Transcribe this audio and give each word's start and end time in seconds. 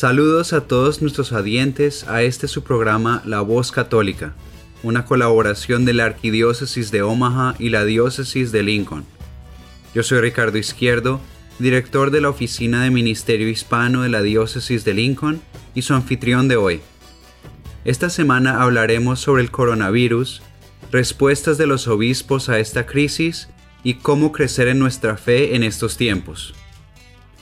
Saludos 0.00 0.54
a 0.54 0.62
todos 0.62 1.02
nuestros 1.02 1.30
audientes 1.30 2.08
a 2.08 2.22
este 2.22 2.48
su 2.48 2.64
programa 2.64 3.20
La 3.26 3.42
Voz 3.42 3.70
Católica, 3.70 4.32
una 4.82 5.04
colaboración 5.04 5.84
de 5.84 5.92
la 5.92 6.06
Arquidiócesis 6.06 6.90
de 6.90 7.02
Omaha 7.02 7.54
y 7.58 7.68
la 7.68 7.84
Diócesis 7.84 8.50
de 8.50 8.62
Lincoln. 8.62 9.04
Yo 9.94 10.02
soy 10.02 10.20
Ricardo 10.20 10.56
Izquierdo, 10.56 11.20
director 11.58 12.10
de 12.10 12.22
la 12.22 12.30
Oficina 12.30 12.82
de 12.82 12.90
Ministerio 12.90 13.50
Hispano 13.50 14.00
de 14.00 14.08
la 14.08 14.22
Diócesis 14.22 14.86
de 14.86 14.94
Lincoln 14.94 15.42
y 15.74 15.82
su 15.82 15.92
anfitrión 15.92 16.48
de 16.48 16.56
hoy. 16.56 16.80
Esta 17.84 18.08
semana 18.08 18.62
hablaremos 18.62 19.20
sobre 19.20 19.42
el 19.42 19.50
coronavirus, 19.50 20.40
respuestas 20.90 21.58
de 21.58 21.66
los 21.66 21.88
obispos 21.88 22.48
a 22.48 22.58
esta 22.58 22.86
crisis 22.86 23.50
y 23.84 23.96
cómo 23.96 24.32
crecer 24.32 24.68
en 24.68 24.78
nuestra 24.78 25.18
fe 25.18 25.54
en 25.56 25.62
estos 25.62 25.98
tiempos. 25.98 26.54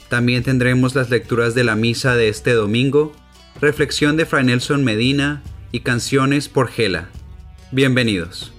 También 0.09 0.41
tendremos 0.43 0.95
las 0.95 1.11
lecturas 1.11 1.53
de 1.53 1.63
la 1.63 1.75
misa 1.75 2.15
de 2.15 2.29
este 2.29 2.53
domingo, 2.53 3.13
reflexión 3.61 4.17
de 4.17 4.25
Fray 4.25 4.43
Nelson 4.43 4.83
Medina 4.83 5.43
y 5.71 5.81
canciones 5.81 6.49
por 6.49 6.67
Gela. 6.67 7.09
Bienvenidos. 7.71 8.51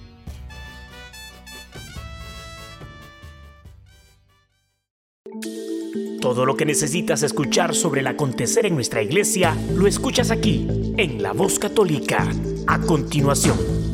Todo 6.21 6.45
lo 6.45 6.55
que 6.55 6.65
necesitas 6.65 7.23
escuchar 7.23 7.75
sobre 7.75 7.99
el 7.99 8.07
acontecer 8.07 8.65
en 8.65 8.75
nuestra 8.75 9.01
iglesia 9.01 9.57
lo 9.75 9.87
escuchas 9.87 10.31
aquí, 10.31 10.67
en 10.97 11.21
La 11.21 11.33
Voz 11.33 11.59
Católica, 11.59 12.31
a 12.67 12.79
continuación. 12.79 13.90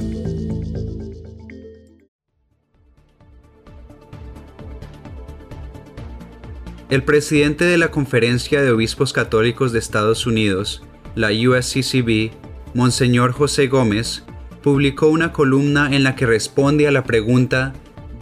El 6.90 7.04
presidente 7.04 7.66
de 7.66 7.78
la 7.78 7.92
Conferencia 7.92 8.62
de 8.62 8.72
Obispos 8.72 9.12
Católicos 9.12 9.74
de 9.74 9.80
Estados 9.80 10.26
Unidos, 10.26 10.84
la 11.16 11.32
USCCB, 11.32 12.32
Monseñor 12.74 13.34
José 13.34 13.68
Gómez, 13.68 14.24
publicó 14.64 15.10
una 15.10 15.34
columna 15.34 15.94
en 15.94 16.06
la 16.06 16.16
que 16.16 16.26
responde 16.26 16.88
a 16.88 16.92
la 16.92 17.04
pregunta 17.04 17.74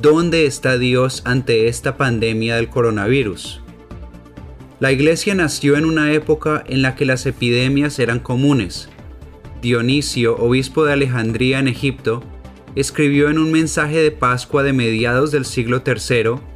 ¿Dónde 0.01 0.47
está 0.47 0.79
Dios 0.79 1.21
ante 1.25 1.67
esta 1.67 1.95
pandemia 1.95 2.55
del 2.55 2.69
coronavirus? 2.69 3.61
La 4.79 4.91
Iglesia 4.91 5.35
nació 5.35 5.77
en 5.77 5.85
una 5.85 6.11
época 6.13 6.63
en 6.65 6.81
la 6.81 6.95
que 6.95 7.05
las 7.05 7.27
epidemias 7.27 7.99
eran 7.99 8.17
comunes. 8.17 8.89
Dionisio, 9.61 10.37
obispo 10.37 10.85
de 10.85 10.93
Alejandría 10.93 11.59
en 11.59 11.67
Egipto, 11.67 12.23
escribió 12.75 13.29
en 13.29 13.37
un 13.37 13.51
mensaje 13.51 13.97
de 13.99 14.09
Pascua 14.09 14.63
de 14.63 14.73
mediados 14.73 15.29
del 15.29 15.45
siglo 15.45 15.83
III 15.85 16.54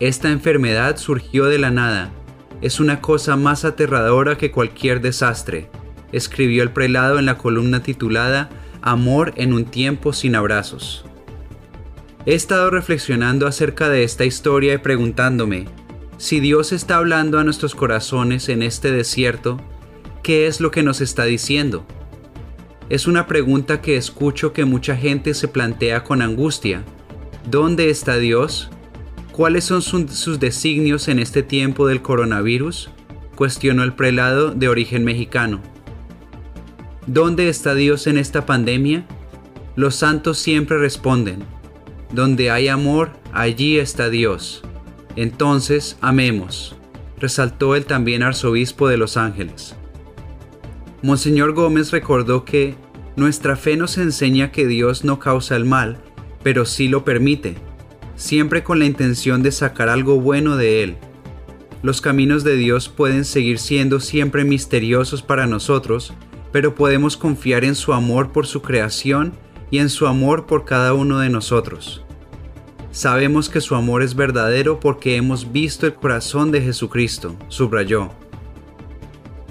esta 0.00 0.30
enfermedad 0.30 0.98
surgió 0.98 1.46
de 1.46 1.58
la 1.58 1.70
nada. 1.70 2.10
Es 2.60 2.80
una 2.80 3.00
cosa 3.00 3.36
más 3.36 3.64
aterradora 3.64 4.36
que 4.36 4.50
cualquier 4.50 5.00
desastre, 5.00 5.70
escribió 6.12 6.62
el 6.62 6.70
prelado 6.70 7.18
en 7.18 7.26
la 7.26 7.38
columna 7.38 7.82
titulada 7.82 8.50
Amor 8.82 9.32
en 9.36 9.52
un 9.52 9.64
tiempo 9.64 10.12
sin 10.12 10.36
abrazos. 10.36 11.04
He 12.26 12.34
estado 12.34 12.70
reflexionando 12.70 13.46
acerca 13.46 13.88
de 13.88 14.04
esta 14.04 14.24
historia 14.24 14.74
y 14.74 14.78
preguntándome, 14.78 15.66
si 16.18 16.40
Dios 16.40 16.72
está 16.72 16.96
hablando 16.96 17.38
a 17.38 17.44
nuestros 17.44 17.74
corazones 17.74 18.48
en 18.48 18.62
este 18.62 18.90
desierto, 18.90 19.60
¿qué 20.22 20.46
es 20.46 20.60
lo 20.60 20.70
que 20.70 20.82
nos 20.82 21.00
está 21.00 21.24
diciendo? 21.24 21.86
Es 22.88 23.06
una 23.06 23.26
pregunta 23.26 23.80
que 23.80 23.96
escucho 23.96 24.52
que 24.52 24.64
mucha 24.64 24.96
gente 24.96 25.34
se 25.34 25.48
plantea 25.48 26.04
con 26.04 26.22
angustia. 26.22 26.84
¿Dónde 27.50 27.90
está 27.90 28.16
Dios? 28.16 28.70
¿Cuáles 29.36 29.64
son 29.64 29.82
sus 29.82 30.40
designios 30.40 31.08
en 31.08 31.18
este 31.18 31.42
tiempo 31.42 31.86
del 31.86 32.00
coronavirus? 32.00 32.88
cuestionó 33.34 33.82
el 33.82 33.92
prelado 33.92 34.52
de 34.52 34.66
origen 34.66 35.04
mexicano. 35.04 35.60
¿Dónde 37.06 37.50
está 37.50 37.74
Dios 37.74 38.06
en 38.06 38.16
esta 38.16 38.46
pandemia? 38.46 39.04
Los 39.74 39.96
santos 39.96 40.38
siempre 40.38 40.78
responden, 40.78 41.44
donde 42.14 42.50
hay 42.50 42.68
amor, 42.68 43.10
allí 43.30 43.78
está 43.78 44.08
Dios. 44.08 44.62
Entonces, 45.16 45.98
amemos, 46.00 46.74
resaltó 47.20 47.74
el 47.76 47.84
también 47.84 48.22
arzobispo 48.22 48.88
de 48.88 48.96
Los 48.96 49.18
Ángeles. 49.18 49.76
Monseñor 51.02 51.52
Gómez 51.52 51.90
recordó 51.90 52.46
que 52.46 52.74
nuestra 53.16 53.56
fe 53.56 53.76
nos 53.76 53.98
enseña 53.98 54.50
que 54.50 54.66
Dios 54.66 55.04
no 55.04 55.18
causa 55.18 55.56
el 55.56 55.66
mal, 55.66 55.98
pero 56.42 56.64
sí 56.64 56.88
lo 56.88 57.04
permite 57.04 57.56
siempre 58.16 58.62
con 58.64 58.78
la 58.78 58.86
intención 58.86 59.42
de 59.42 59.52
sacar 59.52 59.88
algo 59.88 60.20
bueno 60.20 60.56
de 60.56 60.82
él. 60.82 60.96
Los 61.82 62.00
caminos 62.00 62.42
de 62.42 62.56
Dios 62.56 62.88
pueden 62.88 63.24
seguir 63.24 63.58
siendo 63.58 64.00
siempre 64.00 64.44
misteriosos 64.44 65.22
para 65.22 65.46
nosotros, 65.46 66.14
pero 66.50 66.74
podemos 66.74 67.16
confiar 67.16 67.64
en 67.64 67.74
su 67.74 67.92
amor 67.92 68.32
por 68.32 68.46
su 68.46 68.62
creación 68.62 69.34
y 69.70 69.78
en 69.78 69.90
su 69.90 70.06
amor 70.06 70.46
por 70.46 70.64
cada 70.64 70.94
uno 70.94 71.18
de 71.18 71.28
nosotros. 71.28 72.02
Sabemos 72.90 73.50
que 73.50 73.60
su 73.60 73.74
amor 73.74 74.02
es 74.02 74.14
verdadero 74.14 74.80
porque 74.80 75.16
hemos 75.16 75.52
visto 75.52 75.86
el 75.86 75.94
corazón 75.94 76.50
de 76.50 76.62
Jesucristo, 76.62 77.36
subrayó. 77.48 78.10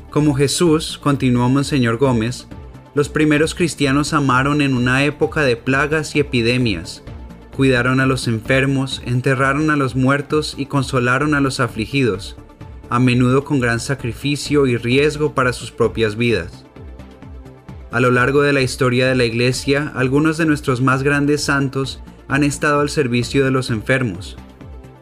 Como 0.09 0.33
Jesús, 0.33 0.97
continuó 0.97 1.47
Monseñor 1.47 1.97
Gómez, 1.97 2.47
los 2.95 3.09
primeros 3.09 3.53
cristianos 3.53 4.13
amaron 4.13 4.61
en 4.61 4.73
una 4.73 5.03
época 5.03 5.41
de 5.41 5.57
plagas 5.57 6.15
y 6.15 6.21
epidemias, 6.21 7.03
cuidaron 7.55 8.01
a 8.01 8.05
los 8.05 8.27
enfermos, 8.27 9.01
enterraron 9.05 9.69
a 9.69 9.77
los 9.77 9.95
muertos 9.95 10.55
y 10.57 10.65
consolaron 10.65 11.33
a 11.33 11.39
los 11.39 11.61
afligidos, 11.61 12.35
a 12.89 12.99
menudo 12.99 13.45
con 13.45 13.61
gran 13.61 13.79
sacrificio 13.79 14.67
y 14.67 14.75
riesgo 14.75 15.33
para 15.33 15.53
sus 15.53 15.71
propias 15.71 16.17
vidas. 16.17 16.65
A 17.91 18.01
lo 18.01 18.11
largo 18.11 18.41
de 18.41 18.51
la 18.51 18.59
historia 18.59 19.07
de 19.07 19.15
la 19.15 19.23
Iglesia, 19.23 19.93
algunos 19.95 20.37
de 20.37 20.45
nuestros 20.45 20.81
más 20.81 21.01
grandes 21.01 21.45
santos 21.45 22.01
han 22.27 22.43
estado 22.43 22.81
al 22.81 22.89
servicio 22.89 23.45
de 23.45 23.51
los 23.51 23.69
enfermos. 23.69 24.35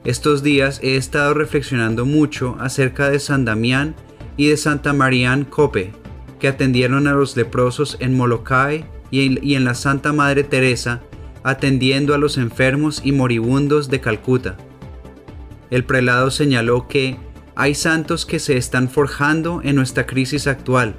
Estos 0.05 0.43
días 0.43 0.79
he 0.83 0.95
estado 0.95 1.33
reflexionando 1.33 2.05
mucho 2.05 2.55
acerca 2.59 3.09
de 3.09 3.17
San 3.17 3.45
Damián 3.45 3.95
y 4.37 4.49
de 4.49 4.57
Santa 4.57 4.93
Marianne 4.93 5.47
Cope, 5.49 5.91
que 6.39 6.49
atendieron 6.49 7.07
a 7.07 7.13
los 7.13 7.35
leprosos 7.35 7.97
en 7.99 8.15
Molokai 8.15 8.85
y 9.09 9.55
en 9.55 9.63
la 9.63 9.73
Santa 9.73 10.13
Madre 10.13 10.43
Teresa 10.43 11.01
atendiendo 11.43 12.13
a 12.13 12.17
los 12.17 12.37
enfermos 12.37 13.01
y 13.03 13.11
moribundos 13.11 13.89
de 13.89 14.01
Calcuta. 14.01 14.57
El 15.69 15.83
prelado 15.85 16.31
señaló 16.31 16.87
que 16.87 17.17
hay 17.55 17.75
santos 17.75 18.25
que 18.25 18.39
se 18.39 18.57
están 18.57 18.89
forjando 18.89 19.61
en 19.63 19.75
nuestra 19.75 20.05
crisis 20.05 20.47
actual. 20.47 20.95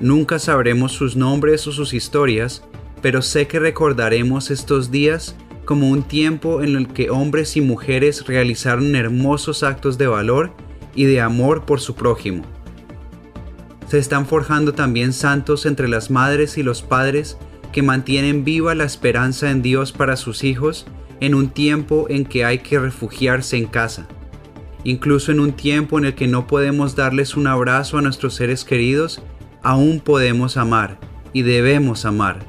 Nunca 0.00 0.38
sabremos 0.38 0.92
sus 0.92 1.16
nombres 1.16 1.66
o 1.66 1.72
sus 1.72 1.94
historias, 1.94 2.62
pero 3.02 3.22
sé 3.22 3.46
que 3.46 3.58
recordaremos 3.58 4.50
estos 4.50 4.90
días 4.90 5.36
como 5.64 5.90
un 5.90 6.02
tiempo 6.02 6.62
en 6.62 6.76
el 6.76 6.88
que 6.88 7.10
hombres 7.10 7.56
y 7.56 7.60
mujeres 7.60 8.26
realizaron 8.26 8.94
hermosos 8.94 9.62
actos 9.62 9.98
de 9.98 10.06
valor 10.06 10.52
y 10.94 11.04
de 11.04 11.20
amor 11.20 11.66
por 11.66 11.80
su 11.80 11.94
prójimo. 11.94 12.44
Se 13.88 13.98
están 13.98 14.26
forjando 14.26 14.74
también 14.74 15.12
santos 15.12 15.66
entre 15.66 15.88
las 15.88 16.10
madres 16.10 16.56
y 16.58 16.62
los 16.62 16.82
padres 16.82 17.36
que 17.76 17.82
mantienen 17.82 18.42
viva 18.42 18.74
la 18.74 18.84
esperanza 18.84 19.50
en 19.50 19.60
Dios 19.60 19.92
para 19.92 20.16
sus 20.16 20.44
hijos 20.44 20.86
en 21.20 21.34
un 21.34 21.50
tiempo 21.50 22.06
en 22.08 22.24
que 22.24 22.42
hay 22.42 22.60
que 22.60 22.78
refugiarse 22.78 23.58
en 23.58 23.66
casa. 23.66 24.06
Incluso 24.82 25.30
en 25.30 25.40
un 25.40 25.52
tiempo 25.52 25.98
en 25.98 26.06
el 26.06 26.14
que 26.14 26.26
no 26.26 26.46
podemos 26.46 26.96
darles 26.96 27.36
un 27.36 27.46
abrazo 27.46 27.98
a 27.98 28.00
nuestros 28.00 28.32
seres 28.32 28.64
queridos, 28.64 29.20
aún 29.62 30.00
podemos 30.00 30.56
amar 30.56 30.98
y 31.34 31.42
debemos 31.42 32.06
amar. 32.06 32.46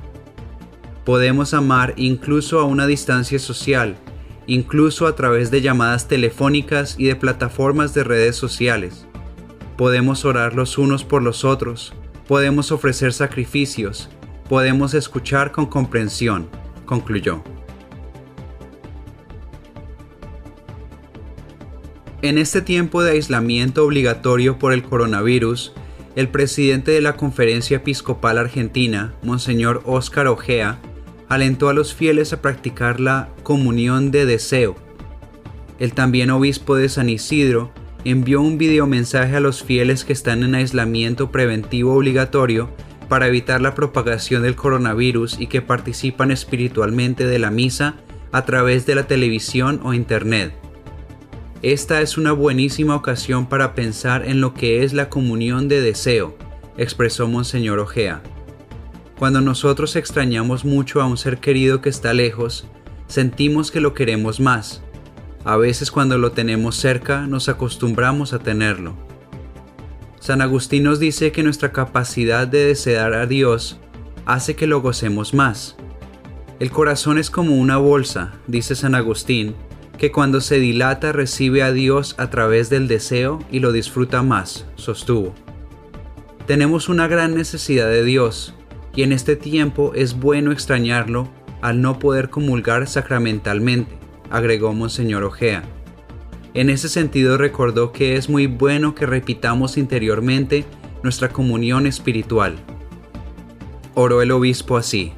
Podemos 1.03 1.53
amar 1.53 1.93
incluso 1.97 2.61
a 2.61 2.63
una 2.63 2.87
distancia 2.87 3.37
social, 3.37 3.97
incluso 4.45 5.07
a 5.07 5.15
través 5.17 5.51
de 5.51 5.59
llamadas 5.59 6.07
telefónicas 6.07 6.95
y 6.97 7.03
de 7.03 7.17
plataformas 7.17 7.93
de 7.93 8.05
redes 8.05 8.37
sociales. 8.37 9.05
Podemos 9.75 10.23
orar 10.23 10.53
los 10.53 10.77
unos 10.77 11.03
por 11.03 11.21
los 11.21 11.43
otros, 11.43 11.93
podemos 12.29 12.71
ofrecer 12.71 13.11
sacrificios, 13.11 14.09
podemos 14.49 14.93
escuchar 14.93 15.51
con 15.51 15.65
comprensión, 15.65 16.47
concluyó. 16.85 17.43
En 22.21 22.37
este 22.37 22.61
tiempo 22.61 23.03
de 23.03 23.11
aislamiento 23.11 23.85
obligatorio 23.85 24.57
por 24.57 24.73
el 24.73 24.83
coronavirus, 24.83 25.73
el 26.15 26.29
presidente 26.29 26.91
de 26.91 27.01
la 27.01 27.15
Conferencia 27.15 27.77
Episcopal 27.77 28.39
Argentina, 28.39 29.13
Monseñor 29.21 29.83
Óscar 29.85 30.27
Ojea, 30.27 30.79
alentó 31.29 31.69
a 31.69 31.73
los 31.73 31.93
fieles 31.93 32.33
a 32.33 32.41
practicar 32.41 32.99
la 32.99 33.29
comunión 33.43 34.09
de 34.09 34.25
deseo. 34.25 34.75
El 35.77 35.93
también 35.93 36.31
obispo 36.31 36.75
de 36.75 36.89
San 36.89 37.09
Isidro 37.09 37.71
envió 38.03 38.41
un 38.41 38.57
videomensaje 38.57 39.35
a 39.35 39.39
los 39.39 39.61
fieles 39.61 40.05
que 40.05 40.13
están 40.13 40.43
en 40.43 40.55
aislamiento 40.55 41.31
preventivo 41.31 41.93
obligatorio 41.93 42.69
para 43.07 43.27
evitar 43.27 43.61
la 43.61 43.75
propagación 43.75 44.43
del 44.43 44.55
coronavirus 44.55 45.39
y 45.39 45.47
que 45.47 45.61
participan 45.61 46.31
espiritualmente 46.31 47.25
de 47.25 47.39
la 47.39 47.51
misa 47.51 47.95
a 48.31 48.45
través 48.45 48.85
de 48.85 48.95
la 48.95 49.07
televisión 49.07 49.79
o 49.83 49.93
internet. 49.93 50.53
Esta 51.61 52.01
es 52.01 52.17
una 52.17 52.33
buenísima 52.33 52.95
ocasión 52.95 53.47
para 53.47 53.73
pensar 53.73 54.27
en 54.27 54.41
lo 54.41 54.53
que 54.53 54.83
es 54.83 54.93
la 54.93 55.09
comunión 55.09 55.67
de 55.67 55.81
deseo, 55.81 56.37
expresó 56.77 57.27
Monseñor 57.27 57.79
Ojea. 57.79 58.21
Cuando 59.17 59.41
nosotros 59.41 59.95
extrañamos 59.95 60.65
mucho 60.65 61.01
a 61.01 61.07
un 61.07 61.17
ser 61.17 61.39
querido 61.39 61.81
que 61.81 61.89
está 61.89 62.13
lejos, 62.13 62.67
sentimos 63.07 63.71
que 63.71 63.81
lo 63.81 63.95
queremos 63.95 64.39
más. 64.39 64.83
A 65.43 65.57
veces 65.57 65.89
cuando 65.89 66.17
lo 66.17 66.33
tenemos 66.33 66.75
cerca 66.75 67.25
nos 67.25 67.49
acostumbramos 67.49 68.33
a 68.33 68.39
tenerlo. 68.39 69.06
San 70.27 70.41
Agustín 70.41 70.83
nos 70.83 70.99
dice 70.99 71.31
que 71.31 71.41
nuestra 71.41 71.71
capacidad 71.71 72.49
de 72.49 72.65
desear 72.65 73.13
a 73.13 73.27
Dios 73.27 73.79
hace 74.25 74.57
que 74.57 74.67
lo 74.67 74.81
gocemos 74.81 75.33
más. 75.33 75.77
El 76.59 76.69
corazón 76.69 77.17
es 77.17 77.29
como 77.29 77.55
una 77.55 77.77
bolsa, 77.77 78.33
dice 78.45 78.75
San 78.75 78.93
Agustín, 78.93 79.55
que 79.97 80.11
cuando 80.11 80.41
se 80.41 80.59
dilata 80.59 81.13
recibe 81.13 81.63
a 81.63 81.71
Dios 81.71 82.13
a 82.17 82.29
través 82.29 82.69
del 82.69 82.89
deseo 82.89 83.39
y 83.49 83.61
lo 83.61 83.71
disfruta 83.71 84.21
más, 84.21 84.65
sostuvo. 84.75 85.33
Tenemos 86.45 86.89
una 86.89 87.07
gran 87.07 87.33
necesidad 87.33 87.87
de 87.87 88.03
Dios, 88.03 88.53
y 88.93 89.03
en 89.03 89.13
este 89.13 89.37
tiempo 89.37 89.93
es 89.95 90.19
bueno 90.19 90.51
extrañarlo 90.51 91.29
al 91.61 91.81
no 91.81 91.99
poder 91.99 92.29
comulgar 92.29 92.85
sacramentalmente, 92.87 93.97
agregó 94.29 94.73
Monseñor 94.73 95.23
Ojea. 95.23 95.63
En 96.57 96.71
ese 96.71 96.89
sentido 96.89 97.37
recordó 97.37 97.91
que 97.91 98.15
es 98.15 98.29
muy 98.29 98.47
bueno 98.47 98.95
que 98.95 99.05
repitamos 99.05 99.77
interiormente 99.77 100.65
nuestra 101.03 101.29
comunión 101.29 101.85
espiritual. 101.85 102.55
Oró 103.93 104.23
el 104.23 104.31
obispo 104.31 104.75
así. 104.75 105.13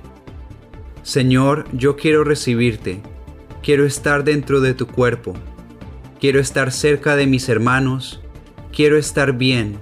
Señor, 1.01 1.65
yo 1.71 1.95
quiero 1.95 2.25
recibirte, 2.25 3.00
quiero 3.63 3.86
estar 3.86 4.25
dentro 4.25 4.59
de 4.59 4.74
tu 4.74 4.86
cuerpo, 4.86 5.33
quiero 6.19 6.41
estar 6.41 6.74
cerca 6.74 7.15
de 7.15 7.25
mis 7.25 7.47
hermanos, 7.47 8.19
quiero 8.74 8.97
estar 8.97 9.38
bien, 9.38 9.80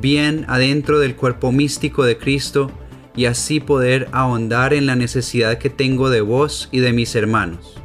bien 0.00 0.46
adentro 0.48 1.00
del 1.00 1.16
cuerpo 1.16 1.52
místico 1.52 2.02
de 2.02 2.16
Cristo 2.16 2.70
y 3.14 3.26
así 3.26 3.60
poder 3.60 4.08
ahondar 4.12 4.72
en 4.72 4.86
la 4.86 4.96
necesidad 4.96 5.58
que 5.58 5.68
tengo 5.68 6.08
de 6.08 6.22
vos 6.22 6.70
y 6.72 6.80
de 6.80 6.94
mis 6.94 7.14
hermanos. 7.14 7.77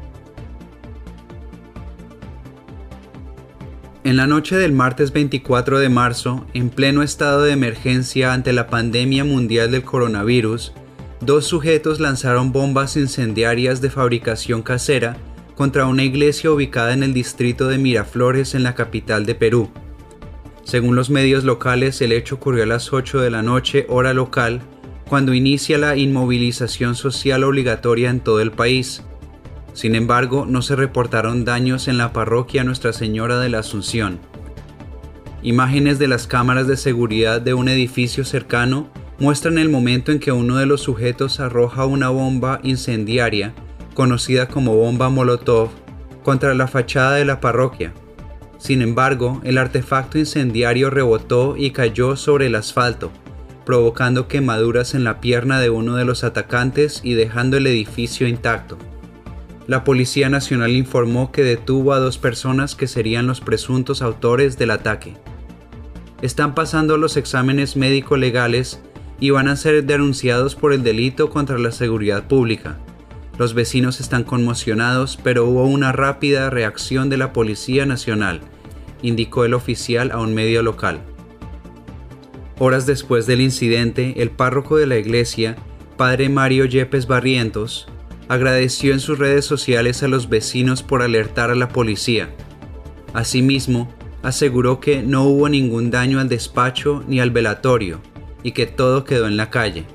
En 4.06 4.18
la 4.18 4.28
noche 4.28 4.58
del 4.58 4.74
martes 4.74 5.14
24 5.14 5.80
de 5.80 5.88
marzo, 5.88 6.46
en 6.54 6.70
pleno 6.70 7.04
estado 7.04 7.44
de 7.44 7.54
emergencia 7.54 8.34
ante 8.34 8.52
la 8.52 8.68
pandemia 8.68 9.24
mundial 9.24 9.72
del 9.72 9.84
coronavirus, 9.84 10.74
dos 11.22 11.46
sujetos 11.46 12.02
lanzaron 12.02 12.52
bombas 12.52 12.98
incendiarias 12.98 13.80
de 13.80 13.90
fabricación 13.90 14.62
casera 14.62 15.16
contra 15.56 15.86
una 15.86 16.04
iglesia 16.04 16.52
ubicada 16.52 16.92
en 16.92 17.02
el 17.02 17.14
distrito 17.14 17.70
de 17.70 17.78
Miraflores 17.78 18.56
en 18.56 18.64
la 18.64 18.76
capital 18.76 19.26
de 19.26 19.36
Perú. 19.36 19.70
Según 20.66 20.98
los 20.98 21.10
medios 21.10 21.46
locales, 21.46 22.02
el 22.02 22.12
hecho 22.12 22.36
ocurrió 22.36 22.64
a 22.64 22.68
las 22.68 22.92
8 22.92 23.22
de 23.22 23.32
la 23.32 23.42
noche 23.42 23.86
hora 23.88 24.14
local, 24.14 24.60
cuando 25.08 25.34
inicia 25.34 25.78
la 25.78 25.96
inmovilización 25.96 26.96
social 26.96 27.46
obligatoria 27.46 28.10
en 28.10 28.20
todo 28.20 28.42
el 28.42 28.52
país. 28.52 29.02
Sin 29.74 29.96
embargo, 29.96 30.46
no 30.48 30.62
se 30.62 30.76
reportaron 30.76 31.46
daños 31.46 31.88
en 31.88 31.98
la 31.98 32.14
parroquia 32.14 32.64
Nuestra 32.64 32.94
Señora 32.94 33.40
de 33.40 33.50
la 33.50 33.60
Asunción. 33.60 34.20
Imágenes 35.42 36.00
de 36.00 36.08
las 36.08 36.28
cámaras 36.28 36.68
de 36.68 36.78
seguridad 36.78 37.42
de 37.42 37.54
un 37.54 37.68
edificio 37.68 38.24
cercano 38.24 38.90
muestran 39.20 39.58
el 39.58 39.70
momento 39.70 40.12
en 40.12 40.20
que 40.20 40.32
uno 40.32 40.58
de 40.58 40.66
los 40.66 40.82
sujetos 40.82 41.40
arroja 41.40 41.86
una 41.86 42.10
bomba 42.10 42.60
incendiaria, 42.64 43.54
conocida 43.94 44.48
como 44.48 44.76
bomba 44.76 45.10
Molotov, 45.10 45.70
contra 46.24 46.54
la 46.54 46.68
fachada 46.68 47.16
de 47.16 47.26
la 47.26 47.42
parroquia. 47.42 47.94
Sin 48.58 48.82
embargo, 48.82 49.42
el 49.44 49.58
artefacto 49.58 50.18
incendiario 50.18 50.90
rebotó 50.90 51.58
y 51.58 51.72
cayó 51.72 52.16
sobre 52.16 52.46
el 52.46 52.56
asfalto, 52.56 53.12
provocando 53.66 54.28
quemaduras 54.28 54.94
en 54.94 55.04
la 55.04 55.20
pierna 55.20 55.60
de 55.60 55.70
uno 55.70 55.96
de 55.96 56.06
los 56.06 56.24
atacantes 56.24 57.02
y 57.04 57.16
dejando 57.16 57.58
el 57.58 57.68
edificio 57.68 58.28
intacto. 58.28 58.78
La 59.66 59.86
Policía 59.86 60.30
Nacional 60.30 60.72
informó 60.72 61.32
que 61.32 61.44
detuvo 61.44 61.94
a 61.94 62.00
dos 62.00 62.18
personas 62.18 62.76
que 62.76 62.88
serían 62.88 63.28
los 63.28 63.40
presuntos 63.40 64.02
autores 64.02 64.58
del 64.58 64.72
ataque. 64.72 65.16
Están 66.22 66.54
pasando 66.54 66.98
los 66.98 67.16
exámenes 67.16 67.78
médico-legales 67.78 68.82
y 69.22 69.30
van 69.30 69.48
a 69.48 69.56
ser 69.56 69.86
denunciados 69.86 70.56
por 70.56 70.74
el 70.74 70.84
delito 70.84 71.30
contra 71.30 71.58
la 71.58 71.72
seguridad 71.72 72.28
pública. 72.28 72.78
Los 73.38 73.54
vecinos 73.54 74.02
están 74.02 74.26
conmocionados, 74.26 75.18
pero 75.24 75.46
hubo 75.46 75.66
una 75.66 75.94
rápida 75.94 76.50
reacción 76.50 77.10
de 77.10 77.18
la 77.18 77.32
Policía 77.32 77.86
Nacional, 77.86 78.42
indicó 79.02 79.46
el 79.46 79.54
oficial 79.54 80.12
a 80.12 80.20
un 80.20 80.34
medio 80.34 80.62
local. 80.62 81.00
Horas 82.60 82.86
después 82.86 83.28
del 83.28 83.40
incidente, 83.40 84.22
el 84.22 84.30
párroco 84.30 84.76
de 84.76 84.88
la 84.88 84.98
iglesia, 84.98 85.56
padre 85.98 86.28
Mario 86.28 86.66
Yepes 86.66 87.08
Barrientos, 87.08 87.88
agradeció 88.34 88.94
en 88.94 89.00
sus 89.00 89.20
redes 89.20 89.46
sociales 89.46 90.02
a 90.04 90.08
los 90.08 90.28
vecinos 90.28 90.82
por 90.84 91.02
alertar 91.02 91.52
a 91.52 91.56
la 91.56 91.70
policía. 91.70 92.30
Asimismo, 93.14 93.94
aseguró 94.24 94.80
que 94.80 95.04
no 95.04 95.24
hubo 95.24 95.50
ningún 95.50 95.92
daño 95.92 96.20
al 96.20 96.30
despacho 96.30 97.04
ni 97.08 97.20
al 97.20 97.32
velatorio 97.32 98.02
y 98.42 98.54
que 98.54 98.66
todo 98.66 99.04
quedó 99.04 99.28
en 99.28 99.38
la 99.38 99.50
calle. 99.50 99.86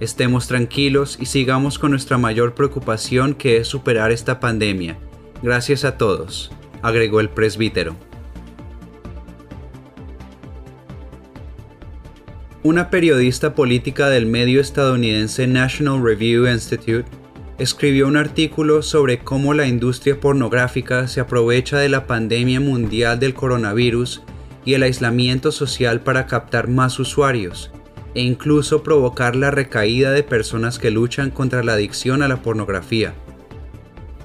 Estemos 0.00 0.46
tranquilos 0.46 1.18
y 1.20 1.26
sigamos 1.26 1.78
con 1.78 1.90
nuestra 1.90 2.18
mayor 2.18 2.54
preocupación 2.54 3.34
que 3.34 3.58
es 3.58 3.68
superar 3.68 4.12
esta 4.12 4.40
pandemia. 4.40 4.96
Gracias 5.42 5.84
a 5.84 5.98
todos, 5.98 6.50
agregó 6.82 7.20
el 7.20 7.28
presbítero. 7.28 7.96
Una 12.62 12.90
periodista 12.90 13.54
política 13.54 14.08
del 14.08 14.26
medio 14.26 14.60
estadounidense 14.60 15.46
National 15.46 16.02
Review 16.02 16.46
Institute 16.46 17.06
escribió 17.58 18.06
un 18.06 18.16
artículo 18.16 18.82
sobre 18.82 19.18
cómo 19.18 19.52
la 19.52 19.66
industria 19.66 20.20
pornográfica 20.20 21.08
se 21.08 21.20
aprovecha 21.20 21.78
de 21.78 21.88
la 21.88 22.06
pandemia 22.06 22.60
mundial 22.60 23.18
del 23.18 23.34
coronavirus 23.34 24.22
y 24.64 24.74
el 24.74 24.84
aislamiento 24.84 25.50
social 25.50 26.00
para 26.00 26.26
captar 26.26 26.68
más 26.68 26.98
usuarios 27.00 27.72
e 28.14 28.22
incluso 28.22 28.82
provocar 28.82 29.36
la 29.36 29.50
recaída 29.50 30.12
de 30.12 30.22
personas 30.22 30.78
que 30.78 30.90
luchan 30.90 31.30
contra 31.30 31.62
la 31.62 31.74
adicción 31.74 32.22
a 32.22 32.28
la 32.28 32.42
pornografía. 32.42 33.14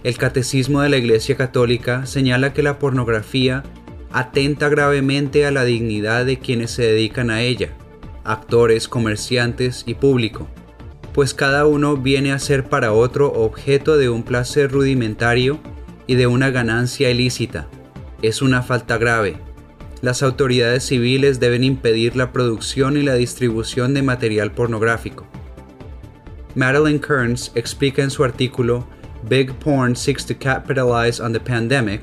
El 0.04 0.18
Catecismo 0.18 0.82
de 0.82 0.90
la 0.90 0.98
Iglesia 0.98 1.36
Católica 1.36 2.06
señala 2.06 2.54
que 2.54 2.64
la 2.64 2.78
pornografía 2.78 3.64
atenta 4.12 4.70
gravemente 4.70 5.46
a 5.46 5.52
la 5.52 5.64
dignidad 5.64 6.26
de 6.26 6.40
quienes 6.40 6.72
se 6.72 6.84
dedican 6.84 7.30
a 7.30 7.42
ella 7.42 7.70
actores, 8.24 8.88
comerciantes 8.88 9.84
y 9.86 9.96
público, 9.96 10.48
pues 11.14 11.34
cada 11.34 11.66
uno 11.66 11.96
viene 11.98 12.32
a 12.32 12.40
ser 12.40 12.66
para 12.66 12.92
otro 12.92 13.32
objeto 13.32 13.98
de 13.98 14.10
un 14.10 14.24
placer 14.24 14.72
rudimentario 14.72 15.60
y 16.08 16.16
de 16.16 16.28
una 16.28 16.50
ganancia 16.50 17.10
ilícita. 17.12 17.68
Es 18.22 18.42
una 18.42 18.64
falta 18.64 18.98
grave. 18.98 19.38
Las 20.02 20.24
autoridades 20.24 20.86
civiles 20.86 21.40
deben 21.40 21.64
impedir 21.64 22.16
la 22.16 22.32
producción 22.34 22.98
y 22.98 23.04
la 23.04 23.14
distribución 23.14 23.94
de 23.94 24.02
material 24.02 24.52
pornográfico. 24.52 25.26
Madeline 26.56 27.00
Kearns 27.00 27.52
explica 27.56 28.04
en 28.04 28.12
su 28.12 28.24
artículo 28.24 28.88
Big 29.30 29.54
Porn 29.60 29.96
Seeks 29.96 30.26
to 30.26 30.36
Capitalize 30.38 31.22
on 31.24 31.32
the 31.32 31.40
Pandemic, 31.40 32.02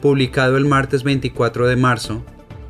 publicado 0.00 0.56
el 0.56 0.64
martes 0.64 1.02
24 1.02 1.66
de 1.66 1.76
marzo, 1.76 2.24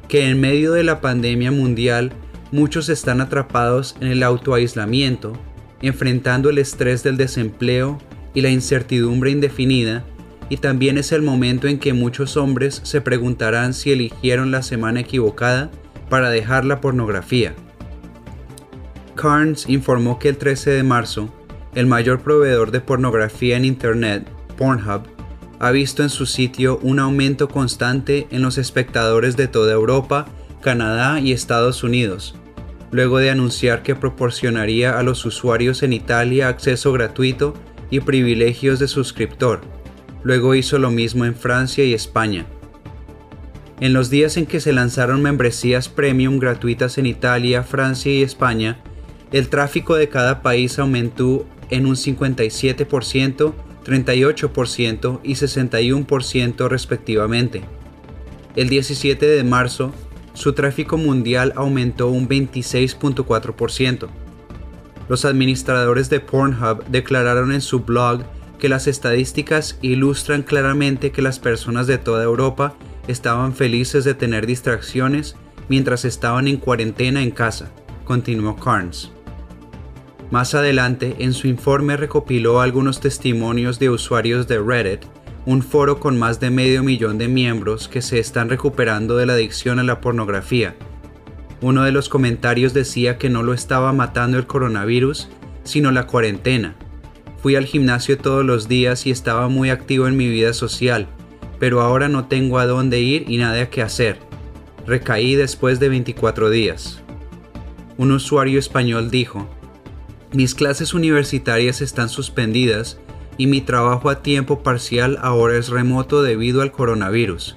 que 0.08 0.28
en 0.28 0.40
medio 0.40 0.72
de 0.72 0.82
la 0.82 1.00
pandemia 1.00 1.52
mundial 1.52 2.12
muchos 2.50 2.88
están 2.88 3.20
atrapados 3.20 3.96
en 4.00 4.08
el 4.08 4.22
autoaislamiento, 4.22 5.34
enfrentando 5.82 6.50
el 6.50 6.58
estrés 6.58 7.02
del 7.02 7.16
desempleo 7.16 7.98
y 8.34 8.40
la 8.40 8.50
incertidumbre 8.50 9.30
indefinida, 9.30 10.04
y 10.48 10.56
también 10.56 10.98
es 10.98 11.12
el 11.12 11.22
momento 11.22 11.68
en 11.68 11.78
que 11.78 11.92
muchos 11.92 12.36
hombres 12.36 12.80
se 12.84 13.00
preguntarán 13.00 13.72
si 13.72 13.92
eligieron 13.92 14.50
la 14.50 14.62
semana 14.62 15.00
equivocada 15.00 15.70
para 16.08 16.30
dejar 16.30 16.64
la 16.64 16.80
pornografía. 16.80 17.54
Carnes 19.14 19.68
informó 19.68 20.18
que 20.18 20.28
el 20.30 20.36
13 20.36 20.70
de 20.70 20.82
marzo, 20.82 21.32
el 21.74 21.86
mayor 21.86 22.20
proveedor 22.20 22.70
de 22.70 22.80
pornografía 22.80 23.56
en 23.56 23.64
Internet, 23.64 24.26
Pornhub, 24.56 25.02
ha 25.60 25.70
visto 25.70 26.02
en 26.02 26.08
su 26.08 26.26
sitio 26.26 26.78
un 26.82 26.98
aumento 26.98 27.48
constante 27.48 28.26
en 28.30 28.42
los 28.42 28.58
espectadores 28.58 29.36
de 29.36 29.46
toda 29.46 29.72
Europa 29.72 30.26
Canadá 30.60 31.20
y 31.20 31.32
Estados 31.32 31.82
Unidos, 31.84 32.34
luego 32.90 33.18
de 33.18 33.30
anunciar 33.30 33.82
que 33.82 33.94
proporcionaría 33.94 34.98
a 34.98 35.02
los 35.02 35.24
usuarios 35.24 35.82
en 35.82 35.92
Italia 35.92 36.48
acceso 36.48 36.92
gratuito 36.92 37.54
y 37.90 38.00
privilegios 38.00 38.78
de 38.78 38.88
suscriptor. 38.88 39.60
Luego 40.22 40.54
hizo 40.54 40.78
lo 40.78 40.90
mismo 40.90 41.24
en 41.24 41.34
Francia 41.34 41.84
y 41.84 41.94
España. 41.94 42.46
En 43.80 43.94
los 43.94 44.10
días 44.10 44.36
en 44.36 44.46
que 44.46 44.60
se 44.60 44.72
lanzaron 44.72 45.22
membresías 45.22 45.88
premium 45.88 46.38
gratuitas 46.38 46.98
en 46.98 47.06
Italia, 47.06 47.62
Francia 47.62 48.12
y 48.12 48.22
España, 48.22 48.78
el 49.32 49.48
tráfico 49.48 49.94
de 49.94 50.08
cada 50.08 50.42
país 50.42 50.78
aumentó 50.78 51.46
en 51.70 51.86
un 51.86 51.94
57%, 51.94 53.54
38% 53.84 55.20
y 55.22 55.32
61% 55.32 56.68
respectivamente. 56.68 57.62
El 58.56 58.68
17 58.68 59.24
de 59.24 59.44
marzo, 59.44 59.94
su 60.40 60.54
tráfico 60.54 60.96
mundial 60.96 61.52
aumentó 61.54 62.08
un 62.08 62.26
26.4%. 62.26 64.08
Los 65.06 65.26
administradores 65.26 66.08
de 66.08 66.20
Pornhub 66.20 66.82
declararon 66.86 67.52
en 67.52 67.60
su 67.60 67.80
blog 67.80 68.22
que 68.58 68.70
las 68.70 68.86
estadísticas 68.86 69.78
ilustran 69.82 70.42
claramente 70.42 71.12
que 71.12 71.20
las 71.20 71.38
personas 71.38 71.86
de 71.86 71.98
toda 71.98 72.24
Europa 72.24 72.74
estaban 73.06 73.52
felices 73.54 74.04
de 74.04 74.14
tener 74.14 74.46
distracciones 74.46 75.36
mientras 75.68 76.06
estaban 76.06 76.48
en 76.48 76.56
cuarentena 76.56 77.22
en 77.22 77.32
casa, 77.32 77.70
continuó 78.04 78.56
Carnes. 78.56 79.10
Más 80.30 80.54
adelante, 80.54 81.16
en 81.18 81.34
su 81.34 81.48
informe 81.48 81.98
recopiló 81.98 82.62
algunos 82.62 83.00
testimonios 83.00 83.78
de 83.78 83.90
usuarios 83.90 84.48
de 84.48 84.58
Reddit, 84.58 85.04
un 85.50 85.62
foro 85.62 85.98
con 85.98 86.16
más 86.16 86.38
de 86.38 86.48
medio 86.48 86.84
millón 86.84 87.18
de 87.18 87.26
miembros 87.26 87.88
que 87.88 88.02
se 88.02 88.20
están 88.20 88.48
recuperando 88.48 89.16
de 89.16 89.26
la 89.26 89.32
adicción 89.32 89.80
a 89.80 89.82
la 89.82 90.00
pornografía. 90.00 90.76
Uno 91.60 91.82
de 91.82 91.90
los 91.90 92.08
comentarios 92.08 92.72
decía 92.72 93.18
que 93.18 93.30
no 93.30 93.42
lo 93.42 93.52
estaba 93.52 93.92
matando 93.92 94.38
el 94.38 94.46
coronavirus, 94.46 95.28
sino 95.64 95.90
la 95.90 96.06
cuarentena. 96.06 96.76
Fui 97.42 97.56
al 97.56 97.64
gimnasio 97.64 98.16
todos 98.16 98.44
los 98.44 98.68
días 98.68 99.06
y 99.06 99.10
estaba 99.10 99.48
muy 99.48 99.70
activo 99.70 100.06
en 100.06 100.16
mi 100.16 100.28
vida 100.28 100.52
social, 100.52 101.08
pero 101.58 101.80
ahora 101.80 102.08
no 102.08 102.28
tengo 102.28 102.60
a 102.60 102.66
dónde 102.66 103.00
ir 103.00 103.28
y 103.28 103.38
nada 103.38 103.70
que 103.70 103.82
hacer. 103.82 104.20
Recaí 104.86 105.34
después 105.34 105.80
de 105.80 105.88
24 105.88 106.48
días. 106.48 107.02
Un 107.98 108.12
usuario 108.12 108.60
español 108.60 109.10
dijo, 109.10 109.50
mis 110.32 110.54
clases 110.54 110.94
universitarias 110.94 111.80
están 111.80 112.08
suspendidas 112.08 113.00
y 113.40 113.46
mi 113.46 113.62
trabajo 113.62 114.10
a 114.10 114.20
tiempo 114.20 114.62
parcial 114.62 115.18
ahora 115.22 115.56
es 115.56 115.70
remoto 115.70 116.22
debido 116.22 116.60
al 116.60 116.72
coronavirus. 116.72 117.56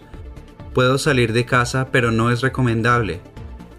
Puedo 0.73 0.97
salir 0.97 1.33
de 1.33 1.43
casa 1.43 1.89
pero 1.91 2.09
no 2.09 2.31
es 2.31 2.39
recomendable. 2.39 3.19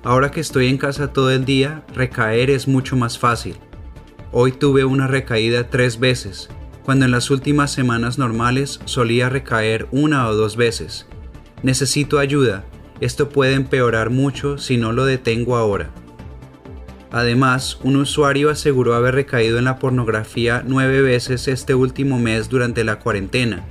Ahora 0.02 0.30
que 0.30 0.40
estoy 0.40 0.66
en 0.66 0.76
casa 0.76 1.14
todo 1.14 1.30
el 1.30 1.46
día, 1.46 1.82
recaer 1.94 2.50
es 2.50 2.68
mucho 2.68 2.94
más 2.94 3.18
fácil. 3.18 3.56
Hoy 4.32 4.52
tuve 4.52 4.84
una 4.84 5.06
recaída 5.06 5.70
tres 5.70 5.99
veces 5.99 6.50
cuando 6.84 7.06
en 7.06 7.11
las 7.11 7.30
últimas 7.30 7.73
semanas 7.73 8.18
normales 8.18 8.80
solía 8.84 9.30
recaer 9.30 9.88
una 9.90 10.28
o 10.28 10.34
dos 10.34 10.58
veces. 10.58 11.06
Necesito 11.62 12.18
ayuda, 12.18 12.66
esto 13.00 13.30
puede 13.30 13.54
empeorar 13.54 14.11
mucho 14.11 14.58
si 14.58 14.76
no 14.76 14.92
lo 14.92 15.06
detengo 15.06 15.56
ahora. 15.56 15.90
Además, 17.14 17.78
un 17.85 17.94
usuario 17.94 18.50
aseguró 18.50 18.97
haber 18.97 19.14
recaído 19.14 19.59
en 19.59 19.66
la 19.66 19.78
pornografía 19.78 20.64
nueve 20.66 21.00
veces 21.00 21.47
este 21.47 21.76
último 21.76 22.18
mes 22.18 22.49
durante 22.49 22.83
la 22.83 22.99
cuarentena, 22.99 23.64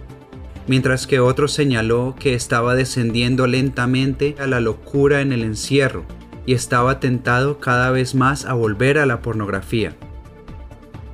mientras 0.65 1.07
que 1.07 1.19
otro 1.19 1.50
señaló 1.50 2.15
que 2.17 2.35
estaba 2.35 2.73
descendiendo 2.73 3.45
lentamente 3.45 4.38
a 4.39 4.47
la 4.47 4.62
locura 4.62 5.19
en 5.19 5.33
el 5.33 5.43
encierro 5.43 6.05
y 6.45 6.53
estaba 6.53 7.01
tentado 7.01 7.59
cada 7.59 7.91
vez 7.91 8.15
más 8.15 8.45
a 8.45 8.53
volver 8.53 8.97
a 8.97 9.05
la 9.05 9.21
pornografía. 9.21 9.93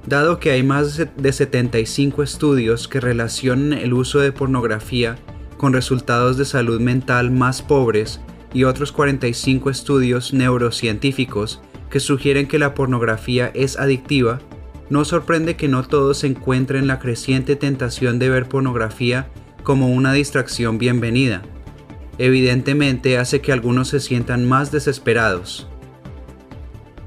Dado 0.06 0.40
que 0.40 0.52
hay 0.52 0.62
más 0.62 0.98
de 1.18 1.34
75 1.34 2.22
estudios 2.22 2.88
que 2.88 3.00
relacionan 3.00 3.74
el 3.74 3.92
uso 3.94 4.20
de 4.20 4.32
pornografía 4.32 5.16
con 5.58 5.74
resultados 5.74 6.38
de 6.38 6.46
salud 6.46 6.80
mental 6.80 7.32
más 7.32 7.64
pobres 7.64 8.22
y 8.54 8.66
otros 8.66 8.92
45 8.92 9.72
estudios 9.72 10.32
neurocientíficos 10.32 11.60
que 11.90 12.00
sugieren 12.00 12.48
que 12.48 12.60
la 12.60 12.74
pornografía 12.74 13.52
es 13.54 13.78
adictiva, 13.78 14.40
no 14.90 15.06
sorprende 15.06 15.56
que 15.56 15.68
no 15.68 15.84
todos 15.84 16.24
encuentren 16.24 16.88
la 16.88 17.00
creciente 17.00 17.56
tentación 17.56 18.20
de 18.20 18.30
ver 18.30 18.48
pornografía 18.48 19.28
como 19.64 19.90
una 19.90 20.14
distracción 20.14 20.78
bienvenida. 20.78 21.42
Evidentemente 22.18 23.18
hace 23.18 23.42
que 23.42 23.52
algunos 23.52 23.90
se 23.90 24.00
sientan 24.00 24.48
más 24.48 24.72
desesperados. 24.72 25.68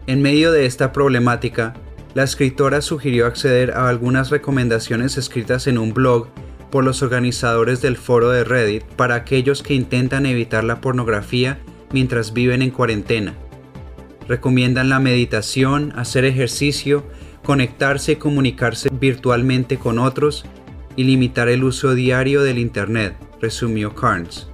En 0.07 0.23
medio 0.23 0.53
de 0.53 0.67
esta 0.67 0.93
problemática, 0.93 1.75
la 2.15 2.23
escritora 2.23 2.83
sugirió 2.83 3.27
acceder 3.27 3.73
a 3.73 3.89
algunas 3.89 4.31
recomendaciones 4.31 5.17
escritas 5.17 5.67
en 5.67 5.79
un 5.79 5.95
blog 5.95 6.29
por 6.71 6.85
los 6.85 7.03
organizadores 7.03 7.83
del 7.83 7.97
foro 7.97 8.31
de 8.31 8.45
Reddit 8.45 8.85
para 8.85 9.15
aquellos 9.15 9.63
que 9.63 9.75
intentan 9.75 10.27
evitar 10.27 10.65
la 10.65 10.81
pornografía 10.81 11.59
mientras 11.93 12.33
viven 12.33 12.63
en 12.63 12.71
cuarentena. 12.71 13.35
Recomiendan 14.29 14.89
la 14.89 15.01
meditación, 15.01 15.93
hacer 15.97 16.25
ejercicio, 16.25 17.05
conectarse 17.43 18.13
y 18.13 18.17
comunicarse 18.17 18.89
virtualmente 18.93 19.79
con 19.79 19.99
otros 19.99 20.45
y 20.97 21.05
limitar 21.05 21.49
el 21.49 21.65
uso 21.65 21.95
diario 21.95 22.43
del 22.43 22.59
Internet, 22.59 23.17
resumió 23.41 23.95
Carnes. 23.95 24.49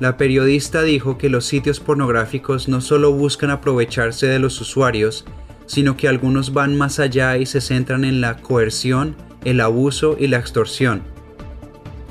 La 0.00 0.16
periodista 0.16 0.82
dijo 0.82 1.18
que 1.18 1.28
los 1.28 1.44
sitios 1.44 1.78
pornográficos 1.78 2.68
no 2.68 2.80
solo 2.80 3.12
buscan 3.12 3.50
aprovecharse 3.50 4.26
de 4.26 4.38
los 4.38 4.60
usuarios, 4.60 5.24
sino 5.66 5.96
que 5.96 6.08
algunos 6.08 6.52
van 6.52 6.76
más 6.76 6.98
allá 6.98 7.36
y 7.36 7.46
se 7.46 7.60
centran 7.60 8.04
en 8.04 8.20
la 8.20 8.38
coerción, 8.38 9.14
el 9.44 9.60
abuso 9.60 10.16
y 10.18 10.26
la 10.26 10.38
extorsión. 10.38 11.02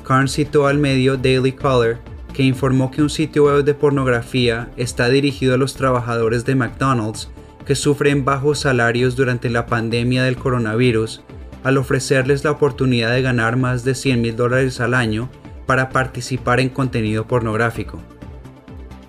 Carn 0.06 0.28
citó 0.28 0.66
al 0.66 0.78
medio 0.78 1.16
Daily 1.16 1.52
Caller 1.52 1.98
que 2.32 2.42
informó 2.42 2.90
que 2.90 3.02
un 3.02 3.10
sitio 3.10 3.44
web 3.44 3.64
de 3.64 3.74
pornografía 3.74 4.70
está 4.76 5.08
dirigido 5.08 5.54
a 5.54 5.58
los 5.58 5.74
trabajadores 5.74 6.44
de 6.44 6.54
McDonald's 6.54 7.30
que 7.66 7.74
sufren 7.74 8.24
bajos 8.24 8.60
salarios 8.60 9.16
durante 9.16 9.50
la 9.50 9.66
pandemia 9.66 10.24
del 10.24 10.36
coronavirus 10.36 11.22
al 11.62 11.78
ofrecerles 11.78 12.44
la 12.44 12.50
oportunidad 12.50 13.12
de 13.12 13.22
ganar 13.22 13.56
más 13.56 13.84
de 13.84 13.94
100 13.94 14.20
mil 14.20 14.36
dólares 14.36 14.80
al 14.80 14.94
año 14.94 15.28
para 15.66 15.90
participar 15.90 16.60
en 16.60 16.68
contenido 16.68 17.26
pornográfico. 17.26 18.00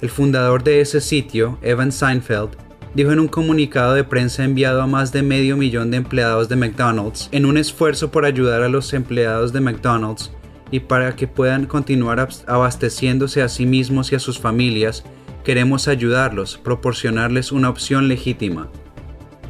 El 0.01 0.09
fundador 0.09 0.63
de 0.63 0.81
ese 0.81 1.01
sitio, 1.01 1.57
Evan 1.61 1.91
Seinfeld, 1.91 2.51
dijo 2.93 3.11
en 3.11 3.19
un 3.19 3.27
comunicado 3.27 3.95
de 3.95 4.03
prensa 4.03 4.43
enviado 4.43 4.81
a 4.81 4.87
más 4.87 5.11
de 5.11 5.23
medio 5.23 5.57
millón 5.57 5.89
de 5.89 5.97
empleados 5.97 6.47
de 6.49 6.55
McDonald's, 6.55 7.29
en 7.31 7.45
un 7.45 7.57
esfuerzo 7.57 8.11
por 8.11 8.25
ayudar 8.25 8.61
a 8.61 8.69
los 8.69 8.93
empleados 8.93 9.51
de 9.51 9.61
McDonald's 9.61 10.31
y 10.71 10.81
para 10.81 11.15
que 11.15 11.27
puedan 11.27 11.65
continuar 11.65 12.27
abasteciéndose 12.47 13.41
a 13.41 13.49
sí 13.49 13.65
mismos 13.65 14.11
y 14.11 14.15
a 14.15 14.19
sus 14.19 14.39
familias, 14.39 15.03
queremos 15.43 15.87
ayudarlos, 15.87 16.57
proporcionarles 16.57 17.51
una 17.51 17.69
opción 17.69 18.07
legítima. 18.07 18.69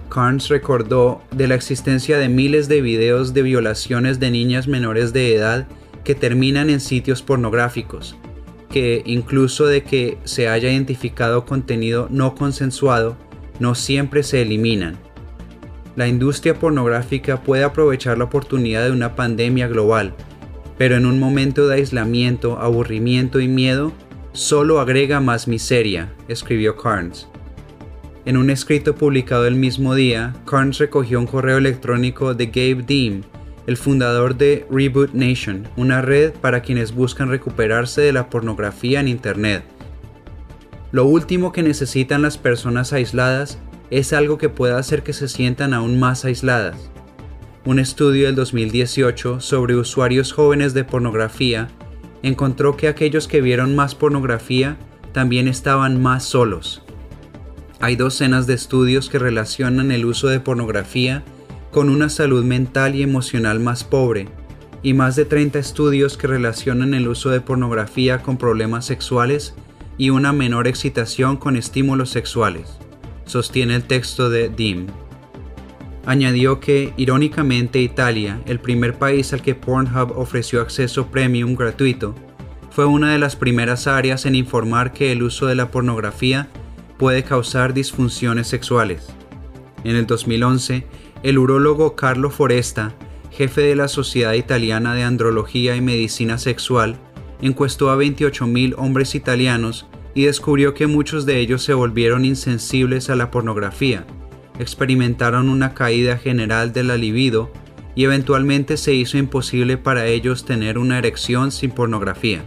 Carnes 0.09 0.49
recordó 0.49 1.21
de 1.31 1.47
la 1.47 1.55
existencia 1.55 2.17
de 2.17 2.29
miles 2.29 2.67
de 2.67 2.81
videos 2.81 3.33
de 3.33 3.41
violaciones 3.41 4.19
de 4.19 4.31
niñas 4.31 4.67
menores 4.67 5.13
de 5.13 5.35
edad 5.35 5.67
que 6.03 6.13
terminan 6.15 6.69
en 6.69 6.79
sitios 6.79 7.21
pornográficos, 7.21 8.15
que 8.69 9.01
incluso 9.05 9.65
de 9.65 9.83
que 9.83 10.17
se 10.23 10.49
haya 10.49 10.71
identificado 10.71 11.45
contenido 11.45 12.07
no 12.11 12.35
consensuado, 12.35 13.15
no 13.59 13.75
siempre 13.75 14.23
se 14.23 14.41
eliminan. 14.41 14.97
La 15.95 16.07
industria 16.07 16.55
pornográfica 16.55 17.41
puede 17.41 17.63
aprovechar 17.63 18.17
la 18.17 18.23
oportunidad 18.23 18.85
de 18.85 18.91
una 18.91 19.15
pandemia 19.15 19.67
global, 19.67 20.15
pero 20.83 20.97
en 20.97 21.05
un 21.05 21.17
momento 21.17 21.69
de 21.69 21.75
aislamiento, 21.75 22.59
aburrimiento 22.59 23.39
y 23.39 23.47
miedo, 23.47 23.93
solo 24.33 24.81
agrega 24.81 25.21
más 25.21 25.47
miseria, 25.47 26.11
escribió 26.27 26.75
Carnes. 26.75 27.29
En 28.25 28.35
un 28.35 28.49
escrito 28.49 28.93
publicado 28.93 29.47
el 29.47 29.55
mismo 29.55 29.95
día, 29.95 30.33
Carnes 30.45 30.79
recogió 30.79 31.19
un 31.19 31.25
correo 31.25 31.57
electrónico 31.57 32.33
de 32.33 32.47
Gabe 32.47 32.83
Deem, 32.85 33.21
el 33.65 33.77
fundador 33.77 34.35
de 34.35 34.67
Reboot 34.69 35.13
Nation, 35.13 35.69
una 35.77 36.01
red 36.01 36.33
para 36.33 36.61
quienes 36.61 36.93
buscan 36.93 37.29
recuperarse 37.29 38.01
de 38.01 38.11
la 38.11 38.29
pornografía 38.29 38.99
en 38.99 39.07
Internet. 39.07 39.63
Lo 40.91 41.05
último 41.05 41.53
que 41.53 41.63
necesitan 41.63 42.21
las 42.21 42.37
personas 42.37 42.91
aisladas 42.91 43.57
es 43.89 44.11
algo 44.11 44.37
que 44.37 44.49
pueda 44.49 44.79
hacer 44.79 45.01
que 45.01 45.13
se 45.13 45.29
sientan 45.29 45.73
aún 45.73 45.97
más 45.97 46.25
aisladas. 46.25 46.75
Un 47.65 47.79
estudio 47.79 48.25
del 48.25 48.35
2018 48.35 49.39
sobre 49.39 49.77
usuarios 49.77 50.33
jóvenes 50.33 50.73
de 50.73 50.83
pornografía 50.83 51.69
encontró 52.21 52.75
que 52.75 52.89
aquellos 52.89 53.29
que 53.29 53.39
vieron 53.39 53.73
más 53.73 53.95
pornografía 53.95 54.77
también 55.13 55.47
estaban 55.47 56.01
más 56.01 56.25
solos. 56.25 56.81
Hay 57.79 57.95
docenas 57.95 58.47
de 58.47 58.53
estudios 58.53 59.09
que 59.09 59.17
relacionan 59.17 59.91
el 59.91 60.03
uso 60.03 60.27
de 60.27 60.41
pornografía 60.41 61.23
con 61.71 61.87
una 61.87 62.09
salud 62.09 62.43
mental 62.43 62.95
y 62.95 63.01
emocional 63.01 63.61
más 63.61 63.85
pobre, 63.85 64.27
y 64.81 64.93
más 64.93 65.15
de 65.15 65.23
30 65.23 65.57
estudios 65.57 66.17
que 66.17 66.27
relacionan 66.27 66.93
el 66.93 67.07
uso 67.07 67.29
de 67.29 67.39
pornografía 67.39 68.21
con 68.21 68.37
problemas 68.37 68.85
sexuales 68.85 69.53
y 69.97 70.09
una 70.09 70.33
menor 70.33 70.67
excitación 70.67 71.37
con 71.37 71.55
estímulos 71.55 72.09
sexuales, 72.09 72.77
sostiene 73.25 73.75
el 73.75 73.83
texto 73.83 74.29
de 74.29 74.49
DIM. 74.49 74.87
Añadió 76.05 76.59
que, 76.59 76.93
irónicamente, 76.97 77.79
Italia, 77.79 78.41
el 78.45 78.59
primer 78.59 78.95
país 78.95 79.31
al 79.31 79.41
que 79.41 79.55
Pornhub 79.55 80.17
ofreció 80.17 80.61
acceso 80.61 81.07
premium 81.07 81.55
gratuito, 81.55 82.13
fue 82.71 82.85
una 82.85 83.13
de 83.13 83.19
las 83.19 83.35
primeras 83.35 83.87
áreas 83.87 84.25
en 84.25 84.35
informar 84.35 84.91
que 84.91 85.11
el 85.11 85.23
uso 85.23 85.45
de 85.45 85.55
la 85.55 85.71
pornografía 85.71 86.49
puede 86.97 87.23
causar 87.23 87.73
disfunciones 87.73 88.47
sexuales. 88.47 89.07
En 89.83 89.95
el 89.95 90.07
2011, 90.07 90.85
el 91.23 91.37
urólogo 91.37 91.95
Carlo 91.95 92.29
Foresta, 92.31 92.95
jefe 93.31 93.61
de 93.61 93.75
la 93.75 93.87
Sociedad 93.87 94.33
Italiana 94.33 94.95
de 94.95 95.03
Andrología 95.03 95.75
y 95.75 95.81
Medicina 95.81 96.37
Sexual, 96.37 96.97
encuestó 97.41 97.91
a 97.91 97.97
28.000 97.97 98.75
hombres 98.77 99.15
italianos 99.15 99.87
y 100.15 100.25
descubrió 100.25 100.73
que 100.73 100.87
muchos 100.87 101.25
de 101.25 101.39
ellos 101.39 101.63
se 101.63 101.73
volvieron 101.73 102.25
insensibles 102.25 103.09
a 103.09 103.15
la 103.15 103.31
pornografía, 103.31 104.05
experimentaron 104.59 105.49
una 105.49 105.73
caída 105.73 106.17
general 106.17 106.73
de 106.73 106.83
la 106.83 106.97
libido 106.97 107.51
y 107.95 108.03
eventualmente 108.05 108.77
se 108.77 108.93
hizo 108.93 109.17
imposible 109.17 109.77
para 109.77 110.07
ellos 110.07 110.45
tener 110.45 110.77
una 110.77 110.97
erección 110.97 111.51
sin 111.51 111.71
pornografía. 111.71 112.43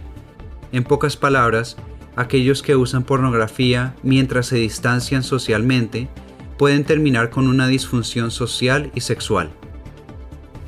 En 0.71 0.83
pocas 0.83 1.15
palabras, 1.15 1.77
aquellos 2.15 2.61
que 2.61 2.75
usan 2.75 3.03
pornografía 3.03 3.95
mientras 4.03 4.47
se 4.47 4.57
distancian 4.57 5.23
socialmente 5.23 6.09
pueden 6.57 6.83
terminar 6.83 7.29
con 7.29 7.47
una 7.47 7.67
disfunción 7.67 8.31
social 8.31 8.91
y 8.95 9.01
sexual. 9.01 9.51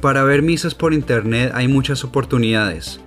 Para 0.01 0.23
ver 0.23 0.41
misas 0.41 0.75
por 0.75 0.93
internet 0.93 1.51
hay 1.53 1.67
muchas 1.67 2.03
oportunidades. 2.05 3.01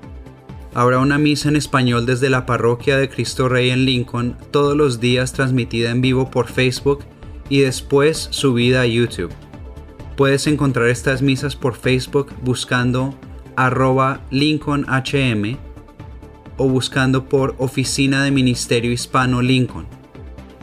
Habrá 0.75 0.99
una 0.99 1.19
misa 1.19 1.49
en 1.49 1.57
español 1.57 2.07
desde 2.07 2.31
la 2.31 2.45
parroquia 2.45 2.97
de 2.97 3.09
Cristo 3.09 3.49
Rey 3.49 3.71
en 3.71 3.85
Lincoln 3.85 4.37
todos 4.51 4.77
los 4.77 5.01
días 5.01 5.33
transmitida 5.33 5.91
en 5.91 6.01
vivo 6.01 6.31
por 6.31 6.49
Facebook 6.49 7.05
y 7.49 7.61
después 7.61 8.29
subida 8.31 8.83
a 8.83 8.87
YouTube. 8.87 9.33
Puedes 10.17 10.47
encontrar 10.47 10.89
estas 10.89 11.23
misas 11.23 11.57
por 11.57 11.75
Facebook 11.75 12.33
buscando 12.43 13.15
arroba 13.57 14.21
LincolnHM 14.31 15.57
o 16.57 16.69
buscando 16.69 17.29
por 17.29 17.55
Oficina 17.59 18.23
de 18.25 18.31
Ministerio 18.31 18.93
Hispano 18.93 19.43
Lincoln. 19.43 19.87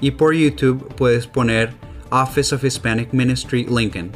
Y 0.02 0.12
por 0.12 0.34
YouTube 0.34 0.88
puedes 0.96 1.28
poner 1.28 1.74
Office 2.10 2.56
of 2.56 2.64
Hispanic 2.64 3.12
Ministry 3.14 3.66
Lincoln. 3.66 4.12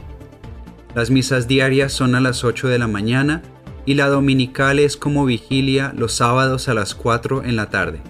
Las 0.95 1.09
misas 1.09 1.47
diarias 1.47 1.91
son 1.91 2.15
a 2.15 2.21
las 2.21 2.43
8 2.43 2.67
de 2.67 2.79
la 2.79 2.87
mañana 2.87 3.41
y 3.85 3.95
la 3.95 4.07
dominical 4.07 4.79
es 4.79 4.95
como 4.95 5.25
vigilia 5.25 5.93
los 5.97 6.13
sábados 6.13 6.69
a 6.69 6.73
las 6.73 6.95
4 6.95 7.43
en 7.43 7.55
la 7.55 7.69
tarde. 7.69 8.01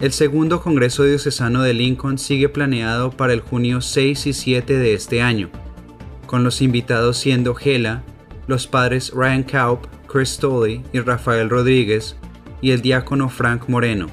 El 0.00 0.12
segundo 0.12 0.60
Congreso 0.60 1.02
Diocesano 1.02 1.62
de 1.62 1.74
Lincoln 1.74 2.18
sigue 2.18 2.48
planeado 2.48 3.10
para 3.10 3.32
el 3.32 3.40
junio 3.40 3.80
6 3.80 4.28
y 4.28 4.32
7 4.32 4.78
de 4.78 4.94
este 4.94 5.22
año, 5.22 5.50
con 6.26 6.44
los 6.44 6.62
invitados 6.62 7.18
siendo 7.18 7.56
Gela, 7.56 8.04
los 8.46 8.68
padres 8.68 9.10
Ryan 9.12 9.42
Kaup, 9.42 9.86
Chris 10.06 10.38
Tolley 10.38 10.84
y 10.92 11.00
Rafael 11.00 11.50
Rodríguez, 11.50 12.16
y 12.60 12.70
el 12.70 12.80
diácono 12.80 13.28
Frank 13.28 13.68
Moreno. 13.68 14.06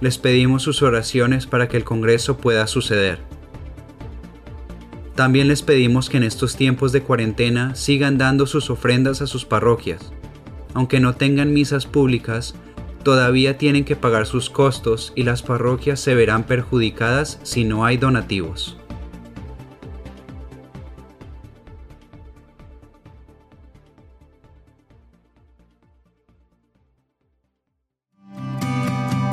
Les 0.00 0.18
pedimos 0.18 0.64
sus 0.64 0.82
oraciones 0.82 1.46
para 1.46 1.68
que 1.68 1.76
el 1.76 1.84
Congreso 1.84 2.36
pueda 2.36 2.66
suceder. 2.66 3.20
También 5.14 5.46
les 5.46 5.62
pedimos 5.62 6.10
que 6.10 6.16
en 6.16 6.24
estos 6.24 6.56
tiempos 6.56 6.90
de 6.90 7.02
cuarentena 7.02 7.76
sigan 7.76 8.18
dando 8.18 8.44
sus 8.46 8.70
ofrendas 8.70 9.22
a 9.22 9.28
sus 9.28 9.44
parroquias. 9.44 10.12
Aunque 10.74 10.98
no 10.98 11.14
tengan 11.14 11.54
misas 11.54 11.86
públicas, 11.86 12.56
todavía 13.06 13.56
tienen 13.56 13.84
que 13.84 13.94
pagar 13.94 14.26
sus 14.26 14.50
costos 14.50 15.12
y 15.14 15.22
las 15.22 15.40
parroquias 15.40 16.00
se 16.00 16.16
verán 16.16 16.42
perjudicadas 16.42 17.38
si 17.44 17.62
no 17.62 17.84
hay 17.84 17.98
donativos. 17.98 18.76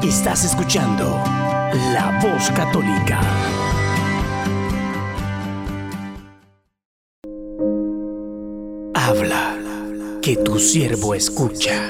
Estás 0.04 0.46
escuchando 0.46 1.20
La 1.94 2.20
Voz 2.22 2.52
Católica. 2.52 3.22
Habla, 8.94 9.58
que 10.22 10.38
tu 10.38 10.60
siervo 10.60 11.16
escucha. 11.16 11.90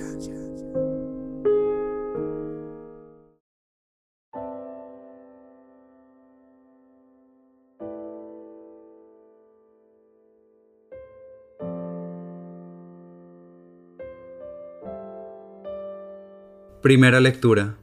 Primera 16.81 17.19
lectura. 17.19 17.77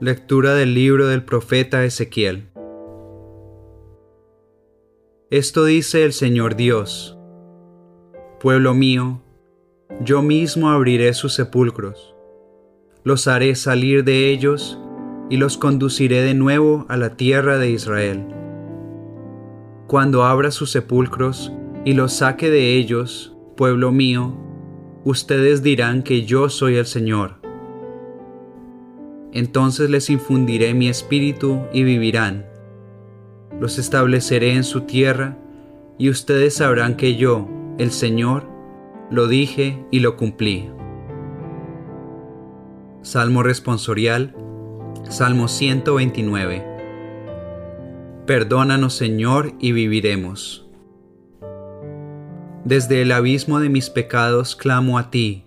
Lectura 0.00 0.52
del 0.52 0.74
libro 0.74 1.06
del 1.06 1.24
profeta 1.24 1.82
Ezequiel. 1.82 2.50
Esto 5.30 5.64
dice 5.64 6.04
el 6.04 6.12
Señor 6.12 6.56
Dios. 6.56 7.16
Pueblo 8.38 8.74
mío, 8.74 9.22
yo 10.02 10.20
mismo 10.20 10.68
abriré 10.68 11.14
sus 11.14 11.32
sepulcros, 11.32 12.14
los 13.02 13.26
haré 13.26 13.54
salir 13.54 14.04
de 14.04 14.28
ellos 14.28 14.78
y 15.30 15.38
los 15.38 15.56
conduciré 15.56 16.20
de 16.20 16.34
nuevo 16.34 16.84
a 16.90 16.98
la 16.98 17.16
tierra 17.16 17.56
de 17.56 17.70
Israel. 17.70 18.26
Cuando 19.86 20.24
abra 20.24 20.50
sus 20.50 20.70
sepulcros 20.70 21.50
y 21.86 21.94
los 21.94 22.12
saque 22.12 22.50
de 22.50 22.76
ellos, 22.76 23.34
pueblo 23.56 23.90
mío, 23.90 24.36
ustedes 25.04 25.62
dirán 25.62 26.02
que 26.02 26.24
yo 26.24 26.48
soy 26.48 26.76
el 26.76 26.86
Señor. 26.86 27.36
Entonces 29.32 29.90
les 29.90 30.10
infundiré 30.10 30.74
mi 30.74 30.88
espíritu 30.88 31.62
y 31.72 31.82
vivirán. 31.84 32.46
Los 33.58 33.78
estableceré 33.78 34.54
en 34.54 34.64
su 34.64 34.82
tierra 34.82 35.38
y 35.98 36.10
ustedes 36.10 36.56
sabrán 36.56 36.96
que 36.96 37.16
yo, 37.16 37.48
el 37.78 37.90
Señor, 37.90 38.48
lo 39.10 39.28
dije 39.28 39.84
y 39.90 40.00
lo 40.00 40.16
cumplí. 40.16 40.70
Salmo 43.02 43.42
responsorial, 43.42 44.34
Salmo 45.08 45.48
129. 45.48 46.64
Perdónanos 48.26 48.94
Señor 48.94 49.52
y 49.58 49.72
viviremos. 49.72 50.61
Desde 52.64 53.02
el 53.02 53.10
abismo 53.10 53.58
de 53.58 53.68
mis 53.68 53.90
pecados 53.90 54.54
clamo 54.54 54.96
a 54.96 55.10
ti. 55.10 55.44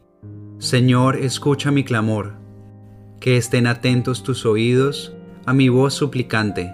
Señor, 0.59 1.15
escucha 1.15 1.71
mi 1.71 1.85
clamor. 1.85 2.33
Que 3.21 3.37
estén 3.37 3.67
atentos 3.67 4.21
tus 4.21 4.45
oídos 4.45 5.15
a 5.45 5.53
mi 5.53 5.69
voz 5.69 5.93
suplicante. 5.93 6.73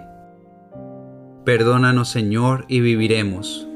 Perdónanos, 1.44 2.08
Señor, 2.08 2.64
y 2.66 2.80
viviremos. 2.80 3.68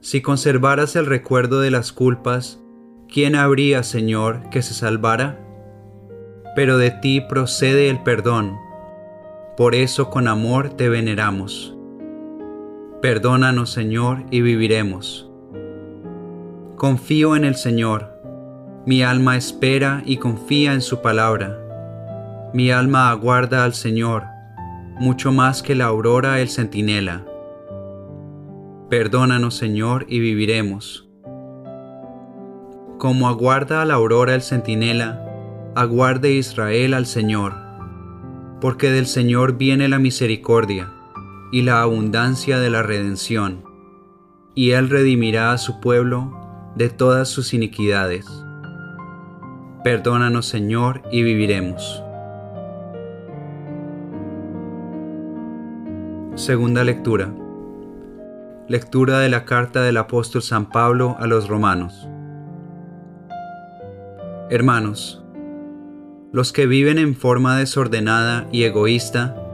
Si 0.00 0.22
conservaras 0.22 0.96
el 0.96 1.04
recuerdo 1.04 1.60
de 1.60 1.70
las 1.70 1.92
culpas, 1.92 2.58
¿quién 3.06 3.34
habría, 3.34 3.82
Señor, 3.82 4.48
que 4.50 4.62
se 4.62 4.72
salvara? 4.72 5.38
Pero 6.56 6.78
de 6.78 6.90
ti 6.90 7.20
procede 7.20 7.90
el 7.90 8.02
perdón. 8.02 8.56
Por 9.58 9.74
eso 9.74 10.08
con 10.08 10.26
amor 10.26 10.70
te 10.70 10.88
veneramos. 10.88 11.77
Perdónanos, 13.00 13.70
Señor, 13.70 14.24
y 14.32 14.40
viviremos. 14.40 15.30
Confío 16.74 17.36
en 17.36 17.44
el 17.44 17.54
Señor. 17.54 18.10
Mi 18.86 19.04
alma 19.04 19.36
espera 19.36 20.02
y 20.04 20.16
confía 20.16 20.72
en 20.72 20.80
su 20.80 21.00
palabra. 21.00 21.60
Mi 22.52 22.72
alma 22.72 23.10
aguarda 23.10 23.62
al 23.62 23.74
Señor, 23.74 24.24
mucho 24.98 25.30
más 25.30 25.62
que 25.62 25.76
la 25.76 25.84
aurora 25.84 26.40
el 26.40 26.48
centinela. 26.48 27.24
Perdónanos, 28.90 29.54
Señor, 29.54 30.04
y 30.08 30.18
viviremos. 30.18 31.08
Como 32.98 33.28
aguarda 33.28 33.80
a 33.80 33.84
la 33.84 33.94
aurora 33.94 34.34
el 34.34 34.42
centinela, 34.42 35.24
aguarde 35.76 36.32
Israel 36.32 36.94
al 36.94 37.06
Señor, 37.06 37.54
porque 38.60 38.90
del 38.90 39.06
Señor 39.06 39.56
viene 39.56 39.86
la 39.86 40.00
misericordia 40.00 40.94
y 41.50 41.62
la 41.62 41.82
abundancia 41.82 42.58
de 42.58 42.70
la 42.70 42.82
redención, 42.82 43.64
y 44.54 44.72
Él 44.72 44.90
redimirá 44.90 45.52
a 45.52 45.58
su 45.58 45.80
pueblo, 45.80 46.34
de 46.74 46.90
todas 46.90 47.28
sus 47.28 47.54
iniquidades. 47.54 48.26
Perdónanos, 49.82 50.46
Señor, 50.46 51.02
y 51.10 51.22
viviremos. 51.22 52.04
Segunda 56.34 56.84
lectura. 56.84 57.34
Lectura 58.68 59.18
de 59.18 59.28
la 59.28 59.44
carta 59.44 59.82
del 59.82 59.96
apóstol 59.96 60.42
San 60.42 60.68
Pablo 60.68 61.16
a 61.18 61.26
los 61.26 61.48
romanos. 61.48 62.08
Hermanos, 64.50 65.24
los 66.32 66.52
que 66.52 66.66
viven 66.66 66.98
en 66.98 67.16
forma 67.16 67.58
desordenada 67.58 68.46
y 68.52 68.64
egoísta 68.64 69.47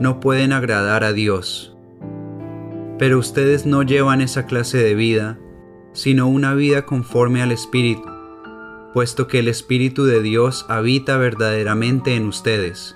no 0.00 0.20
pueden 0.20 0.52
agradar 0.52 1.04
a 1.04 1.12
Dios. 1.12 1.76
Pero 2.98 3.18
ustedes 3.18 3.66
no 3.66 3.82
llevan 3.82 4.20
esa 4.20 4.46
clase 4.46 4.78
de 4.78 4.94
vida, 4.94 5.38
sino 5.92 6.28
una 6.28 6.54
vida 6.54 6.86
conforme 6.86 7.42
al 7.42 7.52
Espíritu, 7.52 8.08
puesto 8.92 9.26
que 9.26 9.38
el 9.38 9.48
Espíritu 9.48 10.04
de 10.04 10.22
Dios 10.22 10.66
habita 10.68 11.16
verdaderamente 11.16 12.16
en 12.16 12.26
ustedes. 12.26 12.94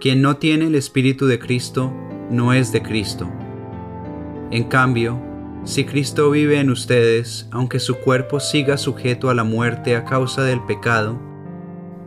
Quien 0.00 0.22
no 0.22 0.36
tiene 0.36 0.66
el 0.66 0.74
Espíritu 0.74 1.26
de 1.26 1.38
Cristo 1.38 1.92
no 2.30 2.52
es 2.52 2.72
de 2.72 2.82
Cristo. 2.82 3.30
En 4.50 4.64
cambio, 4.64 5.20
si 5.64 5.84
Cristo 5.84 6.30
vive 6.30 6.58
en 6.58 6.70
ustedes, 6.70 7.46
aunque 7.50 7.80
su 7.80 7.96
cuerpo 7.96 8.40
siga 8.40 8.78
sujeto 8.78 9.28
a 9.28 9.34
la 9.34 9.44
muerte 9.44 9.94
a 9.94 10.04
causa 10.04 10.42
del 10.42 10.62
pecado, 10.62 11.20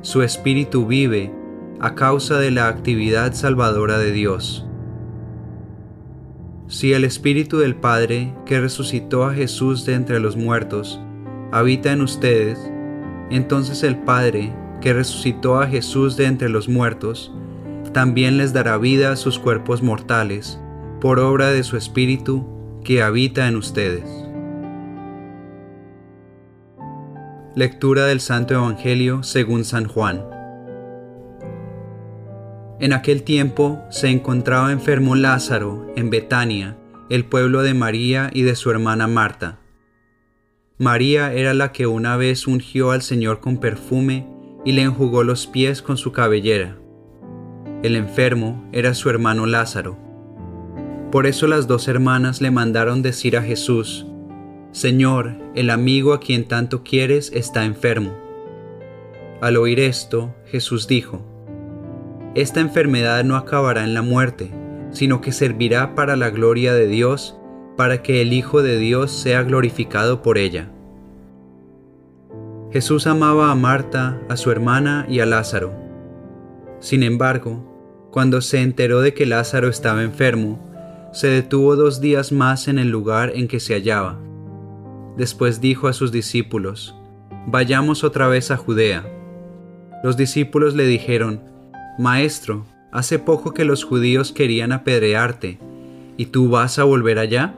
su 0.02 0.22
espíritu 0.24 0.86
vive 0.88 1.32
a 1.80 1.96
causa 1.96 2.40
de 2.40 2.52
la 2.52 2.68
actividad 2.68 3.34
salvadora 3.34 3.98
de 3.98 4.12
Dios. 4.12 4.66
Si 6.68 6.94
el 6.94 7.04
Espíritu 7.04 7.60
del 7.60 7.76
Padre, 7.76 8.34
que 8.46 8.60
resucitó 8.60 9.26
a 9.26 9.34
Jesús 9.34 9.86
de 9.86 9.94
entre 9.94 10.20
los 10.20 10.38
muertos, 10.38 11.00
habita 11.52 11.92
en 11.92 12.02
ustedes, 12.02 12.60
entonces 13.30 13.84
el 13.84 13.98
Padre, 13.98 14.54
que 14.82 14.94
resucitó 14.94 15.60
a 15.60 15.68
Jesús 15.68 16.18
de 16.18 16.26
entre 16.26 16.50
los 16.50 16.68
muertos, 16.68 17.32
también 17.94 18.38
les 18.38 18.54
dará 18.54 18.78
vida 18.78 19.12
a 19.12 19.16
sus 19.16 19.38
cuerpos 19.40 19.84
mortales, 19.84 20.60
por 21.00 21.20
obra 21.20 21.50
de 21.50 21.64
su 21.64 21.78
Espíritu 21.78 22.46
que 22.84 23.04
habita 23.04 23.48
en 23.48 23.56
ustedes. 23.56 24.10
Lectura 27.56 28.06
del 28.06 28.20
Santo 28.20 28.56
Evangelio 28.56 29.22
según 29.22 29.64
San 29.64 29.86
Juan. 29.86 30.33
En 32.84 32.92
aquel 32.92 33.24
tiempo 33.24 33.82
se 33.90 34.10
encontraba 34.10 34.74
enfermo 34.74 35.16
Lázaro 35.16 35.90
en 35.96 36.10
Betania, 36.10 36.76
el 37.10 37.24
pueblo 37.24 37.62
de 37.62 37.74
María 37.74 38.30
y 38.34 38.42
de 38.42 38.58
su 38.58 38.72
hermana 38.72 39.08
Marta. 39.08 39.62
María 40.78 41.32
era 41.32 41.54
la 41.54 41.72
que 41.72 41.88
una 41.88 42.18
vez 42.18 42.46
ungió 42.46 42.92
al 42.92 43.02
Señor 43.02 43.40
con 43.40 43.56
perfume 43.56 44.28
y 44.66 44.74
le 44.74 44.82
enjugó 44.82 45.24
los 45.24 45.48
pies 45.48 45.82
con 45.82 45.96
su 45.96 46.12
cabellera. 46.12 46.78
El 47.84 47.96
enfermo 47.96 48.68
era 48.74 48.94
su 48.96 49.10
hermano 49.10 49.46
Lázaro. 49.46 49.98
Por 51.10 51.26
eso 51.26 51.48
las 51.48 51.68
dos 51.68 51.88
hermanas 51.88 52.42
le 52.42 52.52
mandaron 52.52 53.02
decir 53.02 53.38
a 53.38 53.44
Jesús, 53.44 54.06
Señor, 54.74 55.38
el 55.56 55.70
amigo 55.70 56.12
a 56.12 56.20
quien 56.20 56.50
tanto 56.50 56.84
quieres 56.84 57.32
está 57.34 57.64
enfermo. 57.64 58.14
Al 59.40 59.56
oír 59.56 59.80
esto, 59.80 60.36
Jesús 60.48 60.86
dijo, 60.86 61.33
Esta 62.36 62.62
enfermedad 62.62 63.24
no 63.24 63.36
acabará 63.36 63.84
en 63.84 63.94
la 63.94 64.02
muerte, 64.02 64.52
sino 64.92 65.22
que 65.22 65.32
servirá 65.32 65.94
para 65.94 66.16
la 66.16 66.32
gloria 66.32 66.74
de 66.74 66.88
Dios, 66.88 67.38
para 67.78 68.02
que 68.02 68.22
el 68.22 68.34
Hijo 68.34 68.64
de 68.64 68.78
Dios 68.78 69.12
sea 69.12 69.44
glorificado 69.44 70.24
por 70.24 70.40
ella. 70.40 70.72
Jesús 72.72 73.06
amaba 73.06 73.52
a 73.52 73.56
Marta, 73.56 74.20
a 74.30 74.38
su 74.38 74.50
hermana 74.50 75.06
y 75.08 75.20
a 75.20 75.28
Lázaro. 75.28 75.74
Sin 76.80 77.04
embargo, 77.04 78.10
cuando 78.12 78.42
se 78.42 78.62
enteró 78.62 79.02
de 79.02 79.14
que 79.14 79.28
Lázaro 79.28 79.70
estaba 79.70 80.02
enfermo, 80.02 80.60
se 81.14 81.28
detuvo 81.28 81.76
dos 81.76 82.02
días 82.02 82.32
más 82.32 82.68
en 82.68 82.80
el 82.80 82.90
lugar 82.90 83.32
en 83.36 83.48
que 83.48 83.60
se 83.60 83.76
hallaba. 83.76 84.20
Después 85.18 85.62
dijo 85.62 85.88
a 85.88 85.94
sus 85.94 86.12
discípulos, 86.12 86.96
Vayamos 87.46 88.04
otra 88.04 88.28
vez 88.28 88.50
a 88.50 88.58
Judea. 88.58 89.06
Los 90.04 90.18
discípulos 90.18 90.74
le 90.74 90.86
dijeron, 90.86 91.53
Maestro, 92.00 92.66
hace 92.92 93.20
poco 93.20 93.54
que 93.54 93.66
los 93.66 93.84
judíos 93.84 94.32
querían 94.32 94.72
apedrearte, 94.72 95.60
¿y 96.18 96.26
tú 96.28 96.50
vas 96.50 96.80
a 96.80 96.84
volver 96.86 97.20
allá? 97.20 97.54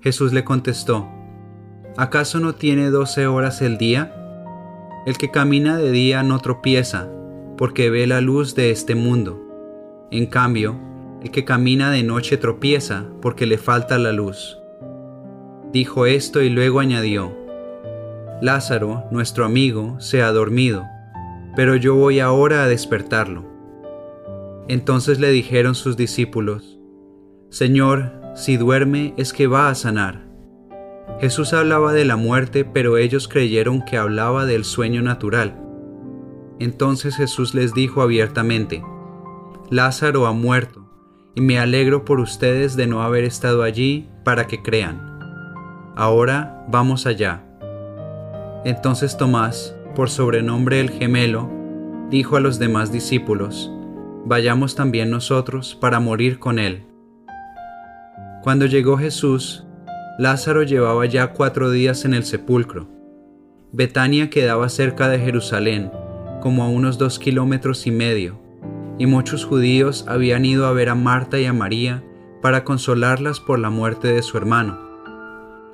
Jesús 0.00 0.32
le 0.32 0.42
contestó, 0.42 1.06
¿acaso 1.98 2.40
no 2.40 2.54
tiene 2.54 2.88
doce 2.88 3.26
horas 3.26 3.60
el 3.60 3.76
día? 3.76 4.16
El 5.04 5.18
que 5.18 5.30
camina 5.30 5.76
de 5.76 5.90
día 5.90 6.22
no 6.22 6.38
tropieza, 6.38 7.08
porque 7.58 7.90
ve 7.90 8.06
la 8.06 8.22
luz 8.22 8.54
de 8.54 8.70
este 8.70 8.94
mundo. 8.94 9.38
En 10.10 10.24
cambio, 10.24 10.80
el 11.22 11.30
que 11.30 11.44
camina 11.44 11.90
de 11.90 12.02
noche 12.02 12.38
tropieza, 12.38 13.04
porque 13.20 13.44
le 13.44 13.58
falta 13.58 13.98
la 13.98 14.12
luz. 14.12 14.58
Dijo 15.74 16.06
esto 16.06 16.40
y 16.40 16.48
luego 16.48 16.80
añadió, 16.80 17.36
Lázaro, 18.40 19.04
nuestro 19.10 19.44
amigo, 19.44 20.00
se 20.00 20.22
ha 20.22 20.32
dormido, 20.32 20.86
pero 21.56 21.76
yo 21.76 21.94
voy 21.94 22.20
ahora 22.20 22.62
a 22.62 22.68
despertarlo. 22.68 23.44
Entonces 24.68 25.18
le 25.18 25.30
dijeron 25.30 25.74
sus 25.74 25.96
discípulos, 25.96 26.78
Señor, 27.48 28.12
si 28.34 28.56
duerme 28.56 29.14
es 29.16 29.32
que 29.32 29.46
va 29.46 29.68
a 29.68 29.74
sanar. 29.74 30.28
Jesús 31.20 31.52
hablaba 31.52 31.92
de 31.92 32.04
la 32.04 32.16
muerte, 32.16 32.64
pero 32.64 32.96
ellos 32.96 33.28
creyeron 33.28 33.84
que 33.84 33.96
hablaba 33.96 34.46
del 34.46 34.64
sueño 34.64 35.02
natural. 35.02 35.60
Entonces 36.60 37.16
Jesús 37.16 37.54
les 37.54 37.74
dijo 37.74 38.02
abiertamente, 38.02 38.82
Lázaro 39.70 40.26
ha 40.26 40.32
muerto, 40.32 40.88
y 41.34 41.40
me 41.40 41.58
alegro 41.58 42.04
por 42.04 42.20
ustedes 42.20 42.76
de 42.76 42.86
no 42.86 43.02
haber 43.02 43.24
estado 43.24 43.62
allí 43.62 44.08
para 44.24 44.46
que 44.46 44.62
crean. 44.62 45.18
Ahora 45.96 46.64
vamos 46.68 47.06
allá. 47.06 47.44
Entonces 48.64 49.16
Tomás, 49.16 49.74
por 50.00 50.08
sobrenombre 50.08 50.80
el 50.80 50.88
gemelo, 50.88 51.50
dijo 52.08 52.38
a 52.38 52.40
los 52.40 52.58
demás 52.58 52.90
discípulos, 52.90 53.70
Vayamos 54.24 54.74
también 54.74 55.10
nosotros 55.10 55.76
para 55.78 56.00
morir 56.00 56.38
con 56.38 56.58
él. 56.58 56.86
Cuando 58.42 58.64
llegó 58.64 58.96
Jesús, 58.96 59.66
Lázaro 60.18 60.62
llevaba 60.62 61.04
ya 61.04 61.34
cuatro 61.34 61.70
días 61.70 62.06
en 62.06 62.14
el 62.14 62.24
sepulcro. 62.24 62.88
Betania 63.72 64.30
quedaba 64.30 64.70
cerca 64.70 65.10
de 65.10 65.18
Jerusalén, 65.18 65.92
como 66.40 66.64
a 66.64 66.70
unos 66.70 66.96
dos 66.96 67.18
kilómetros 67.18 67.86
y 67.86 67.90
medio, 67.90 68.40
y 68.96 69.04
muchos 69.04 69.44
judíos 69.44 70.06
habían 70.08 70.46
ido 70.46 70.64
a 70.64 70.72
ver 70.72 70.88
a 70.88 70.94
Marta 70.94 71.38
y 71.38 71.44
a 71.44 71.52
María 71.52 72.02
para 72.40 72.64
consolarlas 72.64 73.38
por 73.38 73.58
la 73.58 73.68
muerte 73.68 74.08
de 74.08 74.22
su 74.22 74.38
hermano. 74.38 74.80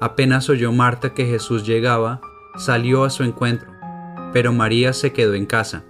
Apenas 0.00 0.50
oyó 0.50 0.72
Marta 0.72 1.14
que 1.14 1.26
Jesús 1.26 1.64
llegaba, 1.64 2.20
salió 2.56 3.04
a 3.04 3.10
su 3.10 3.22
encuentro, 3.22 3.75
pero 4.32 4.52
María 4.52 4.92
se 4.92 5.12
quedó 5.12 5.34
en 5.34 5.46
casa. 5.46 5.84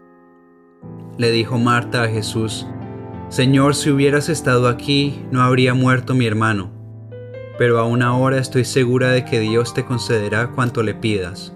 Le 1.19 1.31
dijo 1.31 1.59
Marta 1.59 2.03
a 2.03 2.09
Jesús, 2.09 2.67
Señor, 3.29 3.75
si 3.75 3.91
hubieras 3.91 4.29
estado 4.29 4.69
aquí, 4.69 5.25
no 5.31 5.43
habría 5.43 5.75
muerto 5.75 6.15
mi 6.15 6.27
hermano, 6.27 6.71
pero 7.59 7.79
aún 7.79 8.03
ahora 8.03 8.39
estoy 8.39 8.65
segura 8.65 9.11
de 9.11 9.25
que 9.25 9.41
Dios 9.41 9.75
te 9.75 9.85
concederá 9.85 10.53
cuanto 10.53 10.83
le 10.83 10.95
pidas. 10.95 11.55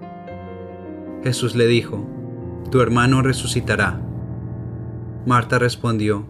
Jesús 1.23 1.55
le 1.55 1.67
dijo, 1.67 2.07
Tu 2.71 2.81
hermano 2.81 3.21
resucitará. 3.21 4.01
Marta 5.25 5.59
respondió, 5.59 6.25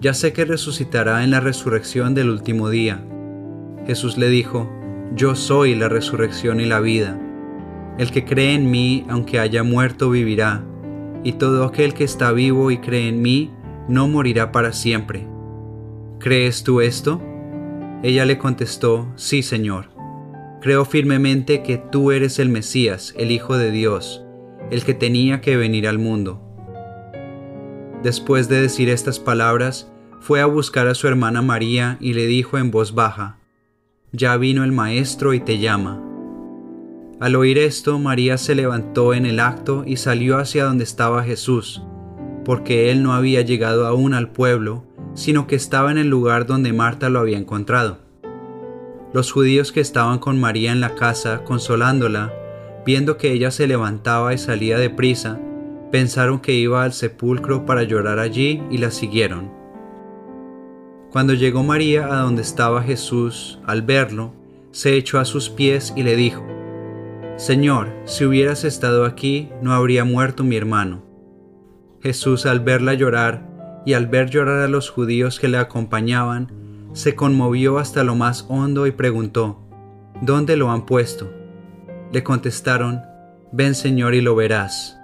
Ya 0.00 0.14
sé 0.14 0.32
que 0.32 0.44
resucitará 0.44 1.24
en 1.24 1.30
la 1.30 1.40
resurrección 1.40 2.14
del 2.14 2.30
último 2.30 2.70
día. 2.70 3.04
Jesús 3.86 4.16
le 4.16 4.28
dijo, 4.28 4.70
yo 5.14 5.36
soy 5.36 5.74
la 5.74 5.88
resurrección 5.88 6.60
y 6.60 6.66
la 6.66 6.80
vida. 6.80 7.18
El 7.98 8.10
que 8.10 8.24
cree 8.24 8.54
en 8.54 8.70
mí, 8.70 9.04
aunque 9.08 9.38
haya 9.38 9.62
muerto, 9.62 10.10
vivirá, 10.10 10.64
y 11.24 11.32
todo 11.32 11.64
aquel 11.64 11.94
que 11.94 12.04
está 12.04 12.32
vivo 12.32 12.70
y 12.70 12.78
cree 12.78 13.08
en 13.08 13.22
mí, 13.22 13.50
no 13.88 14.06
morirá 14.06 14.52
para 14.52 14.72
siempre. 14.72 15.26
¿Crees 16.18 16.62
tú 16.62 16.80
esto? 16.80 17.22
Ella 18.02 18.24
le 18.24 18.38
contestó, 18.38 19.12
Sí, 19.16 19.42
Señor. 19.42 19.90
Creo 20.60 20.84
firmemente 20.84 21.62
que 21.62 21.78
tú 21.78 22.12
eres 22.12 22.38
el 22.38 22.48
Mesías, 22.48 23.14
el 23.16 23.30
Hijo 23.30 23.56
de 23.56 23.70
Dios, 23.70 24.24
el 24.70 24.84
que 24.84 24.94
tenía 24.94 25.40
que 25.40 25.56
venir 25.56 25.88
al 25.88 25.98
mundo. 25.98 26.42
Después 28.02 28.48
de 28.48 28.60
decir 28.60 28.88
estas 28.88 29.18
palabras, 29.18 29.90
fue 30.20 30.40
a 30.40 30.46
buscar 30.46 30.86
a 30.88 30.94
su 30.94 31.08
hermana 31.08 31.42
María 31.42 31.96
y 32.00 32.14
le 32.14 32.26
dijo 32.26 32.58
en 32.58 32.70
voz 32.70 32.94
baja, 32.94 33.38
ya 34.12 34.36
vino 34.36 34.64
el 34.64 34.72
Maestro 34.72 35.34
y 35.34 35.40
te 35.40 35.58
llama. 35.58 36.05
Al 37.18 37.34
oír 37.34 37.56
esto, 37.56 37.98
María 37.98 38.36
se 38.36 38.54
levantó 38.54 39.14
en 39.14 39.24
el 39.24 39.40
acto 39.40 39.84
y 39.86 39.96
salió 39.96 40.36
hacia 40.36 40.64
donde 40.64 40.84
estaba 40.84 41.24
Jesús, 41.24 41.82
porque 42.44 42.90
él 42.90 43.02
no 43.02 43.14
había 43.14 43.40
llegado 43.40 43.86
aún 43.86 44.12
al 44.12 44.28
pueblo, 44.28 44.84
sino 45.14 45.46
que 45.46 45.56
estaba 45.56 45.90
en 45.90 45.96
el 45.96 46.08
lugar 46.08 46.44
donde 46.44 46.74
Marta 46.74 47.08
lo 47.08 47.20
había 47.20 47.38
encontrado. 47.38 48.00
Los 49.14 49.32
judíos 49.32 49.72
que 49.72 49.80
estaban 49.80 50.18
con 50.18 50.38
María 50.38 50.72
en 50.72 50.80
la 50.80 50.94
casa, 50.94 51.42
consolándola, 51.42 52.34
viendo 52.84 53.16
que 53.16 53.32
ella 53.32 53.50
se 53.50 53.66
levantaba 53.66 54.34
y 54.34 54.38
salía 54.38 54.76
de 54.76 54.90
prisa, 54.90 55.40
pensaron 55.90 56.38
que 56.40 56.52
iba 56.52 56.84
al 56.84 56.92
sepulcro 56.92 57.64
para 57.64 57.84
llorar 57.84 58.18
allí 58.18 58.62
y 58.70 58.76
la 58.76 58.90
siguieron. 58.90 59.50
Cuando 61.10 61.32
llegó 61.32 61.62
María 61.62 62.08
a 62.08 62.20
donde 62.20 62.42
estaba 62.42 62.82
Jesús, 62.82 63.58
al 63.64 63.80
verlo, 63.80 64.34
se 64.70 64.96
echó 64.96 65.18
a 65.18 65.24
sus 65.24 65.48
pies 65.48 65.94
y 65.96 66.02
le 66.02 66.14
dijo, 66.14 66.44
Señor, 67.36 67.92
si 68.06 68.24
hubieras 68.24 68.64
estado 68.64 69.04
aquí, 69.04 69.50
no 69.60 69.74
habría 69.74 70.04
muerto 70.04 70.42
mi 70.42 70.56
hermano. 70.56 71.04
Jesús 72.00 72.46
al 72.46 72.60
verla 72.60 72.94
llorar 72.94 73.46
y 73.84 73.92
al 73.92 74.06
ver 74.06 74.30
llorar 74.30 74.62
a 74.62 74.68
los 74.68 74.88
judíos 74.88 75.38
que 75.38 75.48
le 75.48 75.58
acompañaban, 75.58 76.50
se 76.94 77.14
conmovió 77.14 77.78
hasta 77.78 78.04
lo 78.04 78.14
más 78.14 78.46
hondo 78.48 78.86
y 78.86 78.92
preguntó, 78.92 79.60
¿Dónde 80.22 80.56
lo 80.56 80.70
han 80.70 80.86
puesto? 80.86 81.30
Le 82.10 82.24
contestaron, 82.24 83.02
Ven 83.52 83.74
Señor 83.74 84.14
y 84.14 84.22
lo 84.22 84.34
verás. 84.34 84.98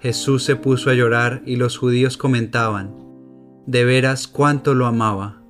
Jesús 0.00 0.42
se 0.42 0.56
puso 0.56 0.90
a 0.90 0.94
llorar 0.94 1.42
y 1.46 1.56
los 1.56 1.78
judíos 1.78 2.16
comentaban, 2.16 2.92
de 3.66 3.84
veras 3.84 4.26
cuánto 4.26 4.74
lo 4.74 4.86
amaba. 4.86 5.42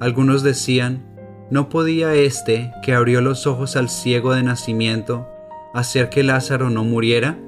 Algunos 0.00 0.42
decían, 0.42 1.11
¿no 1.52 1.68
podía 1.68 2.14
éste 2.14 2.72
que 2.82 2.94
abrió 2.94 3.20
los 3.20 3.46
ojos 3.46 3.76
al 3.76 3.90
ciego 3.90 4.32
de 4.32 4.42
nacimiento 4.42 5.28
hacer 5.74 6.08
que 6.08 6.22
Lázaro 6.22 6.70
no 6.70 6.82
muriera? 6.82 7.38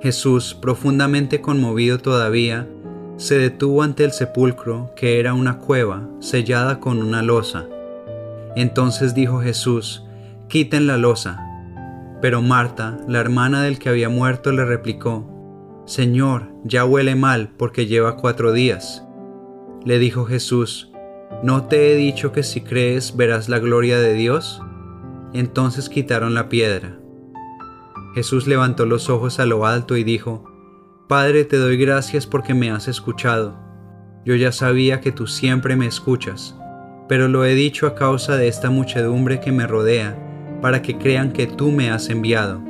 Jesús, 0.00 0.52
profundamente 0.60 1.40
conmovido 1.40 1.98
todavía, 1.98 2.68
se 3.16 3.38
detuvo 3.38 3.84
ante 3.84 4.02
el 4.02 4.10
sepulcro, 4.10 4.90
que 4.96 5.20
era 5.20 5.34
una 5.34 5.58
cueva 5.58 6.08
sellada 6.18 6.80
con 6.80 7.00
una 7.00 7.22
losa. 7.22 7.68
Entonces 8.56 9.14
dijo 9.14 9.40
Jesús, 9.40 10.04
quiten 10.48 10.88
la 10.88 10.96
losa. 10.96 11.38
Pero 12.20 12.42
Marta, 12.42 12.98
la 13.06 13.20
hermana 13.20 13.62
del 13.62 13.78
que 13.78 13.88
había 13.88 14.08
muerto, 14.08 14.50
le 14.50 14.64
replicó, 14.64 15.84
Señor, 15.86 16.52
ya 16.64 16.84
huele 16.84 17.14
mal 17.14 17.50
porque 17.56 17.86
lleva 17.86 18.16
cuatro 18.16 18.50
días. 18.50 19.06
Le 19.84 20.00
dijo 20.00 20.24
Jesús, 20.24 20.91
¿no 21.42 21.66
te 21.66 21.92
he 21.92 21.96
dicho 21.96 22.32
que 22.32 22.42
si 22.42 22.60
crees 22.60 23.16
verás 23.16 23.48
la 23.48 23.58
gloria 23.58 23.98
de 23.98 24.14
Dios? 24.14 24.62
Entonces 25.32 25.88
quitaron 25.88 26.34
la 26.34 26.48
piedra. 26.48 26.98
Jesús 28.14 28.46
levantó 28.46 28.86
los 28.86 29.08
ojos 29.08 29.40
a 29.40 29.46
lo 29.46 29.66
alto 29.66 29.96
y 29.96 30.04
dijo, 30.04 30.44
Padre, 31.08 31.44
te 31.44 31.56
doy 31.56 31.76
gracias 31.76 32.26
porque 32.26 32.54
me 32.54 32.70
has 32.70 32.88
escuchado. 32.88 33.58
Yo 34.24 34.34
ya 34.34 34.52
sabía 34.52 35.00
que 35.00 35.12
tú 35.12 35.26
siempre 35.26 35.76
me 35.76 35.86
escuchas, 35.86 36.56
pero 37.08 37.28
lo 37.28 37.44
he 37.44 37.54
dicho 37.54 37.86
a 37.86 37.94
causa 37.94 38.36
de 38.36 38.48
esta 38.48 38.70
muchedumbre 38.70 39.40
que 39.40 39.52
me 39.52 39.66
rodea, 39.66 40.16
para 40.60 40.80
que 40.80 40.96
crean 40.96 41.32
que 41.32 41.46
tú 41.46 41.72
me 41.72 41.90
has 41.90 42.08
enviado. 42.08 42.62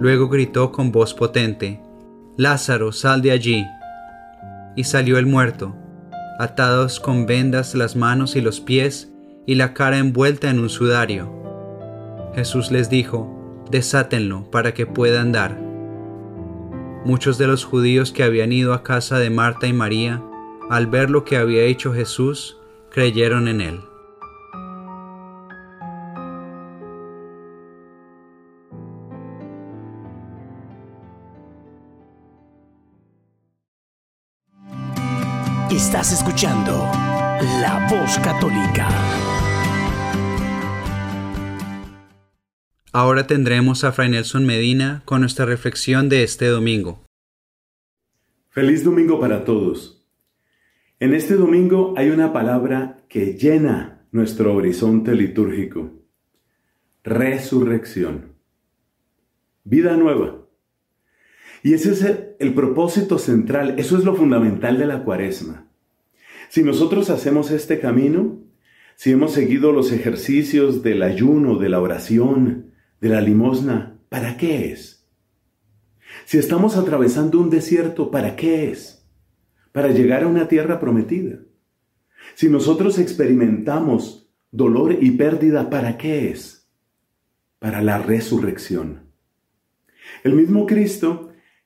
Luego 0.00 0.28
gritó 0.28 0.72
con 0.72 0.92
voz 0.92 1.12
potente, 1.12 1.80
Lázaro, 2.36 2.90
sal 2.90 3.22
de 3.22 3.30
allí. 3.30 3.64
Y 4.74 4.84
salió 4.84 5.18
el 5.18 5.26
muerto, 5.26 5.76
atados 6.38 7.00
con 7.00 7.26
vendas 7.26 7.74
las 7.74 7.96
manos 7.96 8.36
y 8.36 8.40
los 8.40 8.60
pies 8.60 9.10
y 9.46 9.54
la 9.54 9.74
cara 9.74 9.98
envuelta 9.98 10.50
en 10.50 10.58
un 10.58 10.70
sudario. 10.70 11.30
Jesús 12.34 12.70
les 12.70 12.90
dijo, 12.90 13.66
desátenlo 13.70 14.50
para 14.50 14.74
que 14.74 14.86
pueda 14.86 15.20
andar. 15.20 15.58
Muchos 17.04 17.38
de 17.38 17.46
los 17.46 17.64
judíos 17.64 18.12
que 18.12 18.24
habían 18.24 18.52
ido 18.52 18.72
a 18.72 18.82
casa 18.82 19.18
de 19.18 19.30
Marta 19.30 19.66
y 19.66 19.72
María, 19.72 20.22
al 20.70 20.86
ver 20.86 21.10
lo 21.10 21.24
que 21.24 21.36
había 21.36 21.64
hecho 21.64 21.92
Jesús, 21.92 22.58
creyeron 22.90 23.48
en 23.48 23.60
él. 23.60 23.80
Estás 35.74 36.12
escuchando 36.12 36.70
La 37.60 37.88
Voz 37.90 38.16
Católica. 38.20 38.88
Ahora 42.92 43.26
tendremos 43.26 43.82
a 43.82 43.90
Fray 43.90 44.08
Nelson 44.08 44.46
Medina 44.46 45.02
con 45.04 45.22
nuestra 45.22 45.46
reflexión 45.46 46.08
de 46.08 46.22
este 46.22 46.46
domingo. 46.46 47.04
Feliz 48.50 48.84
domingo 48.84 49.18
para 49.18 49.44
todos. 49.44 50.06
En 51.00 51.12
este 51.12 51.34
domingo 51.34 51.94
hay 51.96 52.10
una 52.10 52.32
palabra 52.32 53.04
que 53.08 53.36
llena 53.36 54.06
nuestro 54.12 54.54
horizonte 54.54 55.16
litúrgico. 55.16 55.90
Resurrección. 57.02 58.36
Vida 59.64 59.96
nueva. 59.96 60.43
Y 61.64 61.72
ese 61.72 61.92
es 61.92 62.02
el, 62.40 62.52
propósito 62.52 63.18
central, 63.18 63.76
eso 63.78 63.96
es 63.96 64.04
lo 64.04 64.14
fundamental 64.14 64.76
de 64.76 64.84
la 64.84 65.02
cuaresma. 65.02 65.66
Si 66.50 66.62
nosotros 66.62 67.08
hacemos 67.08 67.50
este 67.50 67.80
camino, 67.80 68.38
si 68.96 69.12
hemos 69.12 69.32
seguido 69.32 69.72
los 69.72 69.90
ejercicios 69.90 70.82
del 70.82 71.02
ayuno, 71.02 71.56
de 71.56 71.70
la 71.70 71.80
oración, 71.80 72.74
de 73.00 73.08
la 73.08 73.22
limosna, 73.22 73.98
¿para 74.10 74.36
qué 74.36 74.72
es? 74.72 75.08
Si 76.26 76.36
estamos 76.36 76.76
atravesando 76.76 77.40
un 77.40 77.48
desierto, 77.48 78.10
¿para 78.10 78.36
qué 78.36 78.70
es? 78.70 79.08
Para 79.72 79.88
llegar 79.88 80.24
a 80.24 80.28
una 80.28 80.48
tierra 80.48 80.78
prometida. 80.78 81.38
Si 82.34 82.50
nosotros 82.50 82.98
experimentamos 82.98 84.30
dolor 84.50 84.98
y 85.00 85.12
pérdida, 85.12 85.70
¿para 85.70 85.96
qué 85.96 86.28
es? 86.28 86.68
Para 87.58 87.80
la 87.80 87.96
resurrección. 87.96 89.04
El 90.24 90.34
mismo 90.34 90.66
Cristo 90.66 91.23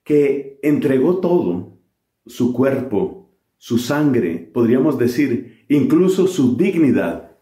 que 0.09 0.59
entregó 0.63 1.19
todo, 1.19 1.83
su 2.25 2.55
cuerpo, 2.55 3.37
su 3.59 3.77
sangre, 3.77 4.51
podríamos 4.55 4.99
decir, 4.99 5.67
incluso 5.69 6.27
su 6.27 6.57
dignidad. 6.57 7.37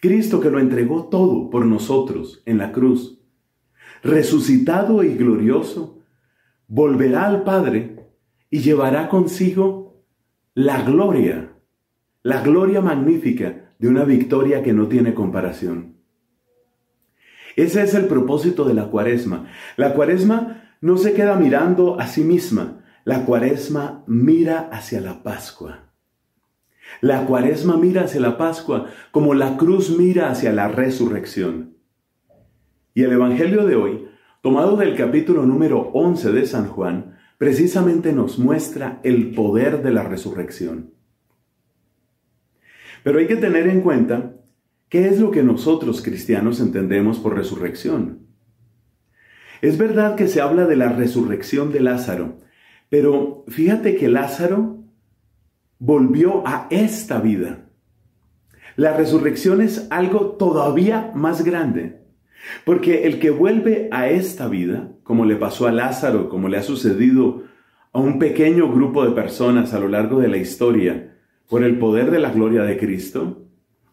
Cristo 0.00 0.40
que 0.40 0.50
lo 0.50 0.60
entregó 0.60 1.08
todo 1.08 1.50
por 1.50 1.66
nosotros 1.66 2.44
en 2.46 2.58
la 2.58 2.70
cruz, 2.70 3.20
resucitado 4.04 5.02
y 5.02 5.16
glorioso, 5.16 6.04
volverá 6.68 7.26
al 7.26 7.42
Padre 7.42 8.06
y 8.50 8.60
llevará 8.60 9.08
consigo 9.08 10.04
la 10.54 10.82
gloria, 10.82 11.56
la 12.22 12.40
gloria 12.40 12.80
magnífica 12.80 13.74
de 13.80 13.88
una 13.88 14.04
victoria 14.04 14.62
que 14.62 14.72
no 14.72 14.86
tiene 14.86 15.12
comparación. 15.12 15.96
Ese 17.56 17.82
es 17.82 17.94
el 17.94 18.06
propósito 18.06 18.64
de 18.64 18.74
la 18.74 18.86
cuaresma. 18.90 19.48
La 19.76 19.92
cuaresma 19.92 20.69
no 20.80 20.96
se 20.96 21.12
queda 21.12 21.36
mirando 21.36 22.00
a 22.00 22.06
sí 22.06 22.24
misma. 22.24 22.84
La 23.04 23.24
cuaresma 23.24 24.04
mira 24.06 24.68
hacia 24.72 25.00
la 25.00 25.22
Pascua. 25.22 25.90
La 27.00 27.26
cuaresma 27.26 27.76
mira 27.76 28.04
hacia 28.04 28.20
la 28.20 28.36
Pascua 28.36 28.86
como 29.10 29.34
la 29.34 29.56
cruz 29.56 29.96
mira 29.96 30.30
hacia 30.30 30.52
la 30.52 30.68
resurrección. 30.68 31.76
Y 32.94 33.02
el 33.02 33.12
Evangelio 33.12 33.66
de 33.66 33.76
hoy, 33.76 34.08
tomado 34.42 34.76
del 34.76 34.96
capítulo 34.96 35.46
número 35.46 35.90
11 35.92 36.32
de 36.32 36.46
San 36.46 36.66
Juan, 36.68 37.18
precisamente 37.38 38.12
nos 38.12 38.38
muestra 38.38 39.00
el 39.02 39.34
poder 39.34 39.82
de 39.82 39.92
la 39.92 40.02
resurrección. 40.02 40.94
Pero 43.02 43.18
hay 43.18 43.26
que 43.26 43.36
tener 43.36 43.66
en 43.66 43.80
cuenta 43.80 44.36
qué 44.88 45.08
es 45.08 45.20
lo 45.20 45.30
que 45.30 45.42
nosotros 45.42 46.02
cristianos 46.02 46.60
entendemos 46.60 47.18
por 47.18 47.36
resurrección. 47.36 48.29
Es 49.62 49.76
verdad 49.76 50.14
que 50.16 50.28
se 50.28 50.40
habla 50.40 50.66
de 50.66 50.76
la 50.76 50.88
resurrección 50.90 51.72
de 51.72 51.80
Lázaro, 51.80 52.38
pero 52.88 53.44
fíjate 53.48 53.96
que 53.96 54.08
Lázaro 54.08 54.78
volvió 55.78 56.46
a 56.46 56.66
esta 56.70 57.20
vida. 57.20 57.66
La 58.76 58.96
resurrección 58.96 59.60
es 59.60 59.86
algo 59.90 60.36
todavía 60.38 61.12
más 61.14 61.44
grande, 61.44 62.00
porque 62.64 63.04
el 63.04 63.18
que 63.18 63.30
vuelve 63.30 63.88
a 63.92 64.08
esta 64.08 64.48
vida, 64.48 64.92
como 65.02 65.24
le 65.24 65.36
pasó 65.36 65.66
a 65.66 65.72
Lázaro, 65.72 66.28
como 66.28 66.48
le 66.48 66.56
ha 66.56 66.62
sucedido 66.62 67.42
a 67.92 67.98
un 67.98 68.18
pequeño 68.18 68.72
grupo 68.72 69.04
de 69.04 69.12
personas 69.12 69.74
a 69.74 69.80
lo 69.80 69.88
largo 69.88 70.20
de 70.20 70.28
la 70.28 70.38
historia, 70.38 71.16
por 71.48 71.64
el 71.64 71.78
poder 71.78 72.10
de 72.10 72.20
la 72.20 72.30
gloria 72.30 72.62
de 72.62 72.78
Cristo, 72.78 73.44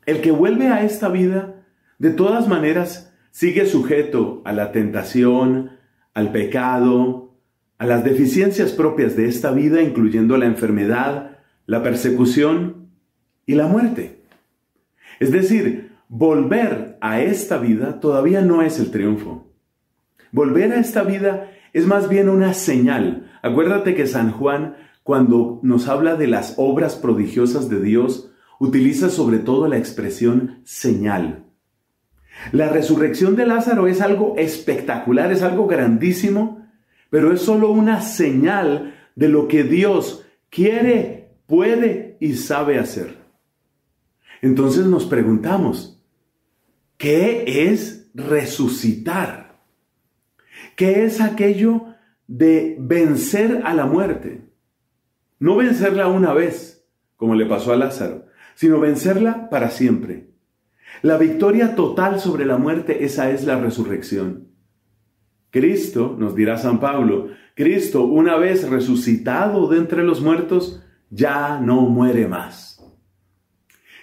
el 0.05 0.21
que 0.21 0.31
vuelve 0.31 0.67
a 0.67 0.83
esta 0.83 1.09
vida, 1.09 1.65
de 1.97 2.11
todas 2.11 2.47
maneras, 2.47 3.13
sigue 3.31 3.65
sujeto 3.65 4.41
a 4.45 4.53
la 4.53 4.71
tentación, 4.71 5.71
al 6.13 6.31
pecado, 6.31 7.35
a 7.77 7.85
las 7.85 8.03
deficiencias 8.03 8.71
propias 8.71 9.15
de 9.15 9.27
esta 9.27 9.51
vida, 9.51 9.81
incluyendo 9.81 10.37
la 10.37 10.45
enfermedad, 10.45 11.37
la 11.65 11.83
persecución 11.83 12.89
y 13.45 13.55
la 13.55 13.67
muerte. 13.67 14.21
Es 15.19 15.31
decir, 15.31 15.91
volver 16.09 16.97
a 17.01 17.21
esta 17.21 17.57
vida 17.57 17.99
todavía 17.99 18.41
no 18.41 18.61
es 18.61 18.79
el 18.79 18.91
triunfo. 18.91 19.51
Volver 20.31 20.73
a 20.73 20.79
esta 20.79 21.03
vida 21.03 21.51
es 21.73 21.85
más 21.85 22.09
bien 22.09 22.29
una 22.29 22.53
señal. 22.53 23.31
Acuérdate 23.41 23.95
que 23.95 24.07
San 24.07 24.31
Juan, 24.31 24.75
cuando 25.03 25.59
nos 25.63 25.87
habla 25.87 26.15
de 26.15 26.27
las 26.27 26.55
obras 26.57 26.95
prodigiosas 26.95 27.69
de 27.69 27.81
Dios, 27.81 28.31
utiliza 28.59 29.09
sobre 29.09 29.39
todo 29.39 29.67
la 29.67 29.77
expresión 29.77 30.61
señal. 30.63 31.46
La 32.51 32.69
resurrección 32.69 33.35
de 33.35 33.45
Lázaro 33.45 33.87
es 33.87 34.01
algo 34.01 34.35
espectacular, 34.37 35.31
es 35.31 35.41
algo 35.41 35.67
grandísimo, 35.67 36.67
pero 37.09 37.33
es 37.33 37.41
solo 37.41 37.71
una 37.71 38.01
señal 38.01 38.95
de 39.15 39.29
lo 39.29 39.47
que 39.47 39.63
Dios 39.63 40.25
quiere, 40.49 41.31
puede 41.47 42.17
y 42.19 42.35
sabe 42.35 42.79
hacer. 42.79 43.17
Entonces 44.41 44.85
nos 44.85 45.05
preguntamos, 45.05 46.03
¿qué 46.97 47.69
es 47.69 48.09
resucitar? 48.13 49.59
¿Qué 50.75 51.05
es 51.05 51.21
aquello 51.21 51.85
de 52.27 52.77
vencer 52.79 53.61
a 53.65 53.73
la 53.73 53.85
muerte? 53.85 54.41
No 55.39 55.55
vencerla 55.55 56.07
una 56.07 56.33
vez, 56.33 56.85
como 57.15 57.35
le 57.35 57.45
pasó 57.45 57.73
a 57.73 57.77
Lázaro, 57.77 58.25
sino 58.55 58.79
vencerla 58.79 59.49
para 59.49 59.69
siempre. 59.69 60.26
La 61.01 61.17
victoria 61.17 61.75
total 61.75 62.19
sobre 62.19 62.45
la 62.45 62.57
muerte, 62.57 63.05
esa 63.05 63.29
es 63.31 63.43
la 63.45 63.59
resurrección. 63.59 64.47
Cristo, 65.49 66.15
nos 66.17 66.35
dirá 66.35 66.57
San 66.57 66.79
Pablo, 66.79 67.29
Cristo, 67.55 68.03
una 68.03 68.35
vez 68.37 68.69
resucitado 68.69 69.67
de 69.67 69.77
entre 69.77 70.03
los 70.03 70.21
muertos, 70.21 70.83
ya 71.09 71.59
no 71.59 71.81
muere 71.81 72.27
más. 72.27 72.83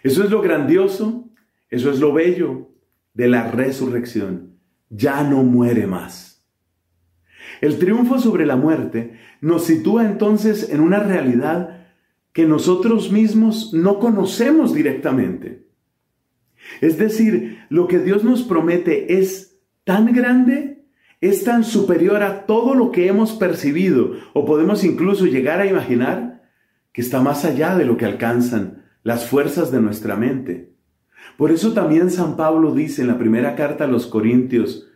Eso 0.02 0.24
es 0.24 0.30
lo 0.30 0.40
grandioso, 0.40 1.30
eso 1.70 1.90
es 1.90 2.00
lo 2.00 2.12
bello 2.12 2.70
de 3.14 3.28
la 3.28 3.50
resurrección. 3.50 4.58
Ya 4.90 5.22
no 5.22 5.42
muere 5.42 5.86
más. 5.86 6.44
El 7.60 7.78
triunfo 7.78 8.18
sobre 8.18 8.46
la 8.46 8.56
muerte 8.56 9.18
nos 9.40 9.64
sitúa 9.64 10.04
entonces 10.04 10.70
en 10.70 10.80
una 10.80 11.00
realidad 11.00 11.86
que 12.32 12.46
nosotros 12.46 13.12
mismos 13.12 13.72
no 13.72 13.98
conocemos 14.00 14.74
directamente. 14.74 15.63
Es 16.80 16.98
decir, 16.98 17.58
lo 17.68 17.88
que 17.88 17.98
Dios 17.98 18.24
nos 18.24 18.42
promete 18.42 19.18
es 19.18 19.58
tan 19.84 20.12
grande, 20.12 20.84
es 21.20 21.44
tan 21.44 21.64
superior 21.64 22.22
a 22.22 22.46
todo 22.46 22.74
lo 22.74 22.90
que 22.90 23.06
hemos 23.06 23.32
percibido 23.32 24.12
o 24.32 24.44
podemos 24.44 24.84
incluso 24.84 25.26
llegar 25.26 25.60
a 25.60 25.66
imaginar, 25.66 26.42
que 26.92 27.00
está 27.00 27.20
más 27.20 27.44
allá 27.44 27.76
de 27.76 27.84
lo 27.84 27.96
que 27.96 28.04
alcanzan 28.04 28.84
las 29.02 29.26
fuerzas 29.26 29.70
de 29.72 29.80
nuestra 29.80 30.16
mente. 30.16 30.74
Por 31.36 31.50
eso 31.50 31.72
también 31.72 32.10
San 32.10 32.36
Pablo 32.36 32.74
dice 32.74 33.02
en 33.02 33.08
la 33.08 33.18
primera 33.18 33.56
carta 33.56 33.84
a 33.84 33.88
los 33.88 34.06
Corintios 34.06 34.88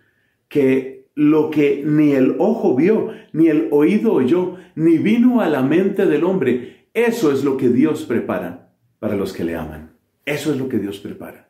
que 0.49 1.09
lo 1.15 1.51
que 1.51 1.83
ni 1.85 2.13
el 2.13 2.37
ojo 2.39 2.77
vio, 2.77 3.09
ni 3.33 3.49
el 3.49 3.69
oído 3.73 4.13
oyó, 4.13 4.57
ni 4.77 4.99
vino 4.99 5.41
a 5.41 5.49
la 5.49 5.63
mente 5.63 6.07
del 6.07 6.25
hombre, 6.25 6.87
eso 6.95 7.33
es 7.33 7.43
lo 7.43 7.57
que 7.57 7.69
Dios 7.69 8.05
prepara 8.05 8.73
para 9.01 9.17
los 9.17 9.33
que 9.33 9.45
le 9.45 9.57
aman. 9.57 9.97
Eso 10.25 10.53
es 10.53 10.59
lo 10.59 10.69
que 10.69 10.79
Dios 10.79 10.99
prepara. 10.99 11.48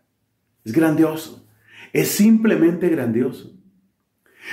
Es 0.69 0.75
grandioso. 0.75 1.49
Es 1.95 2.09
simplemente 2.09 2.91
grandioso. 2.91 3.57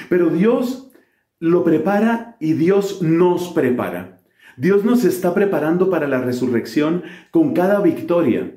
Pero 0.08 0.30
Dios 0.30 0.90
lo 1.40 1.66
prepara 1.66 2.38
y 2.40 2.54
Dios 2.54 3.02
nos 3.02 3.50
prepara. 3.50 4.22
Dios 4.56 4.86
nos 4.86 5.04
está 5.04 5.34
preparando 5.34 5.90
para 5.90 6.08
la 6.08 6.22
resurrección 6.22 7.04
con 7.32 7.54
cada 7.54 7.82
victoria. 7.82 8.56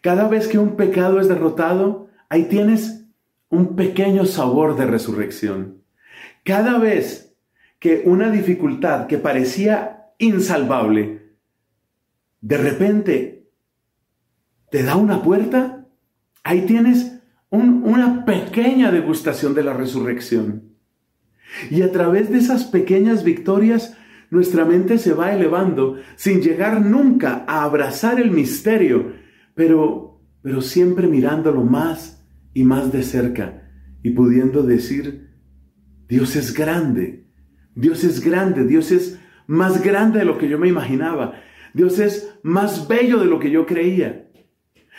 Cada 0.00 0.26
vez 0.26 0.48
que 0.48 0.58
un 0.58 0.76
pecado 0.76 1.20
es 1.20 1.28
derrotado, 1.28 2.08
ahí 2.30 2.44
tienes 2.44 3.08
un 3.50 3.76
pequeño 3.76 4.24
sabor 4.24 4.74
de 4.74 4.86
resurrección. 4.86 5.82
Cada 6.44 6.78
vez 6.78 7.36
que 7.78 8.04
una 8.06 8.30
dificultad 8.30 9.06
que 9.06 9.18
parecía 9.18 10.06
insalvable, 10.16 11.36
de 12.40 12.56
repente 12.56 13.50
te 14.70 14.82
da 14.82 14.96
una 14.96 15.22
puerta, 15.22 15.73
Ahí 16.44 16.66
tienes 16.66 17.20
una 17.50 18.24
pequeña 18.24 18.92
degustación 18.92 19.54
de 19.54 19.64
la 19.64 19.72
resurrección. 19.72 20.74
Y 21.70 21.82
a 21.82 21.90
través 21.90 22.30
de 22.30 22.38
esas 22.38 22.64
pequeñas 22.64 23.24
victorias, 23.24 23.96
nuestra 24.30 24.64
mente 24.64 24.98
se 24.98 25.14
va 25.14 25.32
elevando 25.32 25.96
sin 26.16 26.42
llegar 26.42 26.84
nunca 26.84 27.44
a 27.46 27.64
abrazar 27.64 28.20
el 28.20 28.30
misterio, 28.30 29.12
pero, 29.54 30.20
pero 30.42 30.60
siempre 30.60 31.06
mirándolo 31.06 31.62
más 31.62 32.26
y 32.52 32.64
más 32.64 32.92
de 32.92 33.02
cerca 33.02 33.70
y 34.02 34.10
pudiendo 34.10 34.62
decir, 34.62 35.30
Dios 36.08 36.36
es 36.36 36.52
grande, 36.52 37.26
Dios 37.74 38.04
es 38.04 38.20
grande, 38.20 38.64
Dios 38.66 38.90
es 38.90 39.18
más 39.46 39.82
grande 39.82 40.18
de 40.18 40.24
lo 40.24 40.36
que 40.36 40.48
yo 40.48 40.58
me 40.58 40.68
imaginaba, 40.68 41.40
Dios 41.72 41.98
es 41.98 42.36
más 42.42 42.86
bello 42.86 43.18
de 43.18 43.26
lo 43.26 43.38
que 43.38 43.50
yo 43.50 43.64
creía. 43.64 44.28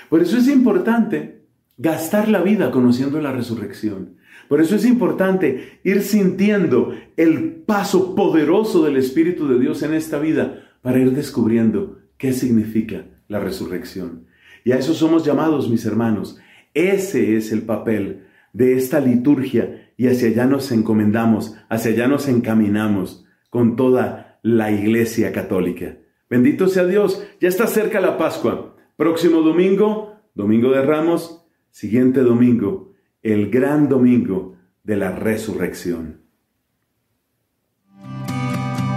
Por 0.10 0.22
eso 0.22 0.38
es 0.38 0.48
importante 0.48 1.35
gastar 1.78 2.30
la 2.30 2.42
vida 2.42 2.72
conociendo 2.72 3.22
la 3.22 3.32
resurrección. 3.32 4.18
Por 4.48 4.62
eso 4.62 4.76
es 4.76 4.86
importante 4.86 5.80
ir 5.84 6.02
sintiendo 6.02 6.94
el 7.18 7.64
paso 7.66 8.16
poderoso 8.16 8.84
del 8.84 8.98
Espíritu 8.98 9.48
de 9.48 9.60
Dios 9.60 9.82
en 9.84 9.94
esta 9.94 10.20
vida 10.20 10.64
para 10.82 11.00
ir 11.00 11.12
descubriendo 11.12 12.00
qué 12.18 12.32
significa 12.32 13.06
la 13.28 13.40
resurrección. 13.40 14.28
Y 14.64 14.72
a 14.72 14.78
eso 14.78 14.94
somos 14.94 15.26
llamados, 15.26 15.70
mis 15.70 15.86
hermanos. 15.86 16.40
Ese 16.74 17.38
es 17.38 17.52
el 17.52 17.64
papel 17.64 18.26
de 18.54 18.78
esta 18.78 19.00
liturgia 19.00 19.92
y 19.98 20.08
hacia 20.08 20.30
allá 20.30 20.46
nos 20.46 20.72
encomendamos, 20.72 21.56
hacia 21.70 21.92
allá 21.92 22.08
nos 22.08 22.28
encaminamos 22.28 23.26
con 23.50 23.76
toda 23.76 24.40
la 24.44 24.72
Iglesia 24.72 25.32
Católica. 25.32 25.98
Bendito 26.30 26.68
sea 26.68 26.86
Dios, 26.86 27.26
ya 27.40 27.48
está 27.48 27.68
cerca 27.68 28.00
la 28.00 28.18
Pascua. 28.18 28.76
Próximo 28.98 29.42
domingo, 29.42 30.16
Domingo 30.34 30.72
de 30.72 30.82
Ramos, 30.82 31.45
Siguiente 31.78 32.22
domingo, 32.22 32.94
el 33.22 33.50
gran 33.50 33.90
domingo 33.90 34.56
de 34.86 34.96
la 34.96 35.12
resurrección. 35.12 36.22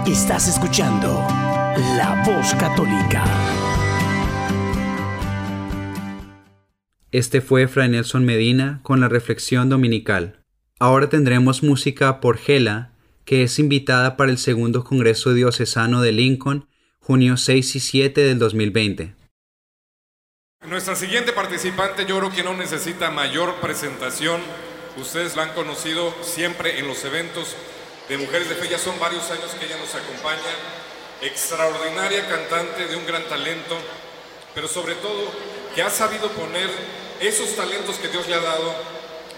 Estás 0.07 0.47
escuchando 0.47 1.09
La 1.97 2.23
Voz 2.25 2.53
Católica. 2.55 3.25
Este 7.11 7.41
fue 7.41 7.67
Fray 7.67 7.89
Nelson 7.89 8.23
Medina 8.23 8.79
con 8.81 9.01
la 9.01 9.09
reflexión 9.09 9.67
dominical. 9.67 10.45
Ahora 10.79 11.09
tendremos 11.09 11.63
música 11.63 12.21
por 12.21 12.37
Gela, 12.37 12.93
que 13.25 13.43
es 13.43 13.59
invitada 13.59 14.15
para 14.15 14.31
el 14.31 14.37
segundo 14.37 14.85
Congreso 14.85 15.33
Diocesano 15.33 16.01
de 16.01 16.13
Lincoln, 16.13 16.69
junio 16.99 17.35
6 17.35 17.75
y 17.75 17.79
7 17.81 18.21
del 18.21 18.39
2020. 18.39 19.18
Nuestra 20.67 20.93
siguiente 20.93 21.31
participante 21.31 22.05
yo 22.05 22.19
creo 22.19 22.31
que 22.31 22.43
no 22.43 22.53
necesita 22.53 23.09
mayor 23.09 23.55
presentación. 23.61 24.41
Ustedes 24.97 25.37
la 25.37 25.43
han 25.43 25.53
conocido 25.53 26.13
siempre 26.21 26.79
en 26.79 26.87
los 26.87 27.05
eventos 27.05 27.55
de 28.09 28.17
Mujeres 28.17 28.49
de 28.49 28.55
Fe. 28.55 28.67
Ya 28.67 28.77
son 28.77 28.99
varios 28.99 29.31
años 29.31 29.55
que 29.57 29.65
ella 29.65 29.77
nos 29.77 29.95
acompaña. 29.95 30.51
Extraordinaria 31.21 32.27
cantante 32.27 32.87
de 32.87 32.95
un 32.97 33.05
gran 33.05 33.23
talento, 33.29 33.77
pero 34.53 34.67
sobre 34.67 34.95
todo 34.95 35.31
que 35.73 35.81
ha 35.81 35.89
sabido 35.89 36.29
poner 36.31 36.69
esos 37.21 37.55
talentos 37.55 37.95
que 37.95 38.09
Dios 38.09 38.27
le 38.27 38.35
ha 38.35 38.41
dado 38.41 38.75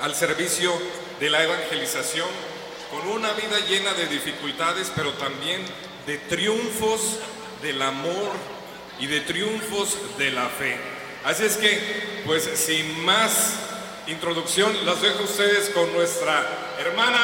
al 0.01 0.15
servicio 0.15 0.73
de 1.19 1.29
la 1.29 1.43
evangelización 1.43 2.27
con 2.89 3.07
una 3.07 3.31
vida 3.33 3.59
llena 3.69 3.93
de 3.93 4.07
dificultades, 4.07 4.91
pero 4.95 5.13
también 5.13 5.61
de 6.07 6.17
triunfos 6.17 7.19
del 7.61 7.79
amor 7.83 8.31
y 8.99 9.05
de 9.05 9.21
triunfos 9.21 9.97
de 10.17 10.31
la 10.31 10.49
fe. 10.49 10.90
Así 11.23 11.45
es 11.45 11.57
que, 11.57 12.23
pues 12.25 12.43
sin 12.55 13.05
más 13.05 13.53
introducción, 14.07 14.85
las 14.85 15.01
dejo 15.01 15.19
a 15.19 15.23
ustedes 15.23 15.69
con 15.69 15.91
nuestra 15.93 16.45
hermana 16.79 17.19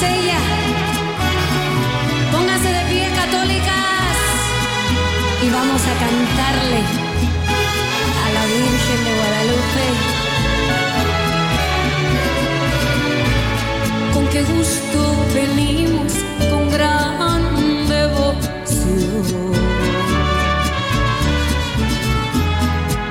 es. 0.00 0.42
Pónganse 2.32 2.68
de 2.68 2.84
pie, 2.90 3.08
católicas, 3.14 4.16
y 5.42 5.48
vamos 5.50 5.82
a 5.82 5.94
cantarle 6.04 6.82
a 8.24 8.26
la 8.36 8.44
Virgen 8.46 9.00
de 9.04 9.12
Guadalupe. 9.18 9.86
Con 14.14 14.24
qué 14.28 14.42
gusto 14.42 14.98
venimos 15.34 16.12
con 16.50 16.70
gran 16.70 17.42
devoción 17.88 19.52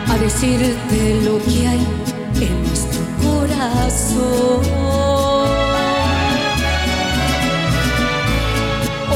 a 0.09 0.17
decirte 0.17 1.21
lo 1.23 1.36
que 1.43 1.67
hay 1.67 1.84
en 2.39 2.63
nuestro 2.63 3.01
corazón. 3.23 5.20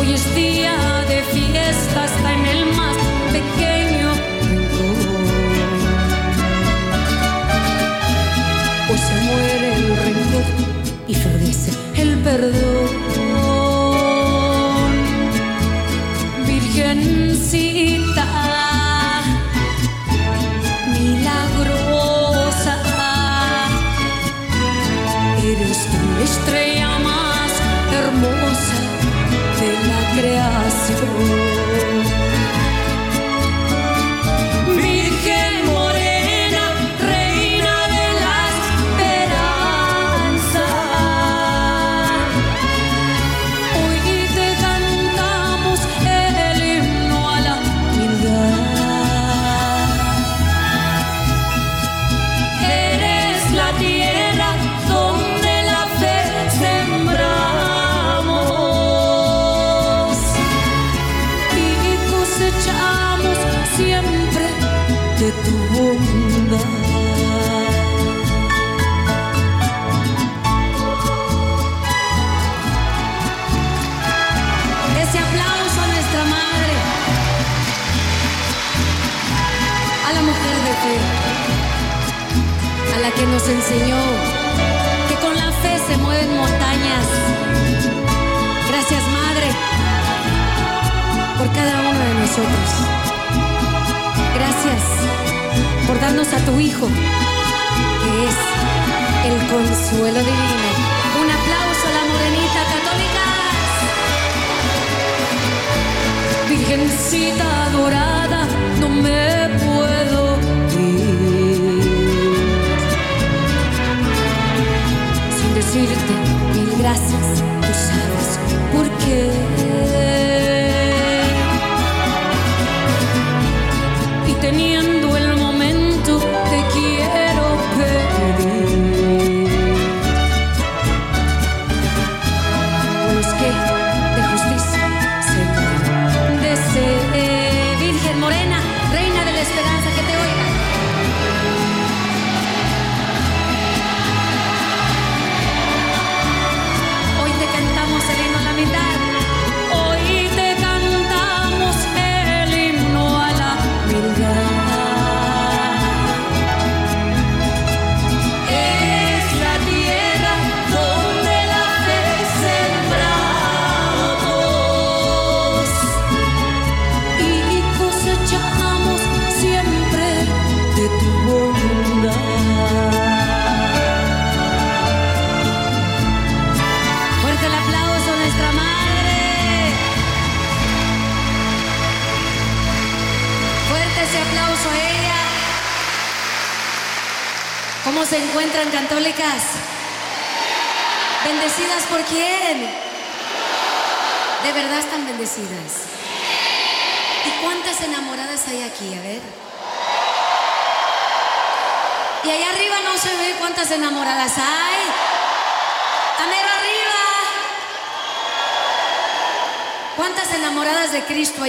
Hoy 0.05 0.13
es 0.13 0.35
día 0.35 1.03
de 1.07 1.21
fiesta 1.33 2.03
hasta 2.03 2.33
en 2.33 2.45
el 2.45 2.65
más 2.75 2.95
pequeño 3.31 4.13
rencor. 4.47 5.23
Hoy 8.91 8.97
se 8.99 9.15
muere 9.25 9.75
el 9.75 9.97
rencor 9.97 10.45
y 11.07 11.15
florece 11.15 11.71
el 11.95 12.17
perdón. 12.19 12.64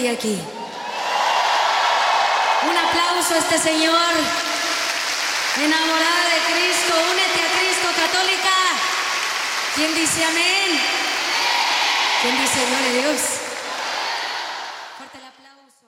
aquí. 0.05 0.39
Un 2.69 2.77
aplauso 2.77 3.35
a 3.35 3.39
este 3.39 3.59
señor 3.59 4.13
enamorada 5.57 6.25
de 6.35 6.41
Cristo, 6.53 6.93
únete 7.13 7.41
a 7.41 7.49
Cristo 7.59 7.89
católica. 7.97 8.55
¿Quién 9.75 9.95
dice 9.95 10.25
amén? 10.25 10.81
¿Quién 12.21 12.37
dice 12.39 12.67
gloria 12.67 12.89
a 12.89 12.93
Dios? 12.93 13.21
El 15.15 15.25
aplauso. 15.33 15.87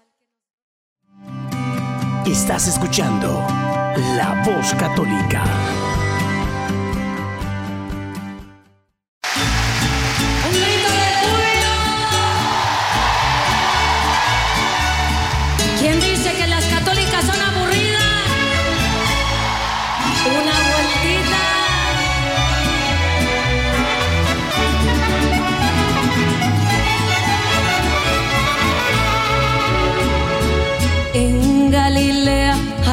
Estás 2.27 2.69
escuchando 2.69 3.47
La 4.17 4.43
Voz 4.47 4.73
Católica. 4.75 5.45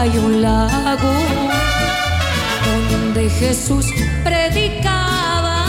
hay 0.06 0.18
un 0.20 0.40
lago 0.40 1.14
donde 2.92 3.28
Jesús 3.28 3.88
predicaba. 4.24 5.66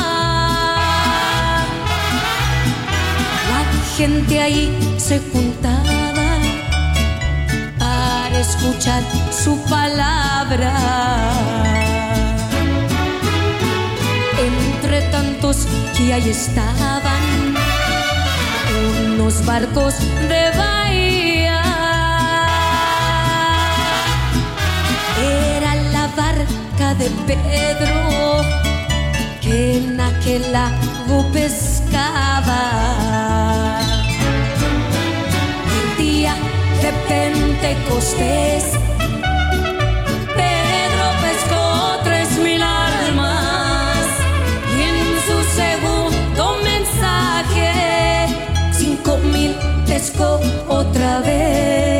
La 3.50 3.62
gente 3.96 4.40
ahí 4.40 4.96
se 4.98 5.20
juntaba 5.32 6.28
para 7.78 8.38
escuchar 8.38 9.02
su 9.30 9.56
palabra. 9.70 10.74
Entre 14.48 15.00
tantos 15.12 15.66
que 15.96 16.12
ahí 16.12 16.28
estaban 16.28 17.54
unos 19.14 19.46
barcos 19.46 19.94
de 20.28 20.50
de 26.98 27.10
Pedro 27.26 28.42
que 29.40 29.78
en 29.78 30.00
aquel 30.00 30.52
lago 30.52 31.30
pescaba. 31.32 32.60
El 35.76 36.04
día 36.04 36.34
de 36.82 36.92
Pentecostés, 37.08 38.64
Pedro 40.40 41.06
pescó 41.24 41.98
tres 42.04 42.38
mil 42.38 42.62
almas 42.62 44.06
y 44.76 44.82
en 44.90 44.98
su 45.26 45.38
segundo 45.54 46.56
mensaje, 46.64 48.26
cinco 48.72 49.18
mil 49.18 49.54
pescó 49.86 50.40
otra 50.68 51.20
vez. 51.20 51.95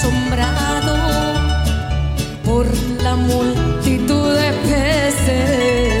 Asombrado 0.00 0.96
por 2.42 2.66
la 3.02 3.16
multitud 3.16 4.34
de 4.34 4.52
peces. 4.68 5.92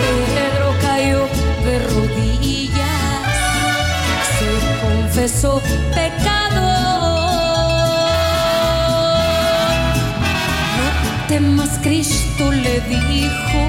Pedro 0.00 0.74
cayó 0.82 1.20
de 1.64 1.78
rodillas, 1.90 3.22
se 4.38 4.50
confesó 4.84 5.52
pecado. 5.94 6.66
No 10.78 10.86
temas, 11.28 11.72
Cristo 11.80 12.50
le 12.50 12.80
dijo, 12.80 13.60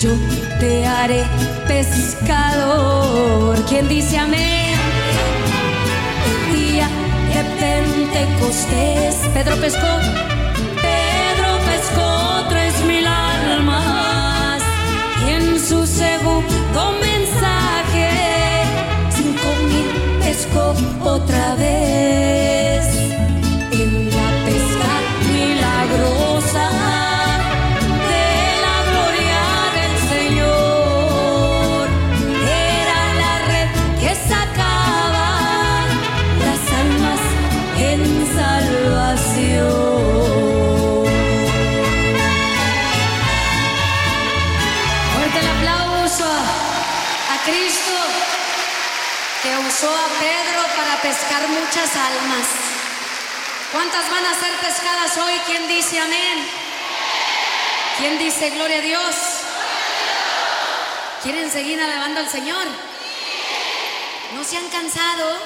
yo 0.00 0.12
te 0.58 0.86
haré 0.86 1.22
pescador. 1.68 3.58
¿Quién 3.68 3.88
dice 3.88 4.16
amén? 4.18 4.71
Pentecostés, 8.12 9.16
Pedro 9.32 9.56
pescó, 9.56 9.86
Pedro 10.82 11.58
pescó 11.64 12.44
tres 12.50 12.84
mil 12.84 13.06
almas. 13.06 14.62
Y 15.26 15.30
en 15.30 15.58
su 15.58 15.86
segundo 15.86 16.92
mensaje 17.00 18.10
cinco 19.16 19.48
mil 19.66 20.20
pescó 20.22 20.74
otra 21.02 21.54
vez 21.54 22.51
¿Cuántas 53.92 54.10
van 54.10 54.24
a 54.24 54.34
ser 54.40 54.58
pescadas 54.58 55.18
hoy? 55.18 55.34
¿Quién 55.44 55.68
dice 55.68 56.00
amén? 56.00 56.38
¿Quién 57.98 58.18
dice 58.18 58.48
gloria 58.48 58.78
a 58.78 58.80
Dios? 58.80 59.16
¿Quieren 61.22 61.50
seguir 61.50 61.78
alabando 61.78 62.20
al 62.20 62.28
Señor? 62.28 62.66
¿No 64.34 64.44
se 64.44 64.56
han 64.56 64.66
cansado? 64.70 65.36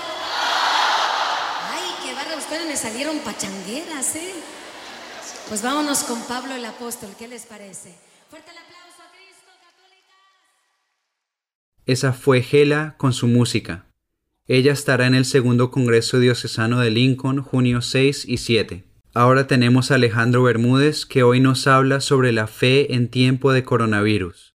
Ay, 1.72 1.90
qué 2.05 2.14
barra, 2.14 2.36
ustedes 2.36 2.66
me 2.68 2.76
salieron 2.76 3.18
pachangueras, 3.18 4.14
¿eh? 4.14 4.34
Pues 5.49 5.62
vámonos 5.62 6.05
con 6.05 6.22
Pablo 6.22 6.55
el 6.55 6.64
apóstol, 6.64 7.16
¿qué 7.18 7.26
les 7.26 7.47
parece? 7.47 7.97
Fuerte 8.30 8.53
el 8.53 8.59
aplauso 8.59 9.03
a 9.03 9.11
Cristo, 9.11 9.51
católica. 9.61 10.14
Esa 11.84 12.12
fue 12.12 12.42
Gela 12.42 12.94
con 12.97 13.12
su 13.12 13.26
música. 13.26 13.86
Ella 14.49 14.72
estará 14.72 15.09
en 15.09 15.16
el 15.16 15.24
segundo 15.24 15.72
Congreso 15.72 16.20
Diocesano 16.20 16.78
de 16.78 16.92
Lincoln, 16.92 17.42
junio 17.42 17.82
6 17.82 18.26
y 18.28 18.36
7. 18.36 18.84
Ahora 19.12 19.49
tenemos 19.49 19.90
a 19.90 19.97
Alejandro 19.97 20.44
Bermúdez 20.44 21.05
que 21.05 21.24
hoy 21.24 21.40
nos 21.40 21.66
habla 21.66 22.01
sobre 22.01 22.30
la 22.30 22.47
fe 22.47 22.94
en 22.94 23.09
tiempo 23.09 23.53
de 23.53 23.64
coronavirus. 23.64 24.55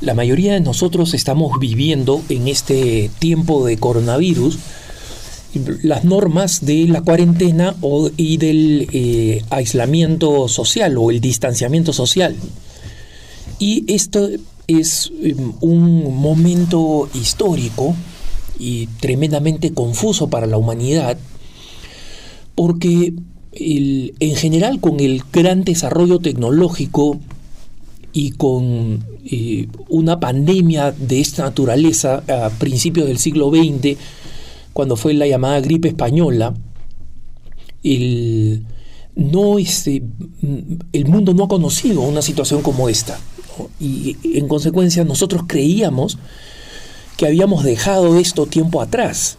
La 0.00 0.14
mayoría 0.14 0.54
de 0.54 0.60
nosotros 0.60 1.14
estamos 1.14 1.60
viviendo 1.60 2.22
en 2.28 2.48
este 2.48 3.08
tiempo 3.20 3.64
de 3.64 3.78
coronavirus 3.78 4.58
las 5.82 6.04
normas 6.04 6.64
de 6.64 6.86
la 6.88 7.00
cuarentena 7.02 7.74
o, 7.80 8.10
y 8.16 8.36
del 8.36 8.88
eh, 8.92 9.42
aislamiento 9.50 10.48
social 10.48 10.96
o 10.98 11.10
el 11.10 11.20
distanciamiento 11.20 11.92
social. 11.92 12.34
Y 13.58 13.84
esto 13.92 14.28
es 14.66 15.10
um, 15.10 15.54
un 15.60 16.14
momento 16.16 17.08
histórico 17.14 17.94
y 18.58 18.86
tremendamente 19.00 19.72
confuso 19.72 20.28
para 20.28 20.46
la 20.46 20.56
humanidad, 20.56 21.16
porque 22.54 23.12
el- 23.52 24.14
en 24.20 24.34
general 24.36 24.80
con 24.80 25.00
el 25.00 25.22
gran 25.32 25.64
desarrollo 25.64 26.18
tecnológico 26.18 27.18
y 28.12 28.30
con 28.32 29.04
eh, 29.30 29.68
una 29.88 30.20
pandemia 30.20 30.92
de 30.92 31.20
esta 31.20 31.42
naturaleza 31.44 32.22
a 32.28 32.48
principios 32.50 33.08
del 33.08 33.18
siglo 33.18 33.50
XX, 33.50 33.96
cuando 34.76 34.96
fue 34.96 35.14
la 35.14 35.26
llamada 35.26 35.58
gripe 35.62 35.88
española, 35.88 36.52
el, 37.82 38.66
no 39.14 39.58
este, 39.58 40.02
el 40.92 41.06
mundo 41.06 41.32
no 41.32 41.44
ha 41.44 41.48
conocido 41.48 42.02
una 42.02 42.20
situación 42.20 42.60
como 42.60 42.90
esta. 42.90 43.18
Y 43.80 44.18
en 44.34 44.46
consecuencia 44.48 45.02
nosotros 45.02 45.44
creíamos 45.46 46.18
que 47.16 47.24
habíamos 47.24 47.64
dejado 47.64 48.18
esto 48.18 48.44
tiempo 48.44 48.82
atrás 48.82 49.38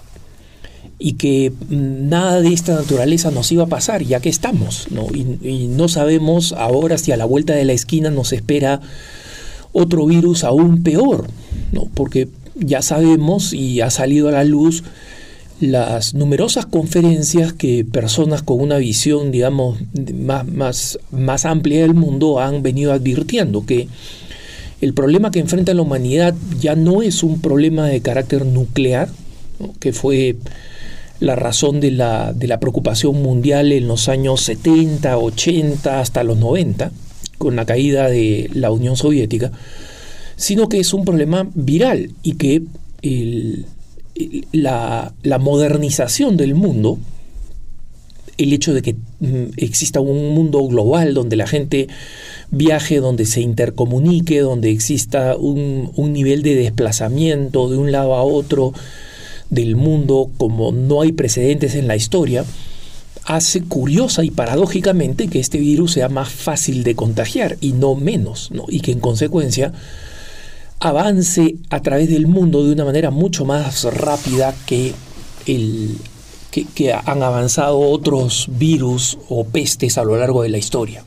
y 0.97 1.13
que 1.13 1.51
mm, 1.51 2.09
nada 2.09 2.41
de 2.41 2.51
esta 2.51 2.73
naturaleza 2.73 3.29
nos 3.29 3.51
iba 3.51 3.65
a 3.65 3.67
pasar, 3.67 4.01
ya 4.01 4.19
que 4.19 4.29
estamos, 4.29 4.87
¿no? 4.89 5.05
Y, 5.13 5.37
y 5.47 5.67
no 5.67 5.87
sabemos 5.87 6.53
ahora 6.53 6.97
si 6.97 7.11
a 7.11 7.17
la 7.17 7.25
vuelta 7.25 7.53
de 7.53 7.65
la 7.65 7.73
esquina 7.73 8.09
nos 8.09 8.33
espera 8.33 8.81
otro 9.71 10.07
virus 10.07 10.43
aún 10.43 10.81
peor, 10.81 11.27
¿no? 11.73 11.87
Porque 11.93 12.27
ya 12.55 12.81
sabemos 12.81 13.53
y 13.53 13.81
ha 13.81 13.91
salido 13.91 14.29
a 14.29 14.31
la 14.31 14.43
luz 14.43 14.83
las 15.59 16.13
numerosas 16.13 16.65
conferencias 16.65 17.53
que 17.53 17.83
personas 17.83 18.43
con 18.43 18.61
una 18.61 18.77
visión, 18.77 19.31
digamos, 19.31 19.79
más, 20.13 20.47
más, 20.47 20.99
más 21.11 21.45
amplia 21.45 21.81
del 21.81 21.93
mundo 21.95 22.39
han 22.39 22.61
venido 22.61 22.93
advirtiendo 22.93 23.65
que 23.65 23.87
el 24.81 24.93
problema 24.93 25.31
que 25.31 25.39
enfrenta 25.39 25.73
la 25.73 25.81
humanidad 25.81 26.35
ya 26.59 26.75
no 26.75 27.01
es 27.01 27.23
un 27.23 27.41
problema 27.41 27.87
de 27.87 28.01
carácter 28.01 28.45
nuclear, 28.45 29.09
que 29.79 29.91
fue 29.93 30.35
la 31.19 31.35
razón 31.35 31.79
de 31.79 31.89
la, 31.89 32.31
de 32.33 32.47
la 32.47 32.59
preocupación 32.59 33.19
mundial 33.23 33.71
en 33.71 33.87
los 33.87 34.07
años 34.07 34.41
70, 34.41 35.17
80, 35.17 35.99
hasta 35.99 36.23
los 36.23 36.37
90, 36.37 36.91
con 37.39 37.55
la 37.55 37.65
caída 37.65 38.07
de 38.07 38.51
la 38.53 38.69
Unión 38.69 38.95
Soviética, 38.97 39.51
sino 40.35 40.69
que 40.69 40.79
es 40.79 40.93
un 40.93 41.05
problema 41.05 41.47
viral 41.55 42.11
y 42.21 42.33
que 42.33 42.61
el- 43.01 43.65
la, 44.51 45.13
modernización 45.39 46.37
del 46.37 46.55
mundo 46.55 46.97
el 48.37 48.53
hecho 48.53 48.73
de 48.73 48.83
que 48.83 48.93
mm, 48.93 49.53
exista 49.57 49.99
un 49.99 50.33
mundo 50.35 50.61
global 50.67 51.13
donde 51.13 51.35
la 51.35 51.47
gente 51.47 51.87
viaje, 52.51 52.97
donde 52.97 53.25
se 53.25 53.41
intercomunique, 53.41 54.39
donde 54.41 54.69
exista 54.69 55.35
un, 55.35 55.91
nivel 56.13 56.43
de 56.43 56.55
desplazamiento 56.55 57.69
de 57.69 57.77
un 57.77 57.91
lado 57.91 58.13
a 58.15 58.23
otro 58.23 58.73
del 59.49 59.75
mundo 59.75 60.29
como 60.37 60.71
no 60.71 61.01
hay 61.01 61.13
precedentes 61.13 61.75
en 61.75 61.87
la 61.87 61.95
historia, 61.95 62.45
hace 63.25 63.61
curiosa 63.61 64.23
y 64.23 64.29
paradójicamente 64.29 65.27
que 65.27 65.39
este 65.39 65.57
virus 65.57 65.93
sea 65.93 66.09
más 66.09 66.29
fácil 66.29 66.83
de 66.83 66.95
contagiar 66.95 67.57
y 67.59 67.73
no 67.73 67.95
menos, 67.95 68.51
¿no? 68.51 68.65
y 68.69 68.81
que 68.81 68.91
en 68.91 68.99
consecuencia 68.99 69.73
avance 70.79 71.55
a 71.69 71.81
través 71.81 72.09
del 72.09 72.27
mundo 72.27 72.63
de 72.63 72.73
una 72.73 72.85
manera 72.85 73.09
mucho 73.11 73.45
más 73.45 73.83
rápida 73.83 74.53
que, 74.65 74.93
el, 75.45 75.97
que, 76.51 76.93
han 76.93 77.23
avanzado 77.23 77.79
otros 77.79 78.47
virus 78.49 79.17
o 79.29 79.45
pestes 79.45 79.97
a 79.97 80.03
lo 80.03 80.17
largo 80.17 80.43
de 80.43 80.49
la 80.49 80.57
historia. 80.57 81.03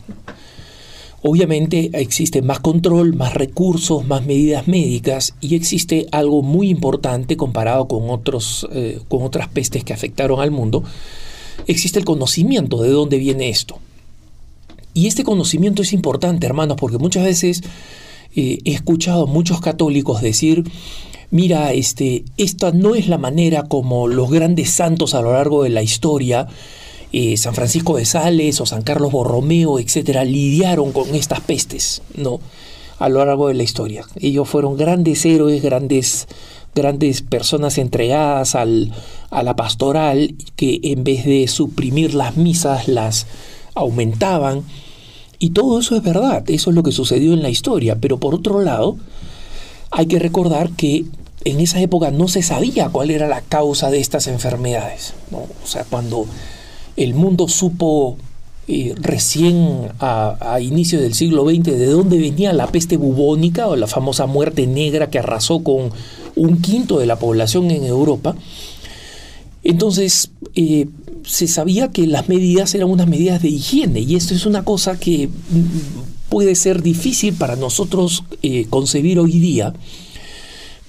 Obviamente 1.22 1.90
existe 1.92 2.40
más 2.40 2.60
control, 2.60 3.14
más 3.14 3.34
recursos, 3.34 4.06
más 4.06 4.24
medidas 4.24 4.66
médicas 4.66 5.34
y 5.40 5.54
existe 5.54 6.06
algo 6.12 6.42
muy 6.42 6.70
importante 6.70 7.36
comparado 7.36 7.86
con, 7.88 8.08
otros, 8.08 8.66
eh, 8.72 9.00
con 9.08 9.22
otras 9.22 9.48
pestes 9.48 9.84
que 9.84 9.92
afectaron 9.92 10.40
al 10.40 10.50
mundo, 10.50 10.82
existe 11.66 11.98
el 11.98 12.06
conocimiento 12.06 12.82
de 12.82 12.88
dónde 12.88 13.18
viene 13.18 13.50
esto. 13.50 13.78
Y 14.94 15.06
este 15.06 15.22
conocimiento 15.22 15.82
es 15.82 15.92
importante, 15.92 16.46
hermanos, 16.46 16.78
porque 16.80 16.98
muchas 16.98 17.24
veces 17.24 17.62
eh, 18.34 18.58
he 18.64 18.72
escuchado 18.72 19.24
a 19.24 19.26
muchos 19.26 19.60
católicos 19.60 20.22
decir, 20.22 20.64
mira, 21.30 21.72
este, 21.72 22.24
esta 22.36 22.72
no 22.72 22.94
es 22.94 23.08
la 23.08 23.18
manera 23.18 23.64
como 23.64 24.08
los 24.08 24.30
grandes 24.30 24.70
santos 24.70 25.14
a 25.14 25.22
lo 25.22 25.32
largo 25.32 25.62
de 25.62 25.70
la 25.70 25.82
historia, 25.82 26.48
eh, 27.12 27.36
San 27.36 27.54
Francisco 27.54 27.96
de 27.96 28.04
Sales 28.04 28.60
o 28.60 28.66
San 28.66 28.82
Carlos 28.82 29.12
Borromeo, 29.12 29.78
etcétera, 29.78 30.24
lidiaron 30.24 30.92
con 30.92 31.14
estas 31.14 31.40
pestes, 31.40 32.02
¿no? 32.14 32.40
A 32.98 33.08
lo 33.08 33.24
largo 33.24 33.48
de 33.48 33.54
la 33.54 33.62
historia. 33.62 34.04
Ellos 34.20 34.48
fueron 34.48 34.76
grandes 34.76 35.24
héroes, 35.24 35.62
grandes 35.62 36.28
grandes 36.74 37.22
personas 37.22 37.78
entregadas 37.78 38.54
al, 38.54 38.92
a 39.30 39.42
la 39.42 39.56
pastoral 39.56 40.34
que 40.56 40.80
en 40.84 41.04
vez 41.04 41.24
de 41.24 41.48
suprimir 41.48 42.14
las 42.14 42.36
misas 42.36 42.88
las 42.88 43.26
aumentaban. 43.74 44.62
Y 45.41 45.51
todo 45.51 45.80
eso 45.80 45.97
es 45.97 46.03
verdad, 46.03 46.49
eso 46.49 46.70
es 46.70 46.76
lo 46.76 46.82
que 46.82 46.93
sucedió 46.93 47.32
en 47.32 47.43
la 47.43 47.49
historia. 47.49 47.97
Pero 47.99 48.18
por 48.18 48.34
otro 48.34 48.61
lado, 48.61 48.97
hay 49.91 50.07
que 50.07 50.18
recordar 50.18 50.70
que 50.70 51.07
en 51.45 51.61
esa 51.61 51.80
época 51.80 52.11
no 52.11 52.28
se 52.28 52.43
sabía 52.43 52.91
cuál 52.91 53.11
era 53.11 53.26
la 53.26 53.41
causa 53.41 53.91
de 53.91 54.01
estas 54.01 54.26
enfermedades. 54.26 55.14
O 55.32 55.66
sea, 55.66 55.84
cuando 55.84 56.26
el 56.97 57.14
mundo 57.14 57.49
supo 57.49 58.18
eh, 58.68 58.95
recién 59.01 59.88
a, 59.99 60.36
a 60.53 60.61
inicios 60.61 61.01
del 61.01 61.14
siglo 61.14 61.49
XX 61.49 61.64
de 61.64 61.86
dónde 61.86 62.18
venía 62.18 62.53
la 62.53 62.66
peste 62.66 62.99
bubónica 62.99 63.66
o 63.66 63.76
la 63.76 63.86
famosa 63.86 64.26
muerte 64.26 64.66
negra 64.66 65.09
que 65.09 65.18
arrasó 65.18 65.64
con 65.64 65.91
un 66.36 66.61
quinto 66.61 66.99
de 66.99 67.07
la 67.07 67.18
población 67.18 67.70
en 67.70 67.84
Europa. 67.84 68.36
Entonces, 69.62 70.30
eh, 70.54 70.86
se 71.24 71.46
sabía 71.46 71.90
que 71.90 72.06
las 72.06 72.28
medidas 72.28 72.74
eran 72.74 72.90
unas 72.90 73.08
medidas 73.08 73.42
de 73.42 73.48
higiene 73.48 74.00
y 74.00 74.16
esto 74.16 74.34
es 74.34 74.46
una 74.46 74.64
cosa 74.64 74.98
que 74.98 75.28
mm, 75.28 76.28
puede 76.28 76.54
ser 76.54 76.82
difícil 76.82 77.34
para 77.34 77.56
nosotros 77.56 78.24
eh, 78.42 78.66
concebir 78.70 79.18
hoy 79.18 79.38
día, 79.38 79.74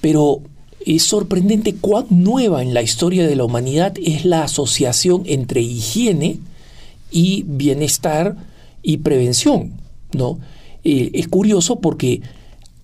pero 0.00 0.40
es 0.86 1.02
sorprendente 1.02 1.74
cuán 1.74 2.06
nueva 2.10 2.62
en 2.62 2.74
la 2.74 2.82
historia 2.82 3.26
de 3.26 3.36
la 3.36 3.44
humanidad 3.44 3.94
es 4.02 4.24
la 4.24 4.44
asociación 4.44 5.22
entre 5.26 5.60
higiene 5.60 6.38
y 7.10 7.44
bienestar 7.46 8.36
y 8.82 8.98
prevención. 8.98 9.74
¿no? 10.12 10.38
Eh, 10.84 11.10
es 11.14 11.28
curioso 11.28 11.80
porque 11.80 12.22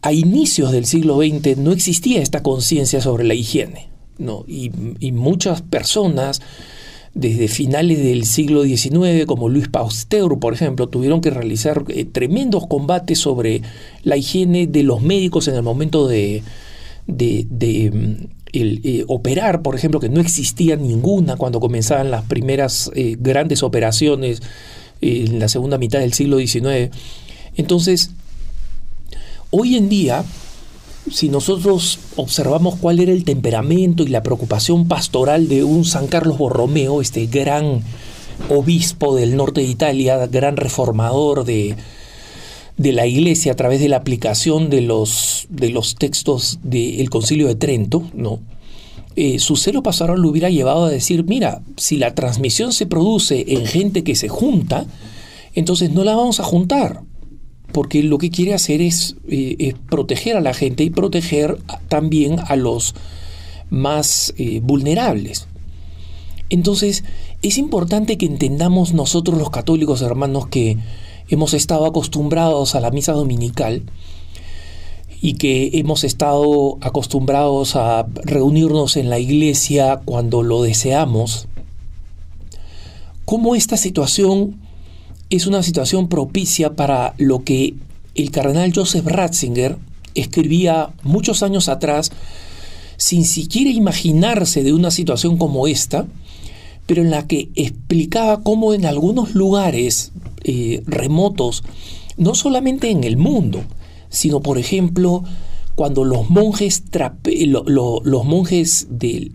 a 0.03 0.12
inicios 0.12 0.70
del 0.70 0.86
siglo 0.86 1.18
XX 1.18 1.59
no 1.59 1.72
existía 1.72 2.22
esta 2.22 2.43
conciencia 2.43 3.01
sobre 3.01 3.24
la 3.24 3.34
higiene. 3.34 3.88
¿No? 4.19 4.45
Y, 4.47 4.71
muchas 5.12 5.62
personas, 5.62 6.41
desde 7.14 7.49
finales 7.49 7.99
del 7.99 8.25
siglo 8.25 8.64
XIX, 8.64 9.27
como 9.27 9.49
Luis 9.49 9.69
Pasteur, 9.69 10.39
por 10.39 10.53
ejemplo, 10.53 10.89
tuvieron 10.89 11.21
que 11.21 11.31
realizar 11.31 11.85
eh, 11.89 12.05
tremendos 12.05 12.66
combates 12.66 13.19
sobre 13.19 13.62
la 14.03 14.16
higiene 14.16 14.66
de 14.66 14.83
los 14.83 15.01
médicos 15.01 15.49
en 15.49 15.55
el 15.55 15.62
momento 15.62 16.07
de, 16.07 16.43
de, 17.07 17.91
mm, 17.91 18.27
eh, 18.53 19.05
operar, 19.09 19.62
por 19.62 19.75
ejemplo, 19.75 20.01
que 20.01 20.09
no 20.09 20.21
existía 20.21 20.77
ninguna 20.77 21.37
cuando 21.37 21.61
comenzaban 21.61 22.11
las 22.11 22.25
primeras 22.25 22.91
eh, 22.95 23.16
grandes 23.19 23.62
operaciones 23.62 24.43
en 25.01 25.39
la 25.39 25.49
segunda 25.49 25.79
mitad 25.79 26.01
del 26.01 26.12
siglo 26.12 26.39
XIX. 26.39 26.91
Entonces, 27.57 28.11
Hoy 29.51 29.77
en 29.77 29.89
día, 29.89 30.25
si 31.11 31.28
nosotros 31.28 31.98
observamos 32.16 32.76
cuál 32.76 33.00
era 33.00 33.12
el 33.12 33.24
temperamento 33.24 34.02
y 34.02 34.09
la 34.09 34.22
preocupación 34.22 34.88
pastoral 34.88 35.48
de 35.48 35.64
un 35.64 35.84
San 35.84 36.06
Carlos 36.06 36.38
Borromeo, 36.38 37.00
este 37.00 37.26
gran 37.26 37.82
obispo 38.48 39.14
del 39.14 39.36
norte 39.36 39.61
de 39.61 39.66
Italia, 39.66 40.26
gran 40.26 40.56
reformador 40.56 41.44
de, 41.44 41.76
la 42.76 43.06
iglesia 43.06 43.52
a 43.52 43.56
través 43.56 43.80
de 43.80 43.88
la 43.88 43.96
aplicación 43.96 44.70
de 44.70 44.82
los, 44.82 45.46
de 45.50 45.70
los 45.70 45.96
textos 45.96 46.61
del 46.62 47.11
Concilio 47.11 47.48
de 47.48 47.56
Trento, 47.56 48.04
¿no? 48.14 48.40
Eh, 49.16 49.40
su 49.40 49.56
celo 49.56 49.82
pastoral 49.82 50.20
lo 50.20 50.28
hubiera 50.28 50.48
llevado 50.48 50.84
a 50.84 50.90
decir, 50.90 51.24
mira, 51.24 51.61
si 51.76 51.96
la 51.96 52.14
transmisión 52.14 52.72
se 52.72 52.86
produce 52.86 53.44
en 53.48 53.66
gente 53.66 54.04
que 54.04 54.14
se 54.14 54.28
junta, 54.28 54.86
entonces 55.54 55.90
no 55.90 56.04
la 56.04 56.14
vamos 56.14 56.38
a 56.38 56.44
juntar, 56.44 57.02
porque 57.73 58.03
lo 58.03 58.19
que 58.19 58.31
quiere 58.31 58.55
hacer 58.55 58.81
es, 58.81 59.16
eh, 59.29 59.75
proteger 59.91 60.37
a 60.37 60.41
la 60.41 60.55
gente 60.55 60.85
y 60.85 60.91
proteger 60.91 61.59
también 61.89 62.37
a 62.47 62.57
los 62.57 62.95
más 63.71 64.35
eh, 64.39 64.61
vulnerables. 64.62 65.47
Entonces, 66.51 67.05
es 67.43 67.59
importante 67.59 68.16
que 68.16 68.27
entendamos 68.27 68.95
nosotros 68.95 69.39
los 69.39 69.51
católicos 69.51 70.01
hermanos 70.01 70.49
que 70.49 70.79
hemos 71.29 71.53
estado 71.53 71.85
acostumbrados 71.85 72.75
a 72.75 72.81
la 72.81 72.91
misa 72.91 73.12
dominical 73.12 73.83
y 75.21 75.35
que 75.35 75.71
hemos 75.75 76.05
estado 76.05 76.79
acostumbrados 76.81 77.77
a 77.77 78.07
reunirnos 78.25 78.97
en 78.97 79.11
la 79.11 79.19
iglesia 79.19 80.01
cuando 80.05 80.43
lo 80.43 80.62
deseamos, 80.62 81.49
cómo 83.25 83.55
esta 83.55 83.77
situación 83.77 84.57
es 85.31 85.47
una 85.47 85.62
situación 85.62 86.09
propicia 86.09 86.74
para 86.74 87.14
lo 87.18 87.45
que 87.45 87.74
el 88.14 88.31
cardenal 88.31 88.72
Joseph 88.74 89.07
Ratzinger 89.07 89.76
escribía 90.14 90.91
muchos 91.03 91.43
años 91.43 91.68
atrás, 91.68 92.11
sin 92.97 93.24
siquiera 93.24 93.70
imaginarse 93.70 94.62
de 94.62 94.72
una 94.72 94.91
situación 94.91 95.37
como 95.37 95.66
esta, 95.66 96.07
pero 96.87 97.03
en 97.03 97.11
la 97.11 97.26
que 97.26 97.51
explicaba 97.55 98.43
cómo 98.43 98.72
en 98.72 98.87
algunos 98.87 99.35
lugares 99.35 100.12
eh, 100.45 100.83
remotos, 100.87 101.62
no 102.16 102.35
solamente 102.35 102.91
en 102.91 103.05
el 103.05 103.16
mundo, 103.16 103.62
sino 104.09 104.41
por 104.41 104.59
ejemplo 104.59 105.22
cuando 105.79 106.05
los 106.05 106.29
monjes, 106.29 106.83
los 107.22 108.24
monjes 108.24 108.89
de, 108.91 109.31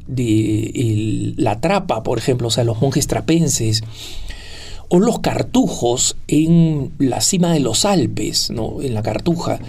la 1.38 1.62
trapa, 1.62 2.04
por 2.04 2.18
ejemplo, 2.18 2.50
o 2.50 2.52
sea, 2.52 2.66
los 2.66 2.82
monjes 2.82 3.08
trapenses, 3.08 3.82
o 4.94 5.00
los 5.00 5.22
cartujos 5.22 6.18
en 6.28 6.92
la 7.00 7.20
cima 7.20 7.52
de 7.52 7.60
los 7.60 7.84
Alpes, 7.84 8.52
¿no? 8.52 8.80
en 8.80 8.94
la 8.94 9.02
cartuja, 9.02 9.60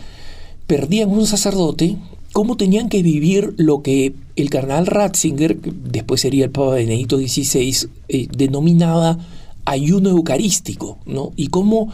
perdían 0.67 1.09
un 1.09 1.27
sacerdote, 1.27 1.97
cómo 2.35 2.59
tenían 2.59 2.91
que 2.91 3.03
vivir 3.03 3.55
lo 3.57 3.81
que 3.81 4.13
el 4.37 4.51
carnal 4.51 4.85
Ratzinger, 4.85 5.59
después 5.63 6.21
sería 6.21 6.45
el 6.45 6.51
Papa 6.51 6.75
Benedicto 6.75 7.17
XVI, 7.17 7.89
eh, 8.09 8.29
denominaba 8.37 9.17
ayuno 9.65 10.11
eucarístico, 10.11 10.99
¿no? 11.07 11.33
y 11.37 11.47
cómo 11.47 11.89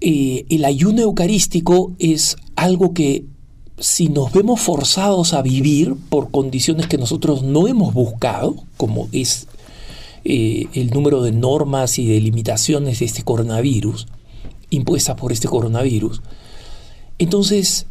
eh, 0.00 0.46
el 0.48 0.64
ayuno 0.64 1.00
eucarístico 1.00 1.92
es 2.00 2.36
algo 2.56 2.92
que 2.92 3.24
si 3.78 4.08
nos 4.08 4.32
vemos 4.32 4.60
forzados 4.60 5.32
a 5.32 5.42
vivir 5.42 5.94
por 6.08 6.32
condiciones 6.32 6.88
que 6.88 6.98
nosotros 6.98 7.44
no 7.44 7.68
hemos 7.68 7.94
buscado, 7.94 8.56
como 8.76 9.08
es 9.12 9.46
eh, 10.24 10.66
el 10.74 10.90
número 10.90 11.22
de 11.22 11.32
normas 11.32 11.98
y 11.98 12.06
de 12.06 12.20
limitaciones 12.20 13.00
de 13.00 13.06
este 13.06 13.22
coronavirus, 13.22 14.06
impuestas 14.70 15.16
por 15.16 15.32
este 15.32 15.48
coronavirus, 15.48 16.22
entonces 17.18 17.86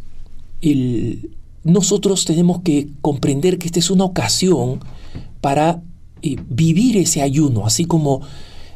nosotros 1.64 2.26
tenemos 2.26 2.62
que 2.62 2.88
comprender 3.02 3.58
que 3.58 3.68
esta 3.68 3.80
es 3.80 3.90
una 3.90 4.06
ocasión 4.06 4.80
para 5.42 5.82
eh, 6.22 6.38
vivir 6.50 6.98
ese 6.98 7.22
ayuno, 7.22 7.66
así 7.66 7.86
como 7.86 8.22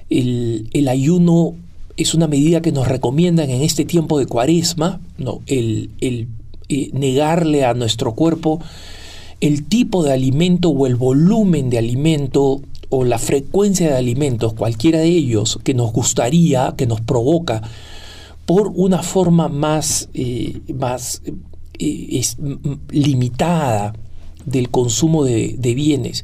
el, 0.10 0.88
ayuno 0.90 1.56
es 1.98 2.14
una 2.14 2.28
medida 2.28 2.62
que 2.62 2.72
nos 2.72 2.88
recomiendan 2.88 3.50
en 3.50 3.62
este 3.62 3.86
tiempo 3.86 4.20
de 4.20 4.26
cuaresma, 4.26 5.02
no, 5.18 5.42
el, 5.48 5.90
eh, 6.70 6.90
negarle 6.94 7.66
a 7.66 7.74
nuestro 7.74 8.14
cuerpo 8.14 8.60
el 9.40 9.66
tipo 9.66 10.04
de 10.04 10.14
alimento 10.14 10.70
o 10.70 10.88
el 10.88 10.96
volumen 10.96 11.70
de 11.70 11.78
alimento 11.78 12.62
o 12.90 13.04
la 13.04 13.20
frecuencia 13.20 13.90
de 13.90 13.98
alimentos, 13.98 14.54
cualquiera 14.54 15.00
de 15.00 15.10
ellos, 15.10 15.60
que 15.64 15.74
nos 15.74 15.92
gustaría, 15.92 16.74
que 16.78 16.88
nos 16.88 17.02
provoca, 17.02 17.62
por 18.46 18.72
una 18.74 19.04
forma 19.04 19.50
más, 19.50 20.10
eh, 20.14 20.62
más 20.74 21.22
eh, 21.80 22.22
limitada 22.90 23.94
del 24.46 24.70
consumo 24.70 25.26
de, 25.26 25.74
bienes. 25.76 26.24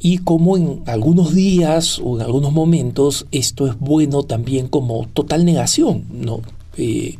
Y 0.00 0.18
como 0.18 0.56
en 0.56 0.82
algunos 0.86 1.34
días 1.34 2.00
o 2.04 2.16
en 2.16 2.22
algunos 2.22 2.52
momentos 2.52 3.26
esto 3.30 3.66
es 3.66 3.78
bueno 3.78 4.24
también 4.24 4.66
como 4.66 5.06
total 5.14 5.44
negación, 5.44 6.04
¿no? 6.12 6.40
Eh, 6.76 7.16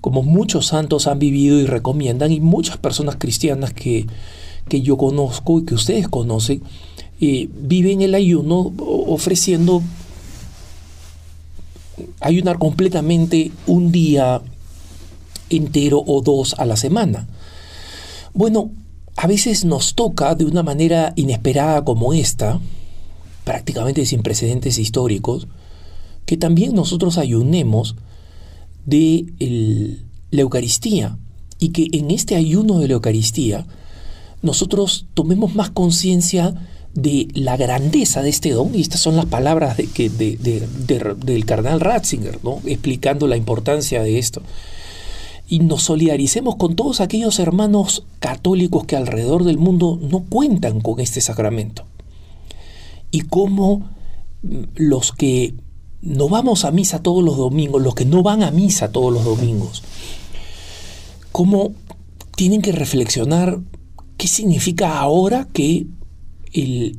como 0.00 0.22
muchos 0.22 0.66
santos 0.66 1.06
han 1.06 1.18
vivido 1.18 1.58
y 1.58 1.64
recomiendan, 1.64 2.30
y 2.30 2.40
muchas 2.40 2.76
personas 2.76 3.16
cristianas 3.16 3.72
que, 3.72 4.06
que 4.68 4.82
yo 4.82 4.98
conozco 4.98 5.58
y 5.58 5.64
que 5.64 5.74
ustedes 5.74 6.08
conocen, 6.08 6.62
eh, 7.20 7.48
viven 7.52 8.02
el 8.02 8.14
ayuno 8.14 8.72
ofreciendo 8.78 9.82
ayunar 12.20 12.58
completamente 12.58 13.52
un 13.66 13.92
día 13.92 14.42
entero 15.50 16.02
o 16.06 16.22
dos 16.22 16.54
a 16.58 16.64
la 16.64 16.76
semana. 16.76 17.28
Bueno, 18.32 18.70
a 19.16 19.26
veces 19.26 19.64
nos 19.64 19.94
toca 19.94 20.34
de 20.34 20.44
una 20.44 20.62
manera 20.62 21.12
inesperada 21.16 21.84
como 21.84 22.12
esta, 22.12 22.60
prácticamente 23.44 24.04
sin 24.06 24.22
precedentes 24.22 24.78
históricos, 24.78 25.46
que 26.26 26.36
también 26.36 26.74
nosotros 26.74 27.18
ayunemos 27.18 27.96
de 28.86 29.26
la 30.30 30.42
Eucaristía 30.42 31.16
y 31.58 31.68
que 31.68 31.88
en 31.92 32.10
este 32.10 32.34
ayuno 32.34 32.78
de 32.78 32.88
la 32.88 32.94
Eucaristía 32.94 33.66
nosotros 34.42 35.06
tomemos 35.14 35.54
más 35.54 35.70
conciencia 35.70 36.54
de 36.94 37.28
la 37.34 37.56
grandeza 37.56 38.22
de 38.22 38.30
este 38.30 38.50
don, 38.50 38.74
y 38.74 38.80
estas 38.80 39.00
son 39.00 39.16
las 39.16 39.26
palabras 39.26 39.76
de, 39.76 39.86
que, 39.86 40.08
del 40.08 41.44
cardenal 41.44 41.80
Ratzinger, 41.80 42.38
¿no? 42.44 42.60
explicando 42.64 43.26
la 43.26 43.36
importancia 43.36 44.02
de 44.02 44.18
esto. 44.18 44.42
Y 45.46 45.58
nos 45.58 45.82
solidaricemos 45.82 46.56
con 46.56 46.76
todos 46.76 47.00
aquellos 47.00 47.38
hermanos 47.38 48.06
católicos 48.20 48.84
que 48.84 48.96
alrededor 48.96 49.44
del 49.44 49.58
mundo 49.58 49.98
no 50.00 50.20
cuentan 50.20 50.80
con 50.80 51.00
este 51.00 51.20
sacramento. 51.20 51.84
Y 53.10 53.22
cómo 53.22 53.90
mm, 54.42 54.62
los 54.76 55.12
que 55.12 55.54
no 56.00 56.28
vamos 56.28 56.64
a 56.64 56.70
misa 56.70 57.02
todos 57.02 57.24
los 57.24 57.36
domingos, 57.36 57.82
los 57.82 57.94
que 57.94 58.04
no 58.04 58.22
van 58.22 58.42
a 58.42 58.50
misa 58.50 58.92
todos 58.92 59.12
los 59.12 59.24
domingos, 59.24 59.82
cómo 61.32 61.72
tienen 62.36 62.62
que 62.62 62.72
reflexionar 62.72 63.58
qué 64.16 64.28
significa 64.28 64.98
ahora 64.98 65.48
que 65.52 65.86
el, 66.54 66.98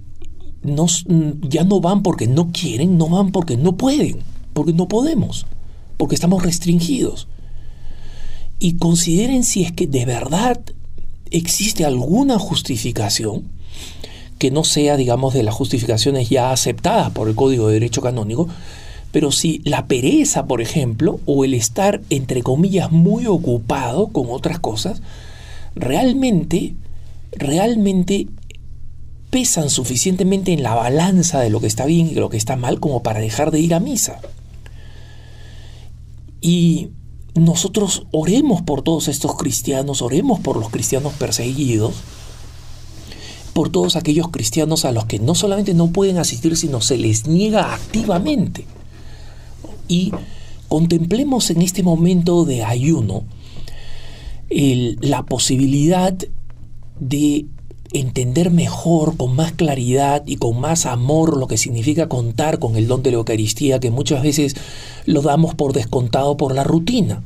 ya 1.49 1.64
no 1.64 1.82
van 1.82 2.03
porque 2.03 2.28
no 2.28 2.51
quieren, 2.51 2.97
no 2.97 3.10
van 3.10 3.32
porque 3.32 3.58
no 3.58 3.76
pueden, 3.76 4.20
porque 4.53 4.74
no 4.74 4.88
podemos, 4.88 5.45
porque 5.97 6.16
estamos 6.16 6.43
restringidos. 6.43 7.28
Y 8.60 8.76
consideren 8.76 9.43
si 9.43 9.64
es 9.64 9.72
que 9.72 9.88
de 9.88 10.06
verdad 10.06 10.60
existe 11.32 11.86
alguna 11.86 12.39
justificación 12.39 13.43
que 14.38 14.51
no 14.51 14.64
sea, 14.64 14.97
digamos, 14.97 15.34
de 15.34 15.43
las 15.43 15.56
justificaciones 15.56 16.30
ya 16.30 16.51
aceptadas 16.51 17.12
por 17.12 17.30
el 17.30 17.36
Código 17.36 17.68
de 17.68 17.76
Derecho 17.76 18.01
Canónico, 18.01 18.47
pero 19.12 19.32
si 19.32 19.62
la 19.64 19.88
pereza, 19.88 20.45
por 20.45 20.62
ejemplo, 20.62 21.22
o 21.26 21.45
el 21.45 21.53
estar, 21.53 22.01
entre 22.10 22.43
comillas, 22.43 22.91
muy 22.91 23.28
ocupado 23.28 24.08
con 24.08 24.26
otras 24.30 24.60
cosas, 24.60 25.01
realmente, 25.74 26.74
realmente 27.32 28.28
pesan 29.36 29.70
suficientemente 29.70 30.54
en 30.54 30.64
la 30.64 30.76
balanza 30.76 31.42
de 31.42 31.50
lo 31.50 31.60
que 31.60 31.68
está 31.68 31.86
bien 31.86 32.08
y 32.08 32.14
lo 32.14 32.30
que 32.30 32.38
está 32.38 32.56
mal 32.56 32.80
como 32.80 33.04
para 33.04 33.20
dejar 33.20 33.52
de 33.52 33.60
ir 33.60 33.74
a 33.74 33.82
misa. 33.82 34.22
Y 36.40 36.92
nosotros 37.34 38.08
oremos 38.14 38.62
por 38.62 38.82
todos 38.82 39.10
estos 39.10 39.36
cristianos, 39.36 40.02
oremos 40.02 40.40
por 40.40 40.56
los 40.56 40.70
cristianos 40.70 41.12
perseguidos, 41.16 41.96
por 43.52 43.68
todos 43.68 43.98
aquellos 43.98 44.30
cristianos 44.30 44.86
a 44.86 44.94
los 44.94 45.04
que 45.04 45.20
no 45.20 45.36
solamente 45.36 45.74
no 45.74 45.90
pueden 45.90 46.18
asistir, 46.18 46.56
sino 46.56 46.80
se 46.80 46.98
les 46.98 47.28
niega 47.28 47.74
activamente. 47.74 48.66
Y 49.90 50.14
contemplemos 50.70 51.50
en 51.50 51.62
este 51.62 51.84
momento 51.84 52.46
de 52.46 52.64
ayuno 52.64 53.26
la 54.50 55.26
posibilidad 55.26 56.16
de 57.02 57.48
entender 58.00 58.52
mejor, 58.52 59.18
con 59.18 59.36
más 59.36 59.54
claridad 59.54 60.24
y 60.26 60.38
con 60.38 60.60
más 60.60 60.86
amor 60.86 61.38
lo 61.38 61.48
que 61.48 61.58
significa 61.58 62.08
contar 62.08 62.60
con 62.60 62.76
el 62.76 62.88
don 62.88 63.04
de 63.04 63.12
la 63.12 63.18
Eucaristía, 63.18 63.80
que 63.80 63.91
muchas 63.91 64.22
veces 64.22 64.56
lo 65.06 65.22
damos 65.22 65.56
por 65.56 65.74
descontado 65.74 66.38
por 66.38 66.54
la 66.54 66.64
rutina, 66.64 67.24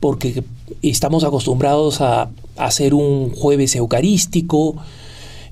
porque 0.00 0.44
estamos 0.82 1.24
acostumbrados 1.24 2.00
a 2.00 2.30
hacer 2.56 2.94
un 2.94 3.30
jueves 3.30 3.74
eucarístico, 3.76 4.76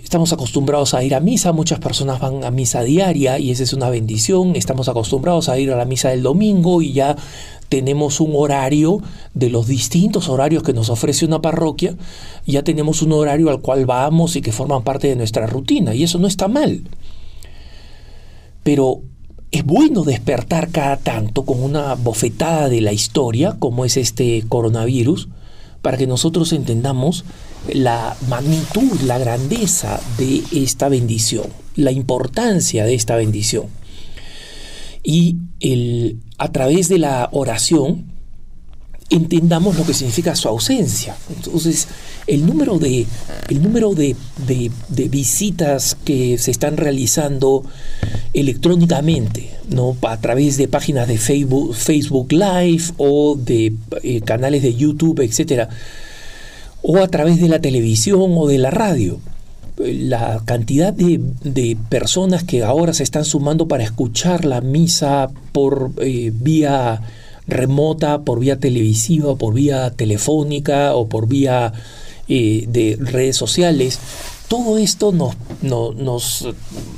estamos 0.04 0.32
acostumbrados 0.34 0.92
a 0.92 1.02
ir 1.02 1.14
a 1.14 1.20
misa, 1.20 1.52
muchas 1.52 1.80
personas 1.80 2.20
van 2.20 2.44
a 2.44 2.50
misa 2.50 2.82
diaria 2.82 3.38
y 3.38 3.50
esa 3.50 3.62
es 3.62 3.72
una 3.72 3.88
bendición, 3.88 4.54
estamos 4.54 4.88
acostumbrados 4.88 5.48
a 5.48 5.58
ir 5.58 5.72
a 5.72 5.76
la 5.76 5.86
misa 5.86 6.10
del 6.10 6.22
domingo 6.22 6.82
y 6.82 6.92
ya 6.92 7.16
tenemos 7.70 8.20
un 8.20 8.32
horario 8.34 9.00
de 9.32 9.48
los 9.48 9.66
distintos 9.66 10.28
horarios 10.28 10.62
que 10.62 10.74
nos 10.74 10.90
ofrece 10.90 11.24
una 11.24 11.40
parroquia, 11.40 11.96
ya 12.46 12.62
tenemos 12.62 13.00
un 13.00 13.12
horario 13.12 13.48
al 13.48 13.62
cual 13.62 13.86
vamos 13.86 14.36
y 14.36 14.42
que 14.42 14.52
forman 14.52 14.84
parte 14.84 15.08
de 15.08 15.16
nuestra 15.16 15.46
rutina, 15.46 15.94
y 15.94 16.04
eso 16.04 16.18
no 16.18 16.26
está 16.26 16.48
mal. 16.48 16.82
Pero 18.62 19.00
es 19.50 19.64
bueno 19.64 20.04
despertar 20.04 20.68
cada 20.68 20.98
tanto 20.98 21.44
con 21.44 21.62
una 21.62 21.94
bofetada 21.94 22.68
de 22.68 22.82
la 22.82 22.92
historia, 22.92 23.56
como 23.58 23.86
es 23.86 23.96
este 23.96 24.44
coronavirus, 24.48 25.28
para 25.80 25.96
que 25.96 26.06
nosotros 26.06 26.52
entendamos 26.52 27.24
la 27.72 28.16
magnitud, 28.28 29.00
la 29.02 29.18
grandeza 29.18 30.00
de 30.18 30.42
esta 30.52 30.88
bendición, 30.88 31.46
la 31.76 31.92
importancia 31.92 32.84
de 32.84 32.94
esta 32.94 33.16
bendición 33.16 33.66
y 35.04 35.36
el, 35.60 36.18
a 36.38 36.50
través 36.50 36.88
de 36.88 36.98
la 36.98 37.28
oración 37.30 38.06
entendamos 39.10 39.76
lo 39.76 39.84
que 39.84 39.92
significa 39.92 40.34
su 40.34 40.48
ausencia. 40.48 41.14
Entonces, 41.36 41.86
el 42.26 42.46
número 42.46 42.78
de, 42.78 43.06
el 43.48 43.62
número 43.62 43.94
de, 43.94 44.16
visitas 45.10 45.96
que 46.04 46.38
se 46.38 46.50
están 46.50 46.78
realizando 46.78 47.64
electrónicamente, 48.32 49.50
¿no? 49.68 49.94
a 50.02 50.16
través 50.16 50.56
de 50.56 50.68
páginas 50.68 51.06
de 51.06 51.18
Facebook, 51.18 51.74
Facebook 51.74 52.32
Live 52.32 52.84
o 52.96 53.36
de 53.36 53.74
eh, 54.02 54.22
canales 54.22 54.62
de 54.62 54.74
YouTube, 54.74 55.20
etcétera, 55.20 55.68
o 56.86 56.98
a 56.98 57.08
través 57.08 57.40
de 57.40 57.48
la 57.48 57.60
televisión 57.60 58.34
o 58.36 58.46
de 58.46 58.58
la 58.58 58.70
radio 58.70 59.18
la 59.76 60.40
cantidad 60.44 60.92
de, 60.92 61.76
personas 61.88 62.44
que 62.44 62.62
ahora 62.62 62.94
se 62.94 63.02
están 63.02 63.24
sumando 63.24 63.66
para 63.66 63.82
escuchar 63.82 64.44
la 64.44 64.60
misa 64.60 65.30
por 65.52 65.90
eh, 65.98 66.30
vía 66.32 67.00
remota, 67.46 68.20
por 68.22 68.38
vía 68.38 68.60
televisiva, 68.60 69.34
por 69.34 69.54
vía 69.54 69.90
telefónica 69.90 70.94
o 70.94 71.08
por 71.08 71.26
vía 71.26 71.72
eh, 72.28 72.66
de 72.68 72.96
redes 73.00 73.36
sociales, 73.36 73.98
todo 74.46 74.78
esto 74.78 75.10
nos, 75.10 75.34
nos, 75.62 76.46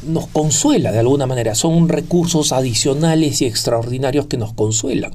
nos 0.06 0.26
consuela 0.26 0.92
de 0.92 0.98
alguna 0.98 1.26
manera. 1.26 1.54
Son 1.54 1.88
recursos 1.88 2.52
adicionales 2.52 3.40
y 3.40 3.46
extraordinarios 3.46 4.26
que 4.26 4.36
nos 4.36 4.52
consuelan. 4.52 5.14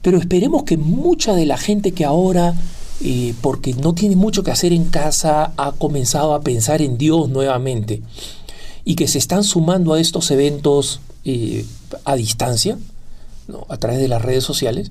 Pero 0.00 0.18
esperemos 0.18 0.64
que 0.64 0.76
mucha 0.76 1.34
de 1.34 1.46
la 1.46 1.56
gente 1.56 1.92
que 1.92 2.04
ahora 2.04 2.54
porque 3.40 3.74
no 3.74 3.94
tiene 3.94 4.16
mucho 4.16 4.42
que 4.42 4.50
hacer 4.50 4.72
en 4.72 4.84
casa, 4.84 5.52
ha 5.56 5.72
comenzado 5.72 6.34
a 6.34 6.40
pensar 6.40 6.82
en 6.82 6.98
Dios 6.98 7.28
nuevamente. 7.28 8.02
Y 8.84 8.94
que 8.94 9.08
se 9.08 9.18
están 9.18 9.44
sumando 9.44 9.94
a 9.94 10.00
estos 10.00 10.30
eventos 10.30 11.00
eh, 11.24 11.64
a 12.04 12.14
distancia, 12.16 12.78
a 13.68 13.76
través 13.76 14.00
de 14.00 14.08
las 14.08 14.22
redes 14.22 14.44
sociales, 14.44 14.90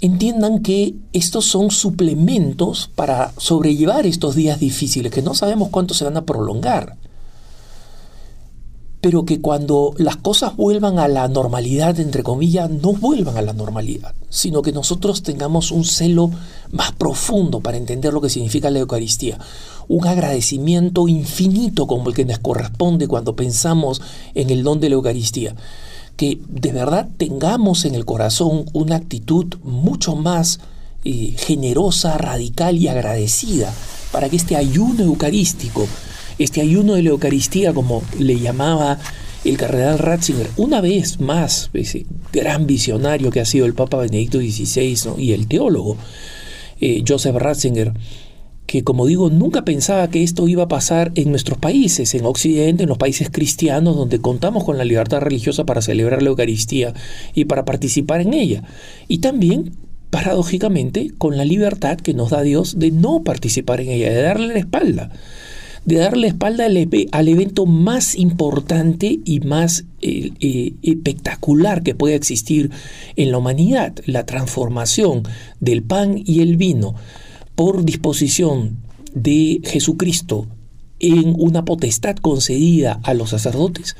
entiendan 0.00 0.62
que 0.62 0.94
estos 1.12 1.44
son 1.44 1.70
suplementos 1.70 2.90
para 2.94 3.32
sobrellevar 3.36 4.06
estos 4.06 4.34
días 4.34 4.58
difíciles, 4.58 5.12
que 5.12 5.22
no 5.22 5.34
sabemos 5.34 5.68
cuánto 5.70 5.94
se 5.94 6.04
van 6.04 6.16
a 6.16 6.24
prolongar 6.24 6.96
pero 9.00 9.24
que 9.24 9.40
cuando 9.40 9.94
las 9.96 10.16
cosas 10.16 10.56
vuelvan 10.56 10.98
a 10.98 11.08
la 11.08 11.26
normalidad, 11.28 11.98
entre 12.00 12.22
comillas, 12.22 12.70
no 12.70 12.92
vuelvan 12.92 13.38
a 13.38 13.42
la 13.42 13.54
normalidad, 13.54 14.14
sino 14.28 14.60
que 14.60 14.72
nosotros 14.72 15.22
tengamos 15.22 15.70
un 15.70 15.84
celo 15.84 16.30
más 16.70 16.92
profundo 16.92 17.60
para 17.60 17.78
entender 17.78 18.12
lo 18.12 18.20
que 18.20 18.28
significa 18.28 18.70
la 18.70 18.80
Eucaristía, 18.80 19.38
un 19.88 20.06
agradecimiento 20.06 21.08
infinito 21.08 21.86
como 21.86 22.10
el 22.10 22.14
que 22.14 22.26
nos 22.26 22.38
corresponde 22.38 23.08
cuando 23.08 23.34
pensamos 23.34 24.02
en 24.34 24.50
el 24.50 24.62
don 24.62 24.80
de 24.80 24.90
la 24.90 24.96
Eucaristía, 24.96 25.54
que 26.16 26.38
de 26.48 26.72
verdad 26.72 27.08
tengamos 27.16 27.86
en 27.86 27.94
el 27.94 28.04
corazón 28.04 28.66
una 28.74 28.96
actitud 28.96 29.46
mucho 29.64 30.14
más 30.14 30.60
eh, 31.04 31.34
generosa, 31.38 32.18
radical 32.18 32.76
y 32.76 32.88
agradecida 32.88 33.72
para 34.12 34.28
que 34.28 34.36
este 34.36 34.56
ayuno 34.56 35.02
eucarístico 35.02 35.86
este 36.40 36.62
ayuno 36.62 36.94
de 36.94 37.02
la 37.02 37.10
Eucaristía, 37.10 37.74
como 37.74 38.02
le 38.18 38.40
llamaba 38.40 38.98
el 39.44 39.58
cardenal 39.58 39.98
Ratzinger, 39.98 40.48
una 40.56 40.80
vez 40.80 41.20
más, 41.20 41.70
ese 41.74 42.06
gran 42.32 42.66
visionario 42.66 43.30
que 43.30 43.40
ha 43.40 43.44
sido 43.44 43.66
el 43.66 43.74
Papa 43.74 43.98
Benedicto 43.98 44.38
XVI 44.38 45.14
y 45.18 45.32
el 45.32 45.46
teólogo 45.48 45.98
eh, 46.80 47.04
Joseph 47.06 47.36
Ratzinger, 47.36 47.92
que 48.66 48.82
como 48.84 49.04
digo, 49.04 49.28
nunca 49.28 49.64
pensaba 49.66 50.08
que 50.08 50.22
esto 50.22 50.48
iba 50.48 50.62
a 50.62 50.68
pasar 50.68 51.12
en 51.14 51.30
nuestros 51.30 51.58
países, 51.58 52.14
en 52.14 52.24
Occidente, 52.24 52.84
en 52.84 52.88
los 52.88 52.98
países 52.98 53.28
cristianos, 53.30 53.96
donde 53.96 54.20
contamos 54.20 54.64
con 54.64 54.78
la 54.78 54.84
libertad 54.84 55.20
religiosa 55.20 55.64
para 55.64 55.82
celebrar 55.82 56.22
la 56.22 56.30
Eucaristía 56.30 56.94
y 57.34 57.44
para 57.44 57.66
participar 57.66 58.22
en 58.22 58.32
ella. 58.32 58.62
Y 59.08 59.18
también, 59.18 59.72
paradójicamente, 60.08 61.10
con 61.18 61.36
la 61.36 61.44
libertad 61.44 61.98
que 61.98 62.14
nos 62.14 62.30
da 62.30 62.40
Dios 62.40 62.78
de 62.78 62.92
no 62.92 63.24
participar 63.24 63.82
en 63.82 63.90
ella, 63.90 64.10
de 64.10 64.22
darle 64.22 64.54
la 64.54 64.60
espalda 64.60 65.10
de 65.90 65.96
darle 65.96 66.28
espalda 66.28 66.66
al, 66.66 66.88
al, 67.10 67.28
evento 67.28 67.66
más 67.66 68.14
importante 68.14 69.18
y 69.24 69.40
más 69.40 69.84
eh, 70.00 70.30
eh, 70.40 70.74
espectacular 70.82 71.82
que 71.82 71.94
puede 71.94 72.14
existir 72.14 72.70
en 73.16 73.32
la 73.32 73.38
humanidad, 73.38 73.94
la 74.06 74.24
transformación 74.24 75.24
del 75.58 75.82
pan 75.82 76.22
y 76.24 76.40
el 76.40 76.56
vino 76.56 76.94
por 77.56 77.84
disposición 77.84 78.78
de 79.12 79.60
Jesucristo 79.64 80.46
en 81.00 81.34
una 81.36 81.64
potestad 81.64 82.16
concedida 82.16 83.00
a 83.02 83.12
los 83.12 83.30
sacerdotes 83.30 83.96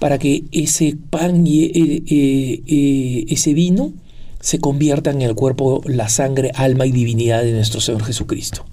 para 0.00 0.18
que 0.18 0.44
ese 0.50 0.98
pan 1.10 1.46
y 1.46 1.70
eh, 1.74 3.24
ese 3.28 3.54
vino 3.54 3.92
se 4.40 4.58
conviertan 4.58 5.22
en 5.22 5.28
el 5.28 5.34
cuerpo, 5.34 5.82
la 5.86 6.08
sangre, 6.08 6.50
alma 6.54 6.84
y 6.84 6.92
divinidad 6.92 7.42
de 7.42 7.52
nuestro 7.52 7.80
Señor 7.80 8.04
Jesucristo. 8.04 8.66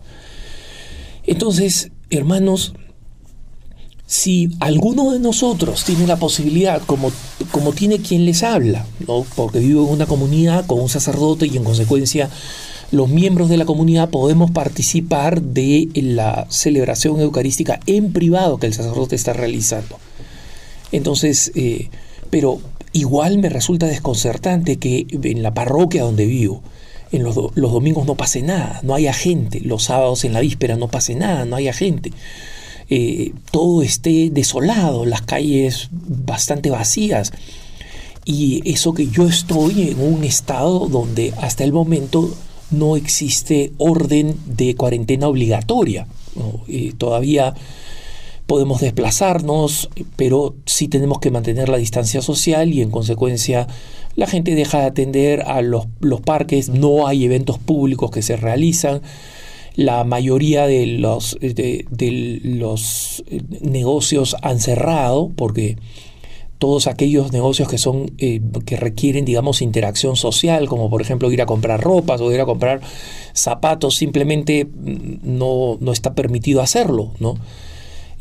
Entonces, 1.25 1.92
hermanos, 2.18 2.74
si 4.05 4.49
alguno 4.59 5.11
de 5.11 5.20
nosotros 5.20 5.84
tiene 5.86 6.05
la 6.05 6.18
posibilidad, 6.18 6.82
como, 6.86 7.11
como 7.51 7.74
tiene 7.74 7.99
quien 7.99 8.26
les 8.26 8.43
habla, 8.43 8.86
¿no? 9.07 9.26
porque 9.36 9.59
vivo 9.59 9.86
en 9.88 9.93
una 9.93 10.05
comunidad 10.05 10.66
con 10.66 10.80
un 10.80 10.89
sacerdote 10.89 11.47
y 11.47 11.57
en 11.57 11.64
consecuencia 11.64 12.30
los 12.91 13.09
miembros 13.09 13.49
de 13.49 13.57
la 13.57 13.66
comunidad 13.66 14.11
podemos 14.11 14.51
participar 14.51 15.41
de 15.41 15.89
la 15.95 16.45
celebración 16.49 17.20
eucarística 17.22 17.80
en 17.88 18.14
privado 18.14 18.59
que 18.59 18.68
el 18.68 18.76
sacerdote 18.76 19.16
está 19.16 19.34
realizando. 19.34 19.97
Entonces, 20.91 21.51
eh, 21.55 21.89
pero 22.30 22.59
igual 22.91 23.39
me 23.39 23.49
resulta 23.49 23.88
desconcertante 23.88 24.78
que 24.78 25.07
en 25.09 25.41
la 25.41 25.55
parroquia 25.55 26.03
donde 26.03 26.28
vivo, 26.28 26.61
en 27.14 27.24
los, 27.24 27.36
domingos 27.36 28.07
no 28.07 28.16
pase 28.16 28.41
nada, 28.41 28.80
no 28.84 28.95
haya 28.95 29.14
gente, 29.14 29.61
los 29.61 29.84
sábados 29.84 30.26
en 30.26 30.34
la 30.34 30.39
víspera 30.39 30.76
no 30.76 30.88
pase 30.88 31.14
nada, 31.14 31.45
no 31.45 31.55
haya 31.55 31.72
gente. 31.72 32.11
Eh, 32.89 33.34
todo 33.51 33.84
esté 33.84 34.32
desolado, 34.32 35.05
las 35.05 35.22
calles 35.22 35.89
bastante 35.91 36.72
vacías. 36.72 37.32
Y 38.26 38.68
eso 38.70 38.93
que 38.93 39.07
yo 39.07 39.28
estoy 39.28 39.89
en 39.89 40.01
un 40.01 40.24
estado 40.24 40.88
donde 40.88 41.34
hasta 41.39 41.64
el 41.64 41.72
momento 41.72 42.34
no 42.72 42.97
existe 42.97 43.74
orden 43.78 44.36
de 44.47 44.76
cuarentena 44.76 45.28
obligatoria. 45.28 46.07
todavía 46.97 47.53
podemos 48.47 48.81
desplazarnos, 48.81 49.89
pero 50.15 50.55
sí 50.65 50.87
tenemos 50.87 51.19
que 51.19 51.31
mantener 51.31 51.69
la 51.69 51.77
distancia 51.77 52.21
social 52.21 52.73
y 52.73 52.81
en 52.81 52.91
consecuencia 52.91 53.67
la 54.15 54.27
gente 54.27 54.55
deja 54.55 54.79
de 54.79 54.85
atender 54.85 55.41
a 55.41 55.61
los, 55.61 55.87
parques, 56.25 56.69
no 56.69 57.07
hay 57.07 57.25
eventos 57.25 57.57
públicos 57.57 58.11
que 58.11 58.21
se 58.21 58.35
realizan, 58.35 59.01
la 59.75 60.03
mayoría 60.03 60.67
de 60.67 60.85
los, 60.85 61.37
de 61.39 61.85
los 62.43 63.23
negocios 63.61 64.35
han 64.41 64.59
cerrado 64.59 65.31
porque 65.35 65.77
todos 66.59 66.87
aquellos 66.87 67.33
negocios 67.33 67.67
que 67.67 67.77
son 67.77 68.13
eh, 68.19 68.39
que 68.65 68.77
requieren 68.77 69.25
digamos 69.25 69.61
interacción 69.61 70.15
social 70.15 70.69
como 70.69 70.89
por 70.89 71.01
ejemplo 71.01 71.29
ir 71.29 71.41
a 71.41 71.45
comprar 71.45 71.81
ropas 71.81 72.21
o 72.21 72.31
ir 72.31 72.39
a 72.39 72.45
comprar 72.45 72.79
zapatos 73.33 73.95
simplemente 73.95 74.63
mm, 74.63 75.17
no, 75.23 75.77
no 75.81 75.91
está 75.91 76.13
permitido 76.13 76.61
hacerlo 76.61 77.11
no 77.19 77.35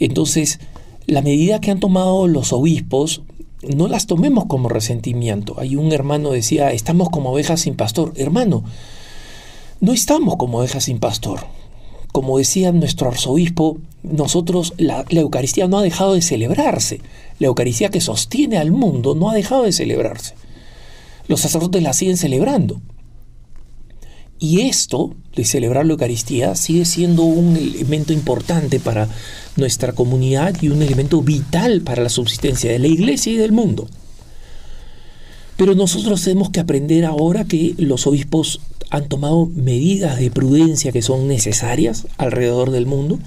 entonces 0.05 0.61
la 1.07 1.23
medida 1.23 1.61
que 1.61 1.71
han 1.71 1.81
tomado 1.81 2.27
los 2.29 2.53
obispos 2.53 3.23
no 3.63 3.89
las 3.89 4.07
tomemos 4.07 4.47
como 4.47 4.69
resentimiento 4.69 5.55
hay 5.59 5.77
un 5.77 5.93
hermano 5.93 6.31
decía 6.31 6.73
estamos 6.73 7.11
como 7.11 7.33
ovejas 7.33 7.61
sin 7.61 7.75
pastor 7.75 8.13
hermano 8.17 8.65
no 9.81 9.93
estamos 9.93 10.37
como 10.37 10.59
ovejas 10.59 10.85
sin 10.85 10.99
pastor 10.99 11.41
como 12.13 12.37
decía 12.37 12.71
nuestro 12.73 13.09
arzobispo, 13.09 13.79
nosotros, 14.03 14.75
la, 14.77 15.05
Eucaristía 15.09 15.67
no 15.67 15.79
ha 15.79 15.83
dejado 15.83 16.13
de 16.13 16.21
celebrarse. 16.21 17.01
La 17.39 17.47
Eucaristía 17.47 17.89
que 17.89 18.03
sostiene 18.03 18.59
al 18.59 18.71
mundo 18.71 19.15
no 19.15 19.31
ha 19.31 19.35
dejado 19.35 19.63
de 19.63 19.73
celebrarse. 19.73 20.35
Los 21.27 21.41
sacerdotes 21.41 21.83
la 21.83 21.95
siguen 21.95 22.19
celebrando. 22.19 22.81
Y 24.43 24.63
esto 24.63 25.15
de 25.37 25.45
celebrar 25.45 25.87
la 25.87 25.93
Eucaristía 25.93 26.57
sigue 26.57 26.85
siendo 26.85 27.23
un 27.23 27.57
elemento 27.57 28.13
importante 28.13 28.81
para 28.81 29.09
nuestra 29.55 29.93
comunidad 29.93 30.57
y 30.61 30.69
un 30.69 30.83
elemento 30.83 31.23
vital 31.23 31.83
para 31.83 32.03
la 32.03 32.09
subsistencia 32.09 32.73
de 32.73 32.81
la 32.81 32.89
Iglesia 32.89 33.33
y 33.33 33.37
del 33.37 33.53
mundo. 33.53 33.87
Pero 35.57 35.77
nosotros 35.77 36.25
tenemos 36.25 36.51
que 36.51 36.59
aprender 36.59 37.05
ahora 37.05 37.45
que 37.45 37.77
los 37.79 38.05
obispos 38.09 38.61
han 38.91 39.09
tomado 39.09 39.47
medidas 39.47 40.19
de 40.19 40.33
prudencia 40.33 40.91
que 40.91 41.03
son 41.03 41.29
necesarias 41.29 42.09
alrededor 42.19 42.73
del 42.73 42.87
mundo, 42.87 43.21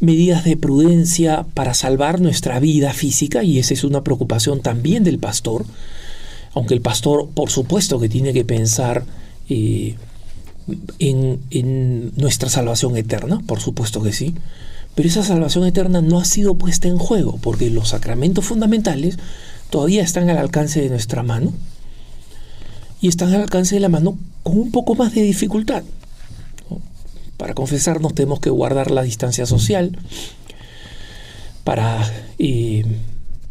medidas 0.00 0.42
de 0.42 0.56
prudencia 0.56 1.46
para 1.54 1.72
salvar 1.72 2.20
nuestra 2.20 2.58
vida 2.58 2.92
física, 2.94 3.44
y 3.44 3.60
esa 3.60 3.74
es 3.74 3.84
una 3.84 4.02
preocupación 4.02 4.60
también 4.60 5.04
del 5.04 5.20
pastor, 5.20 5.66
aunque 6.52 6.74
el 6.74 6.80
pastor 6.80 7.28
por 7.28 7.48
supuesto 7.48 8.00
que 8.00 8.08
tiene 8.08 8.32
que 8.32 8.44
pensar 8.44 9.04
eh, 9.50 9.96
en, 10.98 11.40
en 11.50 12.12
nuestra 12.16 12.48
salvación 12.48 12.96
eterna, 12.96 13.42
por 13.46 13.60
supuesto 13.60 14.02
que 14.02 14.12
sí, 14.12 14.34
pero 14.94 15.08
esa 15.08 15.22
salvación 15.22 15.66
eterna 15.66 16.00
no 16.00 16.18
ha 16.18 16.24
sido 16.24 16.54
puesta 16.54 16.88
en 16.88 16.98
juego, 16.98 17.38
porque 17.42 17.70
los 17.70 17.90
sacramentos 17.90 18.44
fundamentales 18.44 19.18
todavía 19.70 20.02
están 20.02 20.30
al 20.30 20.38
alcance 20.38 20.80
de 20.80 20.88
nuestra 20.88 21.22
mano 21.22 21.52
y 23.00 23.08
están 23.08 23.32
al 23.32 23.42
alcance 23.42 23.74
de 23.74 23.80
la 23.80 23.88
mano 23.88 24.18
con 24.42 24.58
un 24.58 24.70
poco 24.70 24.94
más 24.94 25.14
de 25.14 25.22
dificultad. 25.22 25.84
Para 27.36 27.54
confesarnos 27.54 28.14
tenemos 28.14 28.40
que 28.40 28.50
guardar 28.50 28.90
la 28.90 29.02
distancia 29.02 29.46
social. 29.46 29.98
Para 31.64 32.10
eh, 32.38 32.84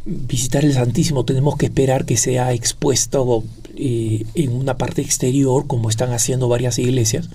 visitar 0.06 0.66
el 0.66 0.74
Santísimo 0.74 1.26
tenemos 1.26 1.58
que 1.58 1.68
esperar 1.68 2.06
que 2.06 2.18
sea 2.18 2.54
expuesto 2.54 3.44
eh, 3.82 4.26
en 4.36 4.52
una 4.52 4.78
parte 4.78 5.02
exterior, 5.02 5.66
como 5.66 5.90
están 5.90 6.12
haciendo 6.12 6.50
varias 6.50 6.78
iglesias. 6.80 7.30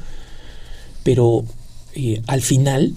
Pero 1.03 1.45
eh, 1.95 2.21
al 2.27 2.43
final 2.43 2.95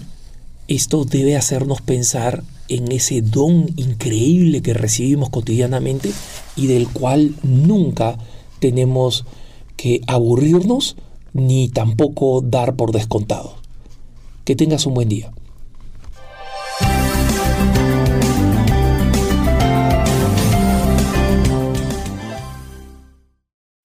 esto 0.66 1.06
debe 1.06 1.34
hacernos 1.34 1.80
pensar 1.80 2.44
en 2.68 2.92
ese 2.92 3.22
don 3.22 3.70
increíble 3.76 4.60
que 4.60 4.74
recibimos 4.74 5.30
cotidianamente 5.30 6.10
y 6.56 6.66
del 6.66 6.88
cual 6.88 7.34
nunca 7.42 8.18
tenemos 8.60 9.24
que 9.76 10.02
aburrirnos 10.06 10.96
ni 11.32 11.70
tampoco 11.70 12.42
dar 12.42 12.76
por 12.76 12.92
descontado. 12.92 13.56
Que 14.44 14.56
tengas 14.56 14.84
un 14.84 14.92
buen 14.92 15.08
día. 15.08 15.32